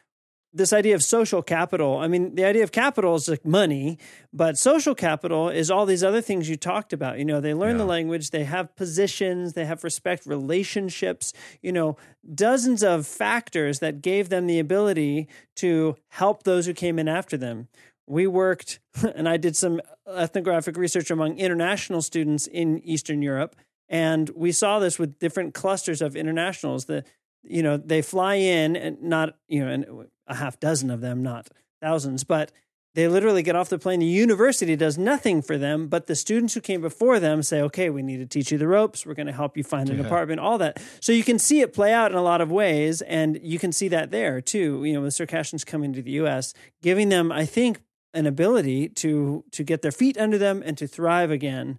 this 0.56 0.72
idea 0.72 0.94
of 0.94 1.02
social 1.02 1.42
capital. 1.42 1.98
I 1.98 2.08
mean, 2.08 2.34
the 2.34 2.44
idea 2.44 2.64
of 2.64 2.72
capital 2.72 3.14
is 3.14 3.28
like 3.28 3.44
money, 3.44 3.98
but 4.32 4.56
social 4.56 4.94
capital 4.94 5.50
is 5.50 5.70
all 5.70 5.84
these 5.84 6.02
other 6.02 6.22
things 6.22 6.48
you 6.48 6.56
talked 6.56 6.92
about. 6.92 7.18
You 7.18 7.26
know, 7.26 7.40
they 7.40 7.52
learn 7.52 7.76
the 7.76 7.84
language, 7.84 8.30
they 8.30 8.44
have 8.44 8.74
positions, 8.74 9.52
they 9.52 9.66
have 9.66 9.84
respect, 9.84 10.24
relationships, 10.24 11.34
you 11.60 11.72
know, 11.72 11.96
dozens 12.34 12.82
of 12.82 13.06
factors 13.06 13.80
that 13.80 14.00
gave 14.00 14.30
them 14.30 14.46
the 14.46 14.58
ability 14.58 15.28
to 15.56 15.96
help 16.08 16.44
those 16.44 16.64
who 16.64 16.72
came 16.72 16.98
in 16.98 17.06
after 17.06 17.36
them. 17.36 17.68
We 18.06 18.26
worked, 18.26 18.80
and 19.14 19.28
I 19.28 19.36
did 19.36 19.56
some 19.56 19.80
ethnographic 20.08 20.76
research 20.78 21.10
among 21.10 21.38
international 21.38 22.00
students 22.00 22.46
in 22.46 22.80
Eastern 22.80 23.20
Europe, 23.20 23.56
and 23.88 24.30
we 24.30 24.52
saw 24.52 24.78
this 24.78 24.98
with 24.98 25.18
different 25.18 25.54
clusters 25.54 26.00
of 26.00 26.16
internationals. 26.16 26.86
The 26.86 27.04
you 27.48 27.62
know 27.62 27.76
they 27.76 28.02
fly 28.02 28.34
in 28.34 28.74
and 28.74 29.00
not 29.02 29.36
you 29.46 29.64
know 29.64 29.70
and 29.70 30.08
a 30.26 30.34
half 30.34 30.58
dozen 30.60 30.90
of 30.90 31.00
them 31.00 31.22
not 31.22 31.48
thousands 31.80 32.24
but 32.24 32.52
they 32.94 33.08
literally 33.08 33.42
get 33.42 33.54
off 33.54 33.68
the 33.68 33.78
plane. 33.78 34.00
The 34.00 34.06
university 34.06 34.74
does 34.74 34.96
nothing 34.96 35.42
for 35.42 35.58
them 35.58 35.88
but 35.88 36.06
the 36.06 36.14
students 36.14 36.54
who 36.54 36.62
came 36.62 36.80
before 36.80 37.20
them 37.20 37.42
say 37.42 37.60
okay 37.62 37.90
we 37.90 38.02
need 38.02 38.16
to 38.18 38.26
teach 38.26 38.50
you 38.50 38.56
the 38.56 38.66
ropes. 38.66 39.04
We're 39.04 39.12
going 39.14 39.26
to 39.26 39.32
help 39.34 39.56
you 39.56 39.62
find 39.64 39.90
an 39.90 39.98
Yeah. 39.98 40.04
apartment 40.06 40.40
all 40.40 40.56
that. 40.58 40.80
So 41.00 41.12
you 41.12 41.22
can 41.22 41.38
see 41.38 41.60
it 41.60 41.74
play 41.74 41.92
out 41.92 42.10
in 42.10 42.16
a 42.16 42.22
lot 42.22 42.40
of 42.40 42.50
ways 42.50 43.02
and 43.02 43.38
you 43.42 43.58
can 43.58 43.70
see 43.72 43.88
that 43.88 44.10
there 44.10 44.40
too. 44.40 44.82
You 44.84 44.94
know 44.94 45.04
the 45.04 45.10
circassians 45.10 45.62
coming 45.64 45.92
to 45.92 46.00
the 46.02 46.12
us 46.12 46.54
giving 46.82 47.10
them 47.10 47.30
i 47.30 47.44
think 47.44 47.82
an 48.14 48.26
ability 48.26 48.88
to 48.88 49.44
to 49.52 49.62
get 49.62 49.82
their 49.82 49.92
feet 49.92 50.16
under 50.16 50.38
them 50.38 50.62
and 50.64 50.78
to 50.78 50.86
thrive 50.86 51.30
again 51.30 51.78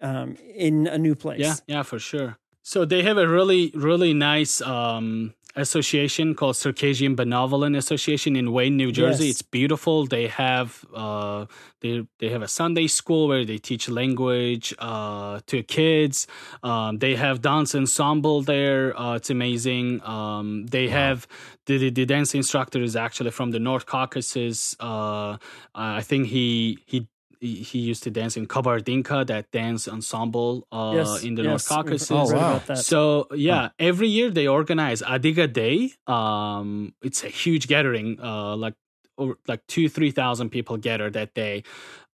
um, 0.00 0.36
in 0.54 0.88
a 0.88 0.98
new 0.98 1.14
place. 1.14 1.38
Yeah, 1.40 1.54
yeah, 1.68 1.82
for 1.84 1.98
sure. 2.00 2.38
So 2.62 2.84
they 2.84 3.02
have 3.04 3.18
a 3.18 3.28
really, 3.28 3.70
really 3.74 4.12
nice 4.14 4.60
um, 4.62 5.34
association 5.60 6.34
called 6.34 6.56
Circassian 6.56 7.14
Benevolent 7.14 7.76
Association 7.76 8.36
in 8.36 8.52
Wayne, 8.52 8.76
New 8.76 8.92
Jersey. 8.92 9.26
Yes. 9.26 9.32
It's 9.34 9.42
beautiful. 9.42 10.06
They 10.06 10.26
have 10.28 10.84
uh, 10.94 11.46
they 11.80 12.06
they 12.18 12.28
have 12.28 12.42
a 12.42 12.48
Sunday 12.48 12.86
school 12.86 13.28
where 13.28 13.44
they 13.44 13.58
teach 13.58 13.88
language 13.88 14.74
uh, 14.78 15.40
to 15.46 15.62
kids. 15.62 16.26
Um, 16.62 16.98
they 16.98 17.14
have 17.16 17.40
dance 17.42 17.74
ensemble 17.74 18.42
there. 18.42 18.98
Uh, 18.98 19.16
it's 19.16 19.30
amazing. 19.30 20.02
Um, 20.02 20.66
they 20.66 20.88
have 20.88 21.26
the, 21.66 21.78
the 21.78 21.90
the 21.90 22.06
dance 22.06 22.34
instructor 22.34 22.82
is 22.82 22.96
actually 22.96 23.30
from 23.30 23.50
the 23.50 23.58
North 23.58 23.86
Caucasus. 23.86 24.76
Uh, 24.80 25.36
I 25.74 26.02
think 26.02 26.28
he 26.28 26.78
he 26.86 27.06
he 27.40 27.56
he 27.62 27.78
used 27.80 28.02
to 28.04 28.10
dance 28.10 28.36
in 28.36 28.46
Kabardinka, 28.46 29.26
that 29.26 29.50
dance 29.50 29.88
ensemble 29.88 30.66
uh, 30.70 30.92
Yes, 30.94 31.24
in 31.24 31.34
the 31.34 31.42
yes, 31.42 31.48
North 31.50 31.68
Caucasus. 31.68 32.10
Oh, 32.10 32.36
wow. 32.36 32.60
So 32.76 33.26
yeah, 33.34 33.70
every 33.78 34.08
year 34.08 34.30
they 34.30 34.46
organize 34.46 35.02
Adiga 35.02 35.50
Day. 35.52 35.92
Um, 36.06 36.94
it's 37.02 37.24
a 37.24 37.28
huge 37.28 37.66
gathering. 37.66 38.18
Uh, 38.20 38.56
like 38.56 38.74
over, 39.18 39.36
like 39.48 39.66
two 39.66 39.88
three 39.88 40.10
thousand 40.10 40.50
people 40.50 40.76
gather 40.76 41.10
that 41.10 41.34
day. 41.34 41.62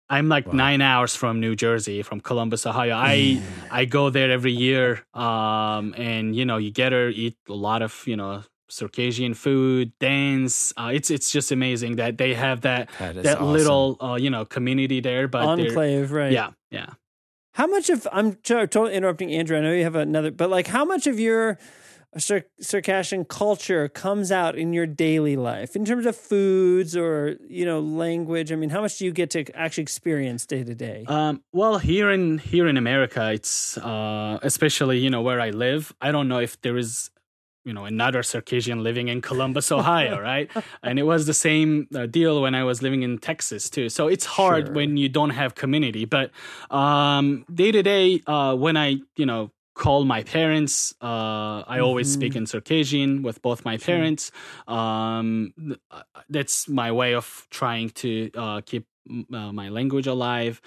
I'm 0.09 0.29
like 0.29 0.47
Wow. 0.47 0.53
nine 0.55 0.81
hours 0.83 1.17
from 1.17 1.41
New 1.41 1.57
Jersey, 1.57 2.03
from 2.03 2.21
Columbus, 2.21 2.65
Ohio. 2.65 2.95
I 2.95 3.43
I 3.71 3.85
go 3.87 4.11
there 4.11 4.31
every 4.31 4.53
year. 4.53 5.03
Um, 5.15 5.95
and 5.99 6.35
you 6.37 6.45
know 6.45 6.59
you 6.59 6.71
gather, 6.71 7.09
eat 7.09 7.37
a 7.49 7.55
lot 7.55 7.83
of 7.83 7.93
you 8.07 8.17
know 8.17 8.43
Circassian 8.69 9.35
food, 9.35 9.93
dance. 9.99 10.73
Uh, 10.77 10.91
it's 10.93 11.11
it's 11.11 11.31
just 11.31 11.53
amazing 11.53 11.97
that 11.97 12.19
they 12.19 12.35
have 12.35 12.63
that 12.63 12.91
That 12.99 13.17
is 13.17 13.23
that 13.25 13.39
awesome. 13.39 13.53
little 13.53 13.97
uh, 14.01 14.19
you 14.21 14.31
know 14.31 14.45
community 14.45 15.01
there. 15.01 15.29
But 15.29 15.45
enclave 15.45 16.11
right 16.13 16.33
yeah, 16.33 16.51
yeah. 16.71 16.91
How 17.53 17.67
much 17.67 17.89
of 17.91 18.07
I'm 18.13 18.35
totally 18.37 18.95
interrupting 18.95 19.33
Andrew. 19.33 19.57
I 19.57 19.61
know 19.61 19.73
you 19.73 19.85
have 19.85 19.95
another, 19.97 20.31
but 20.31 20.51
like 20.51 20.67
how 20.67 20.85
much 20.85 21.07
of 21.07 21.19
your 21.19 21.59
Cir- 22.19 22.47
Circassian 22.61 23.25
culture 23.27 23.89
comes 23.89 24.33
out 24.33 24.57
in 24.57 24.73
your 24.73 24.87
daily 24.87 25.37
life 25.37 25.77
in 25.77 25.85
terms 25.85 26.07
of 26.07 26.17
foods 26.17 26.97
or 26.97 27.37
you 27.49 27.65
know 27.65 27.81
language? 27.81 28.53
I 28.53 28.57
mean, 28.57 28.71
how 28.71 28.81
much 28.81 28.99
do 28.99 29.05
you 29.05 29.13
get 29.13 29.31
to 29.31 29.45
actually 29.57 29.83
experience 29.83 30.47
day 30.47 30.65
to 30.65 30.75
day? 30.75 31.05
Um, 31.09 31.43
well, 31.53 31.79
here 31.79 32.11
in 32.11 32.39
here 32.39 32.67
in 32.69 32.77
America, 32.77 33.33
it's 33.33 33.79
uh, 33.79 34.39
especially 34.43 34.99
you 34.99 35.11
know 35.11 35.23
where 35.23 35.41
I 35.41 35.51
live. 35.51 35.95
I 36.01 36.11
don't 36.13 36.29
know 36.29 36.41
if 36.41 36.61
there 36.63 36.77
is 36.77 37.11
you 37.67 37.73
know 37.75 37.85
another 37.85 38.23
Circassian 38.23 38.83
living 38.83 39.09
in 39.09 39.21
Columbus, 39.21 39.71
Ohio, 39.73 40.19
right? 40.33 40.49
And 40.83 40.99
it 40.99 41.03
was 41.03 41.27
the 41.27 41.35
same 41.35 41.89
uh, 41.95 42.07
deal 42.07 42.41
when 42.41 42.55
I 42.55 42.63
was 42.65 42.81
living 42.81 43.03
in 43.03 43.19
Texas 43.19 43.69
too. 43.69 43.89
So 43.89 44.07
it's 44.09 44.25
hard 44.25 44.67
Sure. 44.69 44.75
when 44.75 44.97
you 44.97 45.09
don't 45.09 45.31
have 45.31 45.55
community. 45.57 46.05
But 46.07 46.31
um, 46.71 47.45
day 47.53 47.73
to 47.73 47.83
day, 47.83 48.23
uh, 48.27 48.55
when 48.55 48.77
I 48.77 48.89
you 49.17 49.27
know 49.27 49.51
call 49.75 50.05
my 50.07 50.23
parents, 50.23 50.95
uh, 51.03 51.61
I 51.75 51.81
always 51.81 52.09
Mhm. 52.09 52.13
speak 52.19 52.37
in 52.37 52.47
Circassian 52.47 53.23
with 53.23 53.43
both 53.43 53.65
my 53.65 53.77
parents. 53.77 54.31
Um, 54.67 55.53
uh, 55.91 56.03
that's 56.31 56.69
my 56.69 56.91
way 56.93 57.15
of 57.15 57.47
trying 57.51 57.91
to 58.03 58.31
uh, 58.35 58.61
keep 58.65 58.87
uh, 59.33 59.53
my 59.53 59.69
language 59.69 60.07
alive 60.07 60.61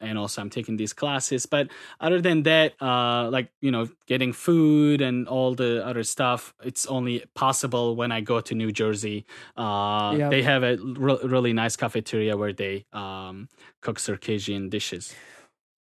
and 0.00 0.18
also 0.18 0.40
i'm 0.42 0.50
taking 0.50 0.76
these 0.76 0.92
classes. 0.92 1.46
But 1.46 1.68
other 2.00 2.20
than 2.20 2.42
that 2.44 2.74
uh 2.80 3.30
like 3.30 3.50
you 3.60 3.70
know 3.70 3.88
getting 4.06 4.32
food 4.32 5.00
and 5.00 5.28
all 5.28 5.54
the 5.54 5.84
other 5.86 6.02
stuff 6.02 6.54
it's 6.64 6.86
only 6.86 7.24
possible 7.34 7.96
when 7.96 8.10
i 8.12 8.20
go 8.20 8.40
to 8.40 8.54
new 8.54 8.72
jersey. 8.72 9.24
Uh 9.56 10.14
Yep. 10.18 10.30
they 10.30 10.42
have 10.42 10.62
a 10.62 10.76
re- 10.76 11.22
really 11.24 11.52
nice 11.52 11.76
cafeteria 11.76 12.36
where 12.36 12.52
they 12.52 12.86
um 12.92 13.48
cook 13.80 13.98
circassian 13.98 14.68
dishes 14.68 15.14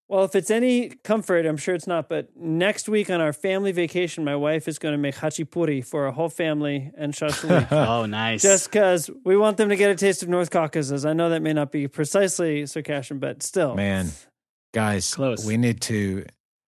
Well, 0.08 0.24
if 0.24 0.36
it's 0.36 0.52
any 0.52 0.90
comfort, 1.04 1.48
I'm 1.48 1.58
sure 1.58 1.74
it's 1.74 1.88
not. 1.88 2.10
But 2.10 2.30
next 2.36 2.88
week 2.88 3.10
on 3.10 3.22
our 3.22 3.34
family 3.34 3.72
vacation, 3.72 4.24
my 4.24 4.36
wife 4.36 4.68
is 4.68 4.78
going 4.78 4.94
to 4.94 5.00
make 5.00 5.16
khachapuri 5.16 5.84
for 5.84 6.06
our 6.06 6.12
whole 6.12 6.30
family 6.30 6.92
and 6.96 7.14
shashlik. 7.14 7.72
oh 7.72 8.06
nice 8.06 8.42
just 8.42 8.70
because 8.72 9.10
we 9.24 9.36
want 9.36 9.58
them 9.58 9.70
to 9.70 9.76
get 9.76 9.90
a 9.90 9.96
taste 9.96 10.22
of 10.22 10.30
North 10.30 10.52
Caucasus. 10.52 11.06
I 11.06 11.14
know 11.14 11.30
that 11.30 11.42
may 11.42 11.54
not 11.54 11.72
be 11.72 11.88
precisely 11.88 12.66
Circassian, 12.68 13.20
but 13.20 13.42
still. 13.42 13.74
Man, 13.76 14.12
guys, 14.74 15.16
Close. 15.16 15.44
we 15.46 15.58
need 15.58 15.82
to 15.82 16.26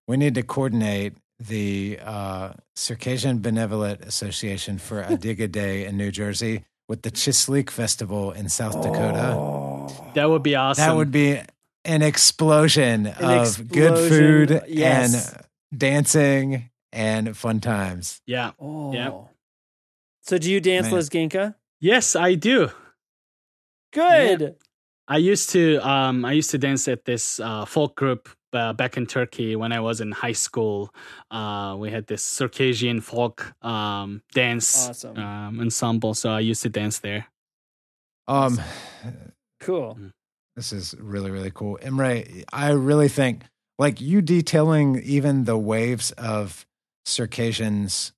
we 0.08 0.18
need 0.18 0.36
to 0.36 0.44
coordinate 0.44 1.14
the 1.40 2.00
uh, 2.04 2.54
Circassian 2.76 3.42
Benevolent 3.42 4.02
Association 4.02 4.80
for 4.80 5.04
Adiga 5.10 5.52
Day 5.52 5.86
in 5.86 5.96
New 5.96 6.12
Jersey 6.12 6.66
with 6.90 7.04
the 7.04 7.12
Chislic 7.12 7.70
Festival 7.70 8.32
in 8.32 8.50
South 8.50 8.82
Dakota. 8.82 9.36
Oh. 9.38 10.12
that 10.16 10.30
would 10.30 10.42
be 10.42 10.56
awesome 10.56 10.84
That 10.84 10.96
would 10.96 11.12
be 11.12 11.40
an 11.88 12.02
explosion 12.02 13.08
of 13.08 13.68
good 13.70 13.98
food 14.10 14.62
yes. 14.68 15.34
and 15.34 15.80
dancing 15.80 16.70
and 16.92 17.36
fun 17.36 17.60
times. 17.60 18.22
yeah 18.26 18.52
Oh. 18.60 18.94
Yep. 18.94 19.14
So 20.22 20.38
do 20.38 20.52
you 20.52 20.60
dance 20.60 20.92
Man. 20.92 21.00
Lezginka? 21.00 21.56
yes 21.80 22.16
i 22.16 22.36
do 22.36 22.70
Good. 23.94 24.56
I 25.08 25.18
used 25.18 25.50
to 25.52 25.80
um 25.88 26.26
I 26.26 26.34
used 26.34 26.52
to 26.52 26.58
dance 26.58 26.88
at 26.88 27.06
this 27.06 27.40
uh, 27.40 27.66
folk 27.66 27.96
group 27.96 28.30
uh, 28.54 28.74
back 28.74 28.98
in 28.98 29.06
Turkey 29.06 29.56
when 29.56 29.72
I 29.72 29.80
was 29.80 30.02
in 30.02 30.12
high 30.12 30.34
school. 30.36 30.94
Uh, 31.32 31.76
we 31.80 31.90
had 31.92 32.08
this 32.08 32.24
Circassian 32.24 33.02
folk 33.02 33.54
um, 33.64 34.22
dance 34.34 34.90
Awesome. 34.90 35.18
um, 35.18 35.60
ensemble, 35.60 36.14
so 36.14 36.32
I 36.32 36.40
used 36.42 36.64
to 36.64 36.70
dance 36.70 37.00
there. 37.00 37.28
Um, 38.28 38.60
Cool. 39.60 39.98
This 40.58 40.74
is 40.74 40.96
really 41.00 41.30
really 41.32 41.52
cool, 41.52 41.78
Emre. 41.82 42.44
I 42.52 42.72
really 42.72 43.08
think 43.08 43.44
like 43.78 44.02
you 44.02 44.22
detailing 44.24 45.00
even 45.04 45.44
the 45.46 45.58
waves 45.58 46.12
of 46.14 46.66
Circassians 47.06 48.12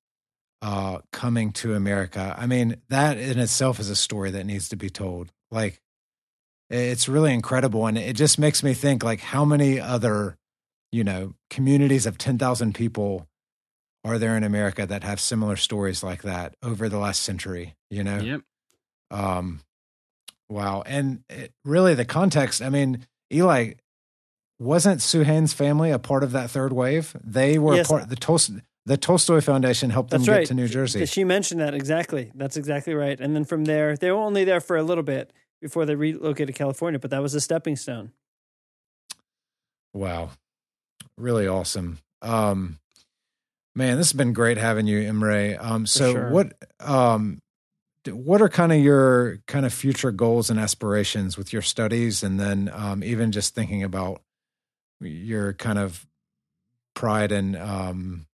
uh, 0.62 1.00
coming 1.12 1.52
to 1.52 1.74
America. 1.76 2.34
I 2.38 2.46
mean, 2.48 2.78
that 2.88 3.18
in 3.18 3.40
itself 3.40 3.80
is 3.80 3.90
a 3.90 3.96
story 3.96 4.32
that 4.32 4.46
needs 4.46 4.70
to 4.70 4.78
be 4.78 4.90
told. 4.90 5.32
Like, 5.52 5.82
it's 6.70 7.10
really 7.10 7.34
incredible, 7.34 7.88
and 7.88 7.98
it 7.98 8.16
just 8.16 8.40
makes 8.40 8.64
me 8.64 8.74
think 8.74 9.04
like 9.04 9.20
how 9.20 9.44
many 9.44 9.80
other, 9.80 10.38
you 10.94 11.04
know, 11.04 11.34
communities 11.50 12.06
of 12.06 12.18
ten 12.18 12.38
thousand 12.38 12.74
people 12.74 13.28
are 14.06 14.18
there 14.18 14.38
in 14.38 14.46
America 14.46 14.86
that 14.86 15.04
have 15.04 15.20
similar 15.20 15.58
stories 15.58 16.04
like 16.04 16.22
that 16.22 16.56
over 16.64 16.88
the 16.88 17.00
last 17.00 17.22
century. 17.22 17.76
You 17.90 18.04
know, 18.06 18.20
Yep. 18.20 18.42
um, 19.12 19.60
wow. 20.50 20.84
And 20.86 21.24
it, 21.30 21.54
really, 21.64 21.94
the 21.94 22.06
context, 22.06 22.62
I 22.62 22.70
mean, 22.70 23.06
Eli, 23.32 23.74
wasn't 24.60 25.02
Suhan's 25.02 25.54
family 25.54 25.92
a 25.92 26.00
part 26.00 26.24
of 26.24 26.32
that 26.34 26.50
third 26.50 26.74
wave? 26.74 27.16
They 27.24 27.58
were 27.58 27.76
Yes. 27.78 27.88
part, 27.88 28.10
the, 28.10 28.16
Tol- 28.16 28.40
the 28.86 28.98
Tolstoy 28.98 29.40
Foundation 29.42 29.90
helped 29.90 30.10
them 30.10 30.24
That's 30.24 30.40
get 30.40 30.48
to 30.48 30.54
New 30.54 30.68
Jersey. 30.68 31.06
She 31.06 31.24
mentioned 31.24 31.62
that 31.62 31.74
exactly. 31.74 32.32
That's 32.36 32.58
exactly 32.58 32.94
right. 32.94 33.20
And 33.20 33.36
then 33.36 33.46
from 33.46 33.66
there, 33.66 33.96
they 33.96 34.12
were 34.12 34.18
only 34.18 34.44
there 34.44 34.60
for 34.60 34.76
a 34.76 34.84
little 34.84 35.04
bit 35.04 35.32
before 35.62 35.86
they 35.86 35.96
relocated 35.96 36.48
to 36.48 36.54
California, 36.54 37.00
but 37.00 37.12
that 37.12 37.22
was 37.22 37.34
a 37.34 37.42
stepping 37.42 37.76
stone. 37.76 38.12
Wow. 39.94 40.32
Really 41.18 41.48
awesome. 41.48 42.00
Um, 42.22 42.80
man, 43.76 43.98
this 43.98 44.08
has 44.08 44.14
been 44.18 44.34
great 44.34 44.58
having 44.58 44.88
you, 44.88 45.00
Emre. 45.02 45.58
Um, 45.64 45.86
so 45.86 46.14
sure. 46.14 46.30
what, 46.32 46.54
um, 46.80 47.40
what 48.10 48.42
are 48.42 48.50
kind 48.50 48.72
of 48.72 48.80
your 48.80 49.40
kind 49.48 49.66
of 49.66 49.74
future 49.74 50.12
goals 50.12 50.50
and 50.50 50.60
aspirations 50.60 51.38
with 51.38 51.54
your 51.54 51.62
studies 51.62 52.24
and 52.24 52.40
then 52.40 52.70
um, 52.74 53.04
even 53.04 53.32
just 53.32 53.56
thinking 53.56 53.84
about 53.84 54.22
your 55.02 55.54
kind 55.54 55.80
of 55.80 56.06
pride 56.94 57.32
and 57.32 57.56
um, 57.56 58.26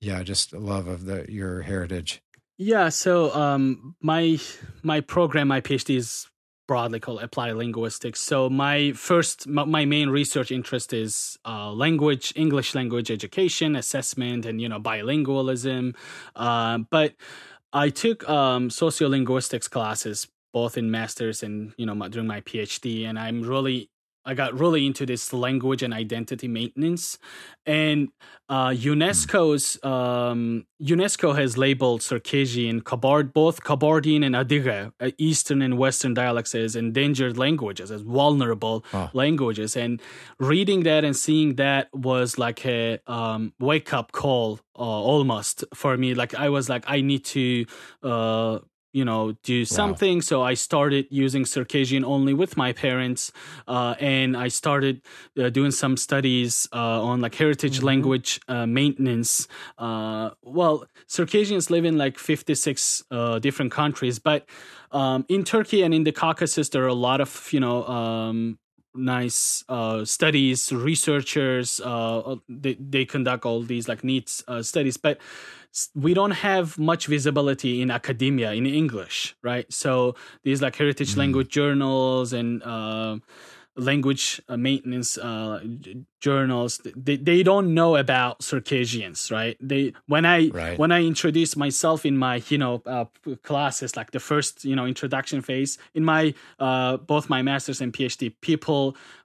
yeah 0.00 0.22
just 0.22 0.52
love 0.52 0.86
of 0.86 1.04
the 1.04 1.30
your 1.30 1.62
heritage 1.62 2.22
Yeah, 2.56 2.88
so 2.90 3.34
um, 3.34 3.96
my 4.00 4.38
my 4.82 5.00
program, 5.00 5.48
my 5.48 5.60
PhD 5.60 5.96
is 5.96 6.28
broadly 6.68 7.00
called 7.00 7.20
applied 7.22 7.56
linguistics. 7.56 8.20
So 8.20 8.48
my 8.48 8.92
first, 8.92 9.46
my, 9.46 9.84
main 9.84 10.08
research 10.08 10.50
interest 10.50 10.92
is 10.92 11.38
uh, 11.44 11.70
language, 11.72 12.32
English 12.36 12.74
language 12.74 13.10
education, 13.10 13.76
assessment, 13.76 14.46
and 14.46 14.60
you 14.60 14.68
know 14.68 14.78
bilingualism. 14.78 15.96
Uh, 16.36 16.78
but 16.90 17.14
I 17.74 17.90
took 17.90 18.26
um, 18.28 18.70
sociolinguistics 18.70 19.68
classes 19.68 20.28
both 20.52 20.78
in 20.78 20.88
masters 20.92 21.42
and 21.42 21.74
you 21.76 21.84
know 21.84 21.96
my, 21.96 22.08
during 22.08 22.28
my 22.28 22.40
PhD, 22.40 23.04
and 23.06 23.18
I'm 23.18 23.42
really 23.42 23.90
I 24.24 24.34
got 24.34 24.58
really 24.58 24.86
into 24.86 25.04
this 25.06 25.32
language 25.32 25.82
and 25.82 25.92
identity 25.92 26.48
maintenance, 26.48 27.18
and 27.66 28.08
uh, 28.48 28.68
UNESCO's 28.68 29.82
um, 29.84 30.66
UNESCO 30.82 31.34
has 31.36 31.56
labeled 31.56 32.02
Circassian, 32.02 32.80
Kabard, 32.82 33.32
both 33.32 33.62
Kabardian 33.62 34.24
and 34.24 34.34
Adige, 34.34 34.92
uh, 35.00 35.10
Eastern 35.18 35.62
and 35.62 35.78
Western 35.78 36.14
dialects 36.14 36.54
as 36.54 36.76
endangered 36.76 37.36
languages, 37.38 37.90
as 37.90 38.02
vulnerable 38.02 38.84
Wow. 38.92 39.10
languages. 39.12 39.76
And 39.76 40.00
reading 40.38 40.82
that 40.84 41.04
and 41.04 41.16
seeing 41.16 41.54
that 41.56 41.88
was 41.94 42.38
like 42.38 42.64
a 42.66 42.98
um, 43.06 43.52
wake 43.58 43.92
up 43.92 44.12
call, 44.12 44.60
uh, 44.76 44.82
almost 44.82 45.64
for 45.74 45.96
me. 45.96 46.14
Like 46.14 46.34
I 46.34 46.48
was 46.48 46.68
like, 46.68 46.84
I 46.86 47.00
need 47.00 47.24
to. 47.26 47.66
You 48.94 49.04
know, 49.04 49.32
do 49.42 49.64
something. 49.64 50.22
So 50.22 50.42
I 50.42 50.54
started 50.54 51.06
using 51.10 51.44
Circassian 51.44 52.04
only 52.04 52.32
with 52.32 52.56
my 52.56 52.72
parents, 52.72 53.32
uh, 53.66 53.96
and 53.98 54.36
I 54.36 54.48
started 54.48 55.02
uh, 55.36 55.50
doing 55.50 55.72
some 55.72 55.96
studies 55.96 56.68
uh, 56.72 57.02
on 57.02 57.20
like 57.20 57.34
heritage 57.34 57.82
language 57.82 58.40
uh, 58.48 58.66
maintenance. 58.66 59.48
Uh, 59.76 60.30
well, 60.42 60.86
Circassians 61.08 61.70
live 61.70 61.84
in 61.84 61.98
like 61.98 62.18
56 62.18 63.04
uh, 63.10 63.38
different 63.40 63.72
countries, 63.72 64.20
but 64.20 64.46
um, 64.94 65.26
in 65.28 65.42
Turkey 65.42 65.82
and 65.82 65.92
in 65.92 66.04
the 66.04 66.12
Caucasus, 66.12 66.68
there 66.68 66.84
are 66.84 66.88
a 66.88 66.94
lot 66.94 67.20
of, 67.20 67.52
you 67.52 67.58
know, 67.58 67.84
um, 67.86 68.58
nice 68.94 69.64
uh, 69.68 70.04
studies, 70.04 70.72
researchers, 70.72 71.80
uh, 71.84 72.36
they, 72.48 72.74
they 72.74 73.04
conduct 73.04 73.44
all 73.44 73.62
these 73.62 73.88
like 73.88 74.04
neat 74.04 74.42
uh, 74.48 74.62
studies, 74.62 74.96
but 74.96 75.18
we 75.94 76.14
don't 76.14 76.32
have 76.32 76.78
much 76.78 77.06
visibility 77.06 77.82
in 77.82 77.90
academia 77.90 78.52
in 78.52 78.66
English, 78.66 79.34
right? 79.42 79.70
So 79.72 80.14
these 80.44 80.62
like 80.62 80.76
heritage 80.76 81.16
language 81.16 81.48
journals 81.48 82.32
and 82.32 82.62
uh, 82.62 83.18
language 83.76 84.40
uh, 84.48 84.56
maintenance 84.56 85.18
uh, 85.18 85.60
journals 86.26 86.72
they, 87.06 87.16
they 87.30 87.40
don't 87.50 87.68
know 87.78 87.90
about 88.04 88.32
circassians 88.52 89.18
right? 89.38 89.56
They 89.70 89.82
when 90.12 90.24
i 90.36 90.38
Right. 90.62 90.78
when 90.82 90.90
i 90.98 91.00
introduce 91.12 91.52
myself 91.66 92.00
in 92.10 92.14
my 92.26 92.34
you 92.52 92.58
know 92.62 92.74
uh, 92.96 93.06
classes 93.48 93.90
like 93.98 94.10
the 94.16 94.22
first 94.30 94.52
you 94.70 94.76
know 94.78 94.86
introduction 94.94 95.38
phase 95.48 95.72
in 95.98 96.02
my 96.12 96.22
uh, 96.66 96.92
both 97.12 97.24
my 97.36 97.40
master's 97.50 97.80
and 97.84 97.90
phd 97.98 98.20
people 98.50 98.84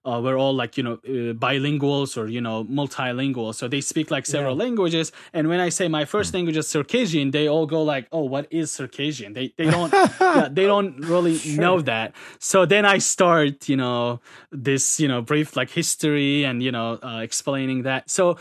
uh, 0.10 0.20
were 0.26 0.38
all 0.44 0.56
like 0.62 0.74
you 0.80 0.84
know 0.88 0.96
uh, 1.14 1.34
bilinguals 1.46 2.12
or 2.20 2.26
you 2.36 2.42
know 2.48 2.58
multilingual. 2.80 3.50
So 3.60 3.64
they 3.74 3.82
speak 3.94 4.08
like 4.16 4.26
several 4.36 4.56
languages. 4.66 5.08
And 5.36 5.44
when 5.52 5.60
i 5.68 5.70
say 5.78 5.86
my 6.00 6.06
first 6.14 6.30
language 6.36 6.58
is 6.62 6.68
circassian 6.78 7.28
they 7.38 7.46
all 7.54 7.68
go 7.76 7.82
like 7.94 8.06
oh 8.16 8.26
what 8.34 8.46
is 8.60 8.66
circassian? 8.82 9.30
They 9.38 9.48
they 9.60 9.70
don't 9.76 9.92
yeah, 10.36 10.48
they 10.58 10.66
don't 10.72 10.92
really 11.14 11.38
know 11.64 11.76
that. 11.92 12.08
So 12.52 12.58
then 12.74 12.84
i 12.96 12.98
start 13.16 13.56
you 13.72 13.78
know 13.84 14.20
this 14.68 14.84
you 15.02 15.08
know 15.12 15.20
brief 15.32 15.50
like 15.60 15.70
history 15.82 16.34
and 16.48 16.56
you 16.66 16.72
know 16.76 16.89
uh, 16.98 17.20
explaining 17.22 17.84
that 17.84 18.10
so 18.10 18.38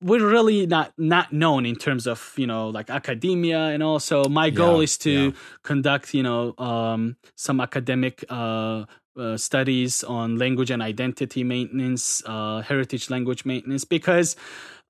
we're 0.00 0.26
really 0.26 0.66
not 0.66 0.92
not 0.98 1.32
known 1.32 1.64
in 1.66 1.76
terms 1.76 2.06
of 2.06 2.32
you 2.36 2.46
know 2.46 2.68
like 2.68 2.90
academia 2.90 3.66
and 3.66 3.82
also 3.82 4.24
my 4.28 4.50
goal 4.50 4.78
Yeah, 4.78 4.82
is 4.82 4.98
to 4.98 5.10
yeah. 5.10 5.30
conduct 5.62 6.14
you 6.14 6.22
know 6.22 6.54
um, 6.58 7.16
some 7.36 7.60
academic 7.60 8.24
uh, 8.28 8.84
uh, 9.16 9.36
studies 9.36 10.02
on 10.04 10.36
language 10.36 10.70
and 10.70 10.82
identity 10.82 11.44
maintenance 11.44 12.22
uh, 12.26 12.60
heritage 12.62 13.08
language 13.10 13.44
maintenance 13.44 13.84
because 13.84 14.36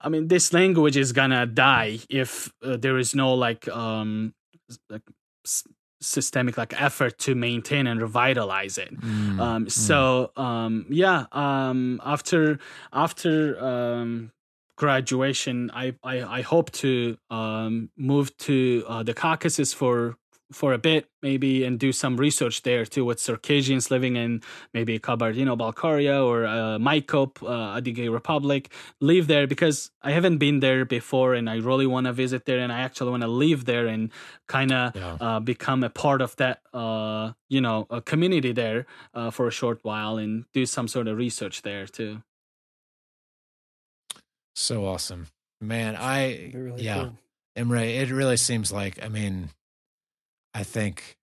i 0.01 0.09
mean 0.09 0.29
this 0.29 0.53
language 0.53 0.97
is 0.97 1.13
gonna 1.13 1.47
die 1.47 1.99
if 2.11 2.53
uh, 2.63 2.77
there 2.77 2.99
is 2.99 3.15
no 3.15 3.35
like 3.35 3.69
um 3.69 4.35
like 4.91 5.03
systemic 6.01 6.57
like 6.59 6.81
effort 6.81 7.19
to 7.19 7.35
maintain 7.35 7.87
and 7.87 8.01
revitalize 8.01 8.79
it. 8.79 8.95
Mm, 9.01 9.41
um 9.41 9.69
so 9.69 10.31
um 10.37 10.87
yeah 10.91 11.27
um 11.33 12.01
after 12.05 12.59
after 12.93 13.59
um 13.65 14.31
graduation 14.77 15.71
i 15.73 15.95
i, 16.05 16.39
I 16.39 16.43
hope 16.43 16.71
to 16.73 17.17
um 17.31 17.91
move 17.97 18.37
to 18.39 18.85
uh, 18.87 19.03
the 19.03 19.15
caucasus 19.15 19.73
for 19.73 20.17
for 20.53 20.73
a 20.73 20.79
bit 20.79 21.09
maybe 21.23 21.65
and 21.65 21.79
do 21.81 21.91
some 21.93 22.17
research 22.17 22.63
there 22.63 22.85
too 22.87 23.05
with 23.05 23.19
circassians 23.19 23.91
living 23.91 24.15
in 24.15 24.41
maybe 24.73 24.97
kabardino 24.99 25.59
balkaria 25.59 26.25
or 26.25 26.47
uh, 26.47 26.79
Maikop, 26.79 27.43
uh, 27.43 27.77
adige 27.81 28.09
republic 28.13 28.71
live 29.01 29.27
there 29.27 29.47
because 29.49 29.91
i 30.03 30.13
haven't 30.13 30.39
been 30.39 30.61
there 30.61 30.85
before 30.85 31.35
and 31.35 31.51
i 31.51 31.57
really 31.57 31.87
want 31.87 32.07
to 32.07 32.13
visit 32.13 32.45
there 32.45 32.61
and 32.61 32.73
i 32.73 32.81
actually 32.81 33.11
want 33.11 33.23
to 33.23 33.29
live 33.29 33.65
there 33.65 33.87
and 33.89 34.11
kind 34.47 34.71
of 34.73 34.95
Yeah. 34.95 35.17
uh, 35.21 35.41
become 35.41 35.83
a 35.83 35.91
part 35.91 36.23
of 36.23 36.37
that 36.37 36.61
uh, 36.73 37.33
you 37.49 37.61
know 37.61 37.87
a 37.91 38.01
community 38.01 38.53
there 38.53 38.87
uh, 39.15 39.31
for 39.33 39.49
a 39.49 39.51
short 39.51 39.81
while 39.83 40.17
and 40.17 40.45
do 40.55 40.65
some 40.65 40.87
sort 40.87 41.09
of 41.09 41.17
research 41.19 41.63
there 41.63 41.87
too 41.89 42.23
so 44.55 44.87
awesome 44.87 45.27
man 45.61 45.97
i 45.97 46.51
really 46.55 46.83
yeah 46.85 47.03
cool. 47.05 47.19
Emre, 47.57 47.89
it 48.03 48.11
really 48.11 48.37
seems 48.37 48.71
like, 48.71 49.03
I 49.03 49.09
mean, 49.09 49.49
I 50.57 50.63
think, 50.63 51.19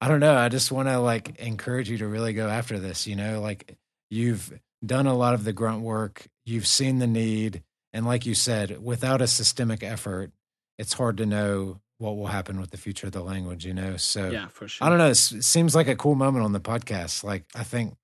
I 0.00 0.08
don't 0.08 0.18
know. 0.18 0.34
I 0.36 0.48
just 0.48 0.72
want 0.72 0.88
to 0.88 0.98
like 0.98 1.38
encourage 1.38 1.88
you 1.88 1.98
to 1.98 2.08
really 2.08 2.32
go 2.32 2.48
after 2.48 2.80
this. 2.80 3.06
You 3.06 3.14
know, 3.14 3.40
like 3.40 3.76
you've 4.10 4.52
done 4.84 5.06
a 5.06 5.14
lot 5.14 5.34
of 5.34 5.44
the 5.44 5.52
grunt 5.52 5.82
work, 5.82 6.26
you've 6.44 6.66
seen 6.66 6.98
the 6.98 7.06
need. 7.06 7.62
And 7.92 8.04
like 8.04 8.26
you 8.26 8.34
said, 8.34 8.82
without 8.82 9.22
a 9.22 9.28
systemic 9.28 9.84
effort, 9.84 10.32
it's 10.76 10.94
hard 10.94 11.18
to 11.18 11.26
know 11.26 11.80
what 11.98 12.16
will 12.16 12.26
happen 12.26 12.60
with 12.60 12.72
the 12.72 12.76
future 12.76 13.06
of 13.06 13.12
the 13.12 13.22
language, 13.22 13.64
you 13.64 13.72
know? 13.72 13.96
So 13.96 14.28
yeah 14.30 14.48
for 14.48 14.66
sure 14.66 14.84
I 14.84 14.90
don't 14.90 14.98
know. 14.98 15.10
It 15.10 15.14
seems 15.14 15.76
like 15.76 15.86
a 15.86 15.94
cool 15.94 16.16
moment 16.16 16.44
on 16.44 16.50
the 16.50 16.60
podcast. 16.60 17.22
Like, 17.22 17.44
I 17.54 17.62
think, 17.62 17.94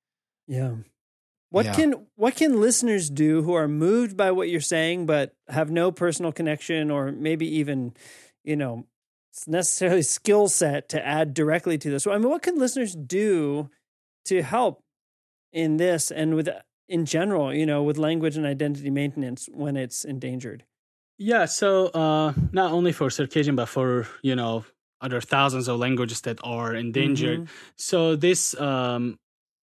Yeah. 0.46 0.74
What 1.50 1.66
Yeah. 1.66 1.74
can 1.74 2.06
what 2.14 2.36
can 2.36 2.60
listeners 2.60 3.10
do 3.10 3.42
who 3.42 3.54
are 3.54 3.66
moved 3.66 4.16
by 4.16 4.30
what 4.30 4.48
you're 4.48 4.60
saying 4.60 5.06
but 5.06 5.34
have 5.48 5.68
no 5.68 5.90
personal 5.90 6.30
connection 6.30 6.92
or 6.92 7.10
maybe 7.10 7.56
even, 7.56 7.92
you 8.44 8.54
know, 8.54 8.86
necessarily 9.46 10.02
skill 10.02 10.48
set 10.48 10.88
to 10.90 11.06
add 11.06 11.34
directly 11.34 11.78
to 11.78 11.90
this? 11.90 12.06
I 12.06 12.18
mean, 12.18 12.28
what 12.28 12.42
can 12.42 12.58
listeners 12.58 12.94
do 12.94 13.70
to 14.26 14.42
help 14.42 14.82
in 15.52 15.76
this 15.76 16.10
and 16.10 16.34
with 16.34 16.48
in 16.88 17.06
general, 17.06 17.54
you 17.54 17.66
know, 17.66 17.82
with 17.82 17.98
language 17.98 18.36
and 18.36 18.44
identity 18.44 18.90
maintenance 18.90 19.48
when 19.52 19.76
it's 19.76 20.04
endangered? 20.04 20.64
Yeah, 21.18 21.44
so 21.44 21.86
uh, 21.88 22.32
not 22.52 22.72
only 22.72 22.92
for 22.92 23.10
Circassian, 23.10 23.54
but 23.54 23.66
for 23.66 24.08
you 24.22 24.34
know 24.34 24.64
other 25.00 25.20
thousands 25.20 25.68
of 25.68 25.78
languages 25.78 26.22
that 26.22 26.38
are 26.42 26.74
endangered. 26.74 27.40
Mm-hmm. 27.40 27.52
So 27.76 28.16
this 28.16 28.58
um, 28.60 29.18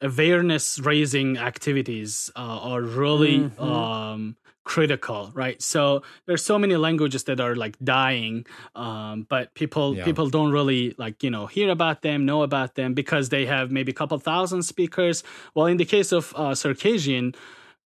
awareness 0.02 0.80
raising 0.80 1.38
activities 1.38 2.32
uh, 2.36 2.40
are 2.40 2.82
really 2.82 3.40
mm-hmm. 3.40 3.64
um, 3.64 4.38
critical 4.70 5.32
right? 5.34 5.60
So 5.62 6.04
there's 6.28 6.46
so 6.46 6.60
many 6.60 6.76
languages 6.76 7.24
that 7.24 7.40
are 7.40 7.56
like 7.56 7.76
dying 7.80 8.46
um, 8.76 9.26
but 9.28 9.54
people 9.56 9.98
yeah. 9.98 10.06
people 10.06 10.30
don't 10.30 10.52
really 10.52 10.94
like 11.04 11.24
you 11.26 11.32
know 11.32 11.48
hear 11.48 11.70
about 11.72 12.04
them 12.04 12.18
know 12.32 12.44
about 12.44 12.76
them 12.76 12.94
because 12.94 13.30
they 13.30 13.48
have 13.48 13.72
maybe 13.72 13.92
a 13.92 13.98
couple 14.02 14.20
thousand 14.20 14.62
speakers. 14.64 15.24
Well 15.56 15.66
in 15.66 15.78
the 15.78 15.90
case 15.96 16.12
of 16.12 16.34
uh, 16.36 16.54
circassian 16.54 17.34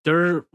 there 0.03 0.19
are 0.19 0.45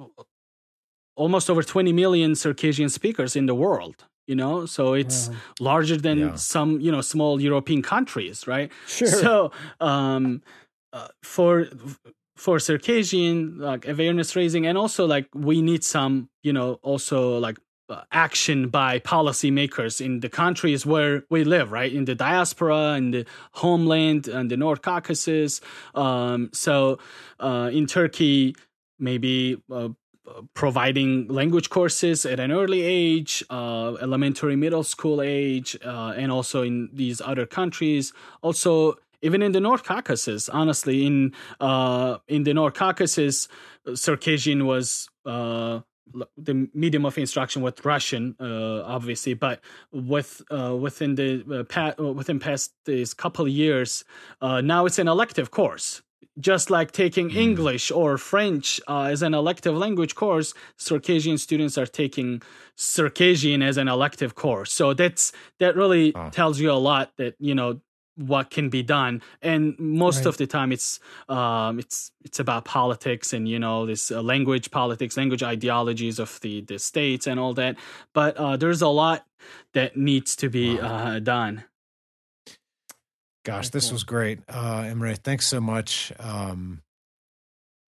almost 1.17 1.49
over 1.49 1.63
20 1.63 1.93
million 1.93 2.35
circassian 2.35 2.91
speakers 2.91 3.35
in 3.35 3.47
the 3.47 3.55
world 3.55 4.05
you 4.27 4.35
know? 4.35 4.67
So 4.67 4.93
it's 4.93 5.31
larger 5.59 5.97
than 5.97 6.19
yeah. 6.19 6.35
some 6.35 6.79
you 6.85 6.93
know 6.93 7.01
small 7.01 7.41
european 7.41 7.81
countries 7.81 8.47
right? 8.47 8.71
Sure. 8.87 9.09
So 9.09 9.33
um 9.81 10.43
uh, 10.93 11.09
for 11.23 11.69
for 12.39 12.59
circassian 12.59 13.59
like 13.59 13.87
awareness 13.87 14.37
raising 14.37 14.67
and 14.67 14.79
also 14.79 15.07
like 15.07 15.29
we 15.35 15.61
need 15.61 15.83
some 15.83 16.29
you 16.43 16.53
know 16.53 16.75
also 16.83 17.39
like 17.39 17.59
uh, 17.89 18.03
action 18.13 18.69
by 18.69 18.99
policymakers 19.01 20.01
in 20.01 20.21
the 20.21 20.29
countries 20.29 20.87
where 20.87 21.25
we 21.31 21.43
live 21.43 21.73
right 21.73 21.93
in 21.93 22.05
the 22.05 22.15
diaspora 22.15 22.95
in 22.97 23.11
the 23.11 23.27
homeland 23.53 24.29
and 24.29 24.51
the 24.51 24.57
north 24.57 24.83
caucasus 24.83 25.61
um, 25.95 26.49
so 26.53 26.99
uh, 27.41 27.71
in 27.73 27.87
turkey 27.87 28.55
maybe 29.01 29.61
uh, 29.73 29.89
providing 30.55 31.27
language 31.29 31.71
courses 31.71 32.27
at 32.27 32.41
an 32.41 32.53
early 32.53 32.83
age, 32.83 33.43
uh, 33.51 33.95
elementary, 34.01 34.57
middle 34.57 34.85
school 34.85 35.23
age, 35.23 35.77
uh, 35.85 36.15
and 36.17 36.31
also 36.31 36.63
in 36.63 36.91
these 36.93 37.21
other 37.21 37.47
countries. 37.47 38.13
Also, 38.43 38.99
even 39.23 39.43
in 39.43 39.53
the 39.53 39.61
North 39.61 39.85
Caucasus, 39.85 40.49
honestly, 40.49 41.07
in 41.07 41.35
uh, 41.61 42.19
in 42.29 42.45
the 42.45 42.55
North 42.55 42.75
Caucasus, 42.75 43.49
Circassian 43.95 44.67
was 44.67 45.09
uh, 45.27 45.81
the 46.37 46.69
medium 46.75 47.05
of 47.05 47.19
instruction 47.19 47.63
with 47.63 47.85
Russian, 47.85 48.37
uh, 48.41 48.83
obviously, 48.85 49.35
but 49.35 49.61
with 49.93 50.43
uh, 50.51 50.77
within 50.77 51.15
the 51.15 51.45
uh, 51.61 51.65
pa- 51.65 52.01
within 52.03 52.39
past 52.39 52.73
these 52.85 53.15
couple 53.15 53.45
of 53.47 53.51
years, 53.51 54.05
uh, 54.41 54.61
now 54.61 54.87
it's 54.87 54.99
an 54.99 55.09
elective 55.09 55.51
course. 55.51 56.03
Just 56.39 56.71
like 56.71 56.93
taking 56.93 57.31
mm. 57.31 57.37
English 57.37 57.91
or 57.91 58.17
French 58.17 58.81
uh, 58.87 59.03
as 59.03 59.23
an 59.23 59.35
elective 59.35 59.77
language 59.77 60.15
course, 60.15 60.55
Circassian 60.77 61.37
students 61.37 61.77
are 61.77 61.87
taking 61.87 62.43
Circassian 62.77 63.61
as 63.61 63.77
an 63.77 63.89
elective 63.89 64.37
course. 64.37 64.73
So 64.73 64.95
that's 64.95 65.33
that 65.59 65.75
really 65.75 66.13
tells 66.31 66.61
you 66.61 66.71
a 66.71 66.79
lot 66.79 67.17
that 67.17 67.35
you 67.41 67.57
know 67.57 67.81
what 68.19 68.51
can 68.51 68.69
be 68.69 68.83
done. 68.83 69.23
And 69.41 69.79
most 69.79 70.19
right. 70.19 70.27
of 70.27 70.37
the 70.37 70.47
time 70.47 70.73
it's 70.73 70.99
um, 71.29 71.79
it's 71.79 72.11
it's 72.25 72.41
about 72.41 72.65
politics 72.65 73.33
and 73.33 73.49
you 73.49 73.59
know 73.59 73.87
this 73.87 74.11
uh, 74.11 74.21
language 74.21 74.71
politics 74.71 75.17
language 75.17 75.43
ideologies 75.43 76.19
of 76.19 76.41
the 76.41 76.61
the 76.63 76.79
states 76.79 77.27
and 77.27 77.39
all 77.39 77.55
that. 77.55 77.77
But 78.13 78.37
uh, 78.37 78.57
there's 78.57 78.83
a 78.83 78.89
lot 78.89 79.25
that 79.73 79.97
needs 79.97 80.37
to 80.37 80.49
be 80.49 80.79
uh, 80.79 81.21
done. 81.21 81.65
Gosh 83.45 83.71
this 83.71 83.93
was 83.93 84.05
great. 84.05 84.41
Uh 84.49 84.83
Emre 84.83 85.17
thanks 85.17 85.47
so 85.47 85.61
much. 85.61 86.13
Um 86.19 86.83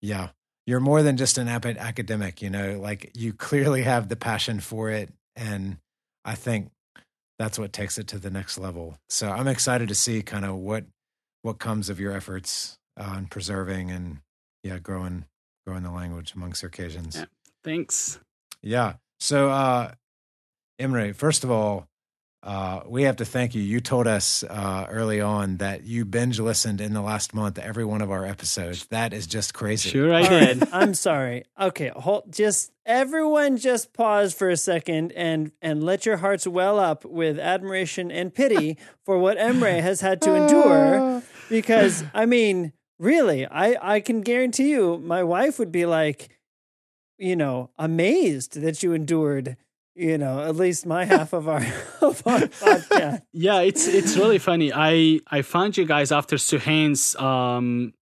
yeah 0.01 0.30
you're 0.65 0.80
more 0.80 1.01
than 1.01 1.17
just 1.17 1.38
an 1.38 1.49
academic 1.49 2.41
you 2.41 2.49
know 2.49 2.80
like 2.80 3.11
you 3.15 3.34
clearly 3.34 3.82
have 3.82 4.07
the 4.07 4.15
passion 4.15 4.59
for 4.59 4.89
it. 4.89 5.11
And 5.36 5.77
i 6.23 6.36
think 6.36 6.69
that's 7.39 7.57
what 7.57 7.73
takes 7.73 7.97
it 7.97 8.07
to 8.07 8.19
the 8.19 8.29
next 8.29 8.59
level. 8.59 8.97
So 9.07 9.29
I'm 9.29 9.47
excited 9.47 9.87
to 9.87 9.95
see 9.95 10.21
kind 10.21 10.45
of 10.45 10.55
what 10.55 10.85
what 11.41 11.57
comes 11.57 11.89
of 11.89 11.99
your 11.99 12.11
efforts 12.11 12.77
on 12.97 13.27
preserving 13.27 13.89
and 13.89 14.19
yeah, 14.61 14.77
growing 14.77 15.25
growing 15.65 15.83
the 15.83 15.91
language 15.91 16.33
among 16.35 16.53
Circassians. 16.53 17.15
Yeah, 17.15 17.25
thanks. 17.63 18.19
Yeah. 18.61 18.93
So 19.19 19.49
uh 19.49 19.93
Emre, 20.79 21.15
first 21.15 21.43
of 21.43 21.49
all, 21.49 21.87
uh, 22.41 22.81
we 22.87 23.03
have 23.03 23.17
to 23.17 23.25
thank 23.25 23.53
you. 23.53 23.61
You 23.61 23.81
told 23.81 24.07
us 24.07 24.43
uh, 24.43 24.87
early 24.89 25.19
on 25.19 25.57
that 25.57 25.83
you 25.83 26.05
binge 26.05 26.39
listened 26.39 26.79
in 26.79 26.93
the 26.93 27.01
last 27.01 27.33
month 27.33 27.55
to 27.55 27.65
every 27.65 27.83
one 27.83 28.01
of 28.01 28.11
our 28.11 28.25
episodes. 28.25 28.85
That 28.87 29.13
is 29.13 29.27
just 29.27 29.53
crazy. 29.53 29.89
Sure, 29.89 30.13
I 30.13 30.27
did. 30.27 30.63
I'm 30.71 30.93
sorry. 30.93 31.43
Okay, 31.59 31.91
hold, 31.93 32.31
just 32.31 32.71
everyone, 32.85 33.57
just 33.57 33.91
pause 33.91 34.33
for 34.33 34.49
a 34.49 34.55
second 34.55 35.11
and 35.13 35.51
and 35.61 35.83
let 35.83 36.05
your 36.05 36.17
hearts 36.17 36.47
well 36.47 36.79
up 36.79 37.03
with 37.03 37.37
admiration 37.39 38.09
and 38.09 38.33
pity 38.33 38.77
for 39.05 39.17
what 39.17 39.37
Emre 39.37 39.81
has 39.81 40.01
had 40.01 40.21
to 40.21 40.33
endure. 40.35 41.21
Because 41.49 42.03
I 42.13 42.27
mean, 42.27 42.73
really, 42.99 43.47
I 43.47 43.95
I 43.95 43.99
can 44.01 44.21
guarantee 44.21 44.69
you, 44.69 44.99
my 44.99 45.23
wife 45.23 45.57
would 45.57 45.71
be 45.71 45.87
like, 45.87 46.29
you 47.17 47.35
know, 47.35 47.71
amazed 47.75 48.61
that 48.61 48.83
you 48.83 48.93
endured 48.93 49.57
you 50.00 50.18
know 50.18 50.41
at 50.41 50.56
least 50.56 50.86
my 50.86 51.04
half 51.06 51.34
of 51.34 51.47
our, 51.47 51.58
of 52.02 52.26
our 52.26 52.39
podcast. 52.39 53.22
Yeah 53.34 53.60
it's 53.62 53.88
it's 53.88 54.16
really 54.18 54.39
funny. 54.39 54.72
I 54.74 55.20
i 55.30 55.41
found 55.41 55.78
you 55.78 55.86
guys 55.86 56.12
after 56.12 56.38
suhain's 56.38 57.16
um 57.18 57.93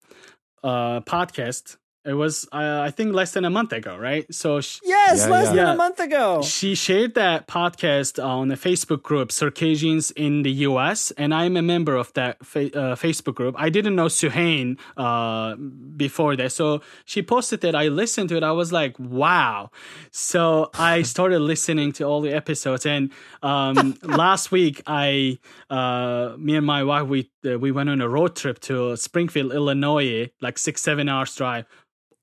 uh 0.63 1.01
podcast 1.01 1.77
it 2.07 2.13
was, 2.13 2.47
uh, 2.53 2.79
I 2.81 2.91
think, 2.91 3.13
less 3.13 3.33
than 3.33 3.43
a 3.43 3.49
month 3.49 3.73
ago, 3.73 3.97
right? 3.97 4.25
So 4.33 4.61
she, 4.61 4.79
yes, 4.85 5.25
yeah, 5.25 5.29
less 5.29 5.47
yeah. 5.47 5.55
than 5.55 5.67
a 5.67 5.75
month 5.75 5.99
ago. 5.99 6.41
She 6.41 6.73
shared 6.73 7.15
that 7.15 7.47
podcast 7.47 8.23
on 8.23 8.49
a 8.49 8.55
Facebook 8.55 9.03
group, 9.03 9.29
Circassians 9.29 10.11
in 10.11 10.43
the 10.43 10.51
U.S., 10.69 11.11
and 11.11 11.33
I'm 11.33 11.57
a 11.57 11.61
member 11.61 11.95
of 11.97 12.13
that 12.13 12.45
fa- 12.45 12.73
uh, 12.73 12.95
Facebook 12.95 13.35
group. 13.35 13.55
I 13.57 13.69
didn't 13.69 13.95
know 13.95 14.05
Suhain 14.05 14.79
uh, 14.95 15.55
before 15.55 16.37
that, 16.37 16.53
so 16.53 16.81
she 17.03 17.21
posted 17.21 17.65
it. 17.65 17.75
I 17.75 17.89
listened 17.89 18.29
to 18.29 18.37
it. 18.37 18.43
I 18.43 18.53
was 18.53 18.71
like, 18.71 18.97
wow. 18.97 19.69
So 20.11 20.69
I 20.75 21.01
started 21.13 21.39
listening 21.39 21.91
to 21.93 22.05
all 22.05 22.21
the 22.21 22.31
episodes, 22.31 22.85
and 22.85 23.11
um, 23.43 23.97
last 24.03 24.49
week, 24.49 24.81
I, 24.87 25.39
uh, 25.69 26.35
me 26.37 26.55
and 26.55 26.65
my 26.65 26.85
wife, 26.85 27.07
we 27.07 27.29
uh, 27.45 27.59
we 27.59 27.71
went 27.71 27.89
on 27.89 27.99
a 27.99 28.07
road 28.07 28.37
trip 28.37 28.59
to 28.59 28.95
Springfield, 28.95 29.51
Illinois, 29.51 30.31
like 30.39 30.57
six 30.57 30.81
seven 30.81 31.09
hours 31.09 31.35
drive 31.35 31.65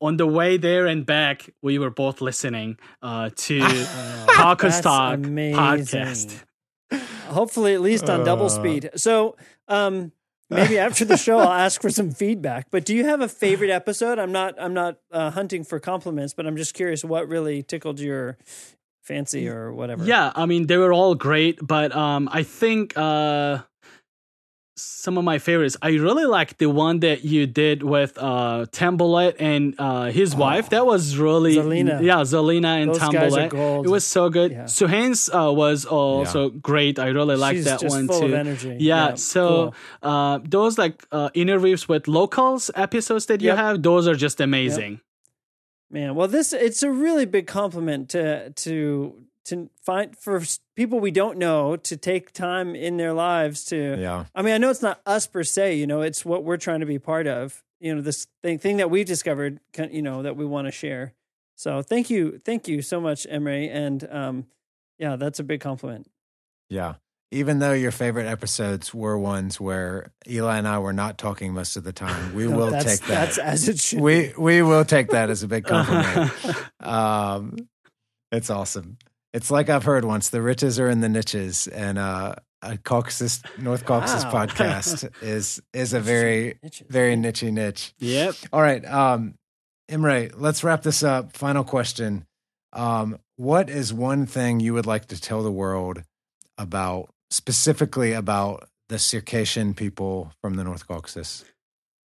on 0.05 0.18
the 0.18 0.26
way 0.26 0.59
there 0.59 0.86
and 0.86 1.07
back, 1.07 1.48
we 1.62 1.78
were 1.78 1.90
both 1.90 2.20
listening 2.20 2.78
uh, 3.02 3.30
to 3.34 3.61
oh, 3.62 4.26
Caucus 4.28 4.80
Talk 4.80 5.18
podcast. 5.18 6.44
Hopefully, 7.28 7.74
at 7.74 7.80
least 7.80 8.09
on 8.11 8.20
uh, 8.20 8.24
double 8.24 8.50
speed. 8.50 8.90
So, 8.96 9.36
um, 9.66 10.12
maybe 10.50 10.78
after 10.78 11.07
the 11.07 11.16
show, 11.16 11.38
I'll 11.38 11.52
ask 11.52 11.80
for 11.80 11.88
some 11.88 12.11
feedback. 12.11 12.66
But 12.70 12.84
do 12.84 12.94
you 12.94 13.07
have 13.07 13.22
a 13.22 13.28
favorite 13.28 13.70
episode? 13.70 14.18
I'm 14.18 14.30
not. 14.30 14.55
I'm 14.59 14.74
not 14.74 14.98
uh, 15.11 15.30
hunting 15.30 15.64
for 15.64 15.80
compliments, 15.80 16.34
but 16.34 16.46
I'm 16.46 16.57
just 16.57 16.74
curious 16.74 17.02
what 17.02 17.26
really 17.26 17.62
tickled 17.62 17.98
your 17.98 18.36
fancy 19.02 19.48
or 19.48 19.72
whatever. 19.72 20.05
Yeah, 20.05 20.32
I 20.34 20.44
mean 20.44 20.66
they 20.66 20.76
were 20.76 20.92
all 20.92 21.14
great, 21.14 21.59
but 21.66 21.96
um, 21.96 22.28
I 22.30 22.42
think 22.42 22.96
uh, 22.96 23.62
some 24.77 25.16
of 25.18 25.25
my 25.25 25.39
favorites. 25.39 25.77
I 25.83 25.91
really 25.91 26.25
like 26.25 26.59
the 26.59 26.68
one 26.68 27.01
that 27.01 27.25
you 27.25 27.47
did 27.47 27.83
with 27.83 28.18
uh 28.18 28.66
Tambulet 28.72 29.37
and 29.39 29.75
uh 29.79 30.07
his 30.07 30.35
oh, 30.35 30.39
wife. 30.39 30.70
That 30.70 30.85
was 30.85 31.16
really 31.16 31.57
Zelina. 31.57 32.03
Yeah, 32.03 32.22
Zelina 32.22 32.83
and 32.83 32.93
Tambulet. 32.93 33.53
It 33.85 33.89
was 33.89 34.05
so 34.05 34.29
good. 34.31 34.53
Yeah. 34.53 34.64
Suhain's 34.64 35.31
uh, 35.33 35.53
was 35.53 35.85
also 35.85 36.51
yeah. 36.51 36.59
great. 36.61 36.99
I 36.99 37.09
really 37.09 37.37
like 37.37 37.59
that 37.59 37.83
one 37.85 38.09
too. 38.09 38.35
energy. 38.35 38.77
Yeah, 38.81 39.11
yeah 39.11 39.14
so 39.14 39.75
cool. 40.03 40.11
uh 40.11 40.39
those 40.45 40.77
like 40.77 41.05
uh 41.12 41.31
interviews 41.35 41.89
with 41.89 42.09
locals 42.09 42.70
episodes 42.75 43.27
that 43.27 43.41
you 43.41 43.49
yep. 43.49 43.59
have, 43.59 43.83
those 43.83 44.09
are 44.09 44.16
just 44.16 44.41
amazing. 44.41 44.93
Yep. 44.93 45.01
Man, 45.91 46.14
well 46.16 46.27
this 46.29 46.53
it's 46.53 46.83
a 46.83 46.91
really 46.91 47.27
big 47.27 47.47
compliment 47.47 48.09
to 48.11 48.51
to 48.51 49.24
to 49.45 49.68
find 49.82 50.16
for 50.16 50.42
people 50.74 51.01
we 51.01 51.11
don't 51.11 51.38
know 51.38 51.76
to 51.76 51.97
take 51.97 52.32
time 52.32 52.74
in 52.74 52.97
their 52.97 53.12
lives 53.12 53.64
to 53.64 53.97
yeah 53.99 54.24
i 54.34 54.42
mean 54.42 54.55
i 54.55 54.59
know 54.59 54.70
it's 54.70 54.82
not 54.82 55.01
us 55.07 55.26
per 55.26 55.42
se 55.42 55.76
you 55.76 55.86
know 55.86 56.01
it's 56.01 56.24
what 56.24 56.45
we're 56.45 56.57
trying 56.57 56.80
to 56.80 56.86
be 56.86 56.99
part 56.99 57.26
of 57.26 57.62
you 57.80 57.95
know 57.95 58.01
this 58.01 58.26
thing, 58.42 58.59
thing 58.59 58.78
that 58.78 58.90
we've 58.90 59.07
discovered 59.07 59.61
you 59.90 60.03
know 60.03 60.22
that 60.22 60.36
we 60.36 60.45
want 60.45 60.66
to 60.66 60.72
share 60.72 61.12
so 61.57 61.82
thank 61.82 62.11
you 62.11 62.40
thank 62.45 62.66
you 62.68 62.82
so 62.82 63.01
much 63.01 63.26
Emre 63.30 63.68
and 63.70 64.09
um 64.11 64.47
yeah 64.99 65.16
that's 65.16 65.38
a 65.38 65.45
big 65.45 65.61
compliment 65.61 66.09
yeah 66.68 66.95
even 67.34 67.59
though 67.59 67.72
your 67.72 67.90
favorite 67.90 68.26
episodes 68.26 68.95
were 68.95 69.18
ones 69.18 69.61
where 69.61 70.12
Eli 70.28 70.57
and 70.57 70.68
I 70.68 70.78
were 70.78 70.92
not 70.92 71.18
talking 71.18 71.53
most 71.53 71.76
of 71.76 71.82
the 71.82 71.92
time, 71.92 72.32
we 72.32 72.47
no, 72.49 72.57
will 72.57 72.70
take 72.70 73.01
that. 73.01 73.09
That's 73.09 73.38
as 73.38 73.68
it 73.68 73.80
should. 73.80 74.01
We 74.01 74.32
we 74.38 74.62
will 74.62 74.84
take 74.84 75.09
that 75.09 75.30
as 75.30 75.42
a 75.42 75.49
big 75.49 75.64
compliment. 75.66 76.32
um, 76.78 77.57
it's 78.30 78.51
awesome. 78.51 78.99
It's 79.35 79.51
like 79.51 79.68
I've 79.68 79.85
heard 79.85 80.05
once: 80.05 80.30
the 80.30 80.41
riches 80.41 80.80
are 80.80 80.89
in 80.89 81.01
the 81.01 81.09
niches, 81.11 81.66
and 81.66 81.99
uh, 81.99 82.37
a 82.62 82.78
Caucasus 82.78 83.43
North 83.59 83.85
Caucasus 83.85 84.24
wow. 84.24 84.47
podcast 84.47 85.11
is 85.22 85.61
is 85.74 85.93
a 85.93 86.01
very 86.01 86.59
very 86.89 87.16
nichey 87.16 87.53
niche. 87.53 87.93
Yep. 87.99 88.35
All 88.53 88.62
right. 88.62 88.85
Um, 88.87 89.35
Emre, 89.91 90.32
let's 90.37 90.64
wrap 90.64 90.82
this 90.82 91.03
up. 91.03 91.37
Final 91.37 91.64
question. 91.64 92.26
Um, 92.72 93.18
what 93.37 93.68
is 93.68 93.93
one 93.93 94.24
thing 94.26 94.61
you 94.61 94.72
would 94.72 94.87
like 94.87 95.07
to 95.07 95.20
tell 95.20 95.43
the 95.43 95.53
world 95.53 96.03
about, 96.57 97.11
specifically 97.30 98.12
about 98.12 98.68
the 98.89 98.99
Circassian 98.99 99.74
people 99.74 100.32
from 100.41 100.55
the 100.55 100.64
North 100.64 100.87
Caucasus? 100.87 101.45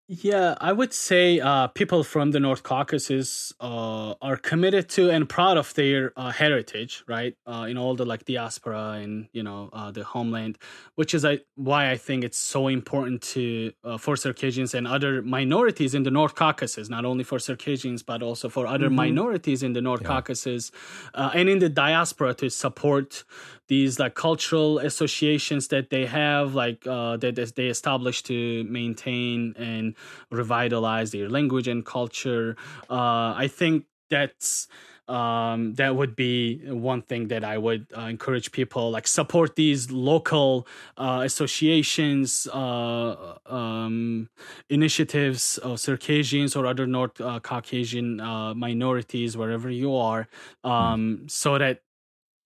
Yeah, 0.09 0.55
I 0.61 0.73
would 0.73 0.93
say 0.93 1.41
uh, 1.41 1.67
people 1.67 2.05
from 2.05 2.31
the 2.31 2.39
North 2.39 2.63
Caucasus 2.63 3.53
uh, 3.59 4.15
are 4.23 4.37
committed 4.37 4.89
to 4.91 5.11
and 5.11 5.29
proud 5.29 5.57
of 5.57 5.75
their 5.75 6.13
uh, 6.17 6.31
heritage, 6.31 7.03
right? 7.09 7.35
Uh, 7.45 7.67
in 7.69 7.77
all 7.77 7.97
the 7.97 8.05
like 8.05 8.25
diaspora 8.25 9.01
and 9.03 9.27
you 9.33 9.43
know 9.43 9.69
uh, 9.73 9.91
the 9.91 10.05
homeland, 10.05 10.59
which 10.95 11.13
is 11.13 11.25
I, 11.25 11.41
why 11.57 11.91
I 11.91 11.97
think 11.97 12.23
it's 12.23 12.39
so 12.39 12.69
important 12.69 13.21
to 13.35 13.73
uh, 13.83 13.99
for 13.99 14.15
Circassians 14.15 14.75
and 14.75 14.87
other 14.87 15.23
minorities 15.23 15.93
in 15.93 16.05
the 16.05 16.13
North 16.13 16.37
Caucasus, 16.37 16.89
not 16.89 17.05
only 17.05 17.25
for 17.25 17.41
Circassians 17.41 18.05
but 18.05 18.23
also 18.23 18.49
for 18.49 18.65
other 18.65 18.87
mm-hmm. 18.87 18.95
minorities 18.95 19.65
in 19.65 19.73
the 19.73 19.83
North 19.83 20.03
yeah. 20.03 20.09
Caucasus 20.09 20.71
and 21.15 21.49
in 21.49 21.59
the 21.59 21.69
diaspora 21.69 22.33
to 22.35 22.49
support 22.49 23.25
these 23.69 23.99
like 23.99 24.15
cultural 24.15 24.79
associations 24.79 25.69
that 25.69 25.91
they 25.91 26.07
have 26.07 26.55
like 26.55 26.87
uh, 26.87 27.17
that 27.17 27.53
they 27.57 27.67
establish 27.67 28.23
to 28.23 28.65
maintain 28.65 29.55
and 29.57 29.95
revitalize 30.31 31.11
their 31.11 31.29
language 31.29 31.69
and 31.69 31.85
culture 31.85 32.57
uh, 32.91 33.35
i 33.37 33.49
think 33.53 33.85
that's 34.11 34.69
um, 35.09 35.75
that 35.75 35.95
would 35.95 36.17
be 36.17 36.59
one 36.67 37.03
thing 37.03 37.29
that 37.29 37.45
I 37.45 37.59
would 37.59 37.87
uh, 37.97 38.03
encourage 38.03 38.51
people 38.51 38.91
like 38.91 39.07
support 39.07 39.55
these 39.55 39.91
local 39.91 40.67
uh, 40.97 41.23
associations, 41.25 42.49
uh, 42.49 43.39
um, 43.47 44.29
initiatives 44.69 45.59
of 45.59 45.79
Circassians 45.79 46.57
or 46.57 46.67
other 46.67 46.87
North 46.87 47.21
uh, 47.21 47.39
Caucasian 47.41 48.21
uh, 48.21 48.55
minorities 48.55 49.37
wherever 49.37 49.71
you 49.71 49.95
are, 49.95 50.29
um, 50.65 51.27
so 51.29 51.57
that 51.59 51.83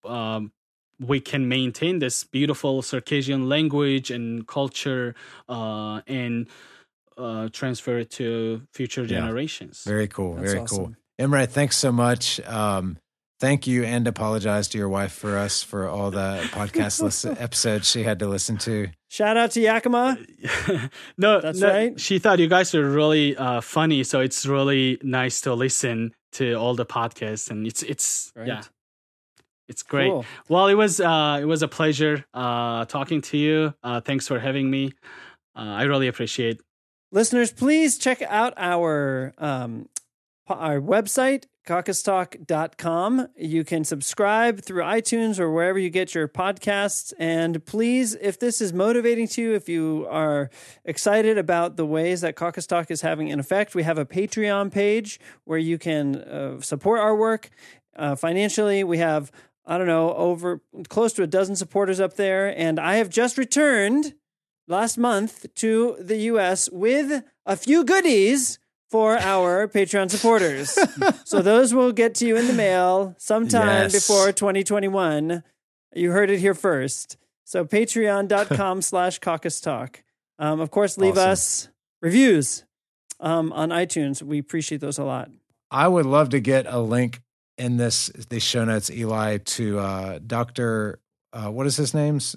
um, 0.05 0.53
we 1.01 1.21
can 1.21 1.49
maintain 1.49 1.99
this 1.99 2.25
beautiful 2.25 2.83
Circassian 2.83 3.49
language 3.49 4.11
and 4.11 4.47
culture 4.47 5.15
uh, 5.49 6.03
and 6.07 6.47
uh, 7.17 7.49
transfer 7.53 7.99
it 7.99 8.11
to 8.11 8.63
future 8.73 9.07
generations. 9.07 9.83
Very 9.85 10.09
cool. 10.09 10.35
That's 10.35 10.53
very 10.53 10.63
awesome. 10.63 10.79
cool. 10.79 10.95
Emre, 11.19 11.49
thanks 11.49 11.77
so 11.77 11.93
much. 11.93 12.41
Um, 12.41 12.99
thank 13.41 13.67
you 13.67 13.85
and 13.85 14.07
apologize 14.07 14.69
to 14.69 14.79
your 14.79 14.89
wife 14.89 15.13
for 15.13 15.37
us 15.37 15.63
for 15.63 15.89
all 15.89 16.11
the 16.11 16.41
podcast 16.53 17.03
listen, 17.03 17.37
episodes 17.39 17.91
she 17.91 18.05
had 18.05 18.19
to 18.21 18.27
listen 18.27 18.59
to. 18.59 18.89
Shout 19.09 19.37
out 19.37 19.51
to 19.53 19.61
Yakima. 19.61 20.19
no, 21.19 21.41
that's 21.41 21.61
no, 21.61 21.69
right. 21.69 21.99
She 21.99 22.19
thought 22.19 22.39
you 22.39 22.47
guys 22.47 22.73
were 22.73 22.89
really 22.89 23.37
uh, 23.37 23.61
funny, 23.61 24.05
so 24.05 24.21
it's 24.21 24.47
really 24.47 24.99
nice 25.03 25.41
to 25.43 25.55
listen 25.55 26.15
to 26.33 26.55
all 26.55 26.75
the 26.75 26.87
podcasts, 26.87 27.51
and 27.51 27.67
it's 27.67 27.83
it's 27.83 28.33
right. 28.37 28.47
yeah, 28.47 28.63
it's 29.71 29.83
great. 29.85 30.11
Cool. 30.11 30.27
Well, 30.49 30.67
it 30.67 30.75
was 30.75 31.01
uh, 31.01 31.39
it 31.41 31.47
was 31.47 31.63
a 31.63 31.69
pleasure 31.69 32.27
uh, 32.35 32.85
talking 32.87 33.23
to 33.23 33.39
you. 33.39 33.75
Uh, 33.83 34.01
thanks 34.01 34.27
for 34.27 34.39
having 34.39 34.71
me. 34.71 34.93
Uh, 35.57 35.61
I 35.61 35.83
really 35.85 36.09
appreciate. 36.09 36.61
Listeners, 37.13 37.53
please 37.53 37.97
check 37.97 38.21
out 38.23 38.53
our 38.57 39.33
um, 39.39 39.89
our 40.49 40.81
website 40.81 41.45
caucustalk.com. 41.67 43.29
You 43.37 43.65
can 43.65 43.85
subscribe 43.85 44.63
through 44.63 44.83
iTunes 44.83 45.39
or 45.39 45.53
wherever 45.53 45.79
you 45.79 45.89
get 45.89 46.15
your 46.15 46.27
podcasts. 46.27 47.13
And 47.19 47.65
please, 47.65 48.17
if 48.21 48.41
this 48.41 48.61
is 48.61 48.73
motivating 48.73 49.29
to 49.29 49.43
you, 49.43 49.55
if 49.55 49.69
you 49.69 50.07
are 50.11 50.51
excited 50.85 51.39
about 51.39 51.77
the 51.77 51.87
ways 51.87 52.23
that 52.23 52.35
Caucus 52.35 52.67
Talk 52.67 52.91
is 52.91 53.03
having 53.03 53.31
an 53.31 53.39
effect, 53.39 53.75
we 53.75 53.83
have 53.85 53.99
a 53.99 54.07
Patreon 54.07 54.73
page 54.73 55.21
where 55.45 55.59
you 55.59 55.79
can 55.79 56.17
uh, 56.17 56.61
support 56.61 56.99
our 56.99 57.15
work 57.15 57.51
uh, 57.95 58.17
financially. 58.17 58.83
We 58.83 58.99
have 58.99 59.31
I 59.71 59.79
don't 59.79 59.87
know, 59.87 60.13
over 60.15 60.61
close 60.89 61.13
to 61.13 61.23
a 61.23 61.29
dozen 61.29 61.55
supporters 61.55 62.01
up 62.01 62.17
there. 62.17 62.49
And 62.59 62.81
I 62.81 62.97
have 62.97 63.09
just 63.09 63.39
returned 63.39 64.15
last 64.67 64.99
month 64.99 65.47
to 65.55 65.97
the 66.01 66.17
US 66.33 66.69
with 66.73 67.23
a 67.47 67.55
few 67.55 67.85
goodies 67.85 68.59
for 68.91 69.17
our 69.17 69.69
Patreon 69.73 70.11
supporters. 70.11 70.77
so 71.25 71.41
those 71.41 71.73
will 71.73 71.93
get 71.93 72.17
to 72.17 72.27
you 72.27 72.37
in 72.37 72.49
the 72.49 72.53
mail 72.53 73.15
sometime 73.17 73.85
yes. 73.85 73.93
before 73.93 74.33
2021. 74.33 75.45
You 75.95 76.11
heard 76.11 76.31
it 76.31 76.41
here 76.41 76.55
first. 76.55 77.17
So 77.45 77.65
patreon.com 77.65 78.83
slash 78.83 79.21
caucus 79.21 79.61
talk. 79.61 80.03
Um, 80.41 80.59
of 80.59 80.73
course, 80.73 80.99
leave 80.99 81.13
awesome. 81.13 81.31
us 81.31 81.69
reviews 82.03 82.65
um, 83.21 83.53
on 83.53 83.69
iTunes. 83.69 84.21
We 84.21 84.41
appreciate 84.41 84.81
those 84.81 84.99
a 84.99 85.05
lot. 85.05 85.31
I 85.71 85.87
would 85.87 86.07
love 86.07 86.31
to 86.31 86.41
get 86.41 86.67
a 86.67 86.81
link 86.81 87.23
in 87.61 87.77
this 87.77 88.09
these 88.31 88.43
show 88.43 88.65
notes, 88.65 88.91
Eli, 88.91 89.39
to 89.39 89.79
uh, 89.79 90.19
Doctor. 90.27 90.99
Uh, 91.33 91.51
what 91.51 91.67
is 91.67 91.77
his 91.77 91.95
name's? 91.95 92.35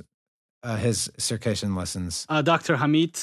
Uh, 0.61 0.77
his 0.77 1.11
Circassian 1.17 1.75
lessons. 1.75 2.25
Uh, 2.29 2.41
Doctor 2.41 2.77
Hamid. 2.77 3.19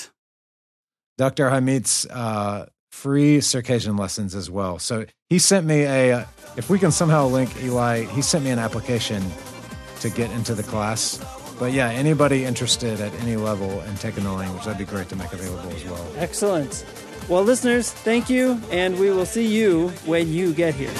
Doctor 1.17 1.49
Hamid's 1.49 2.05
uh, 2.07 2.67
free 2.91 3.41
Circassian 3.41 3.97
lessons 3.97 4.35
as 4.35 4.51
well. 4.51 4.79
So 4.79 5.07
he 5.29 5.39
sent 5.39 5.67
me 5.67 5.85
a. 5.85 6.27
If 6.57 6.69
we 6.69 6.79
can 6.79 6.91
somehow 6.91 7.27
link 7.27 7.51
Eli, 7.63 8.05
he 8.05 8.23
sent 8.23 8.45
me 8.45 8.51
an 8.51 8.59
application 8.59 9.23
to 10.01 10.11
get 10.11 10.31
into 10.33 10.55
the 10.55 10.63
class. 10.65 11.19
But 11.59 11.73
yeah, 11.73 11.91
anybody 11.91 12.45
interested 12.45 13.01
at 13.01 13.13
any 13.21 13.37
level 13.37 13.83
in 13.83 13.95
taking 13.97 14.25
the 14.25 14.33
language, 14.33 14.65
that'd 14.65 14.79
be 14.79 14.91
great 14.91 15.09
to 15.11 15.17
make 15.17 15.33
available 15.33 15.71
as 15.71 15.85
well. 15.85 16.07
Excellent. 16.17 16.85
Well, 17.29 17.45
listeners, 17.45 17.93
thank 17.93 18.29
you, 18.29 18.61
and 18.71 18.99
we 18.99 19.11
will 19.11 19.27
see 19.27 19.47
you 19.47 19.91
when 20.05 20.33
you 20.33 20.53
get 20.53 20.75
here. 20.75 20.91